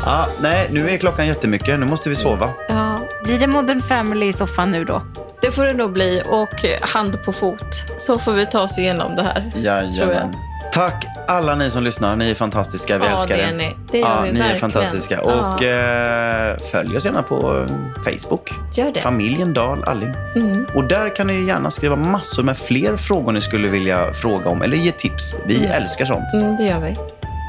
Ja, 0.05 0.28
nej, 0.41 0.67
nu 0.71 0.89
är 0.89 0.97
klockan 0.97 1.28
jättemycket. 1.28 1.80
Nu 1.80 1.86
måste 1.86 2.09
vi 2.09 2.15
sova. 2.15 2.53
ja, 2.69 2.95
Blir 3.26 3.39
det 3.39 3.47
Modern 3.47 3.82
Family 3.82 4.26
i 4.26 4.34
soffan 4.34 4.71
nu 4.71 4.84
då? 4.86 5.01
det 5.41 5.51
får 5.51 5.65
det 5.65 5.73
nog 5.73 5.93
bli. 5.93 6.21
Och 6.30 6.65
hand 6.82 7.23
på 7.26 7.32
fot. 7.32 7.84
Så 7.99 8.19
får 8.19 8.34
vi 8.34 8.45
ta 8.45 8.61
oss 8.61 8.78
igenom 8.78 9.15
det 9.15 9.23
här. 9.23 9.51
Jajamän. 9.55 10.34
Tack 10.73 11.05
alla 11.28 11.55
ni 11.55 11.69
som 11.71 11.84
lyssnar. 11.84 12.15
Ni 12.15 12.30
är 12.32 12.36
fantastiska. 12.36 12.97
Vi 12.97 13.05
Ja, 13.05 13.11
älskar 13.11 13.36
det 13.38 13.41
er. 13.43 13.47
är 13.47 13.53
ni. 13.57 13.76
Det 13.91 13.99
gör 13.99 14.07
ja, 14.07 14.21
vi 14.21 14.32
ni 14.32 14.39
är 14.39 14.43
verkligen. 14.43 14.59
fantastiska. 14.71 15.19
Ja. 15.23 15.53
Och 15.55 15.63
eh, 15.63 16.57
följ 16.71 16.97
oss 16.97 17.05
gärna 17.05 17.23
på 17.23 17.67
Facebook. 18.05 18.49
Gör 18.73 18.91
det. 18.91 19.01
Familjen 19.01 19.53
Dahl 19.53 19.84
Alling. 19.84 20.13
Mm. 20.36 20.65
Och 20.76 20.84
där 20.84 21.15
kan 21.15 21.28
ni 21.28 21.45
gärna 21.45 21.71
skriva 21.71 21.95
massor 21.95 22.43
med 22.43 22.57
fler 22.57 22.97
frågor 22.97 23.32
ni 23.32 23.41
skulle 23.41 23.67
vilja 23.67 24.13
fråga 24.13 24.49
om 24.49 24.61
eller 24.61 24.78
ge 24.78 24.91
tips. 24.91 25.36
Vi 25.45 25.65
älskar 25.65 26.05
sånt. 26.05 26.34
Mm, 26.34 26.57
det 26.57 26.63
gör 26.63 26.80
vi. 26.80 26.95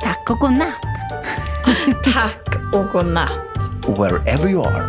Tack 0.04 0.30
och 0.30 0.38
godnatt. 0.38 0.86
Tack 2.14 2.56
och 2.74 2.86
godnatt. 2.92 3.30
Wherever 3.98 4.48
you 4.48 4.66
are. 4.66 4.88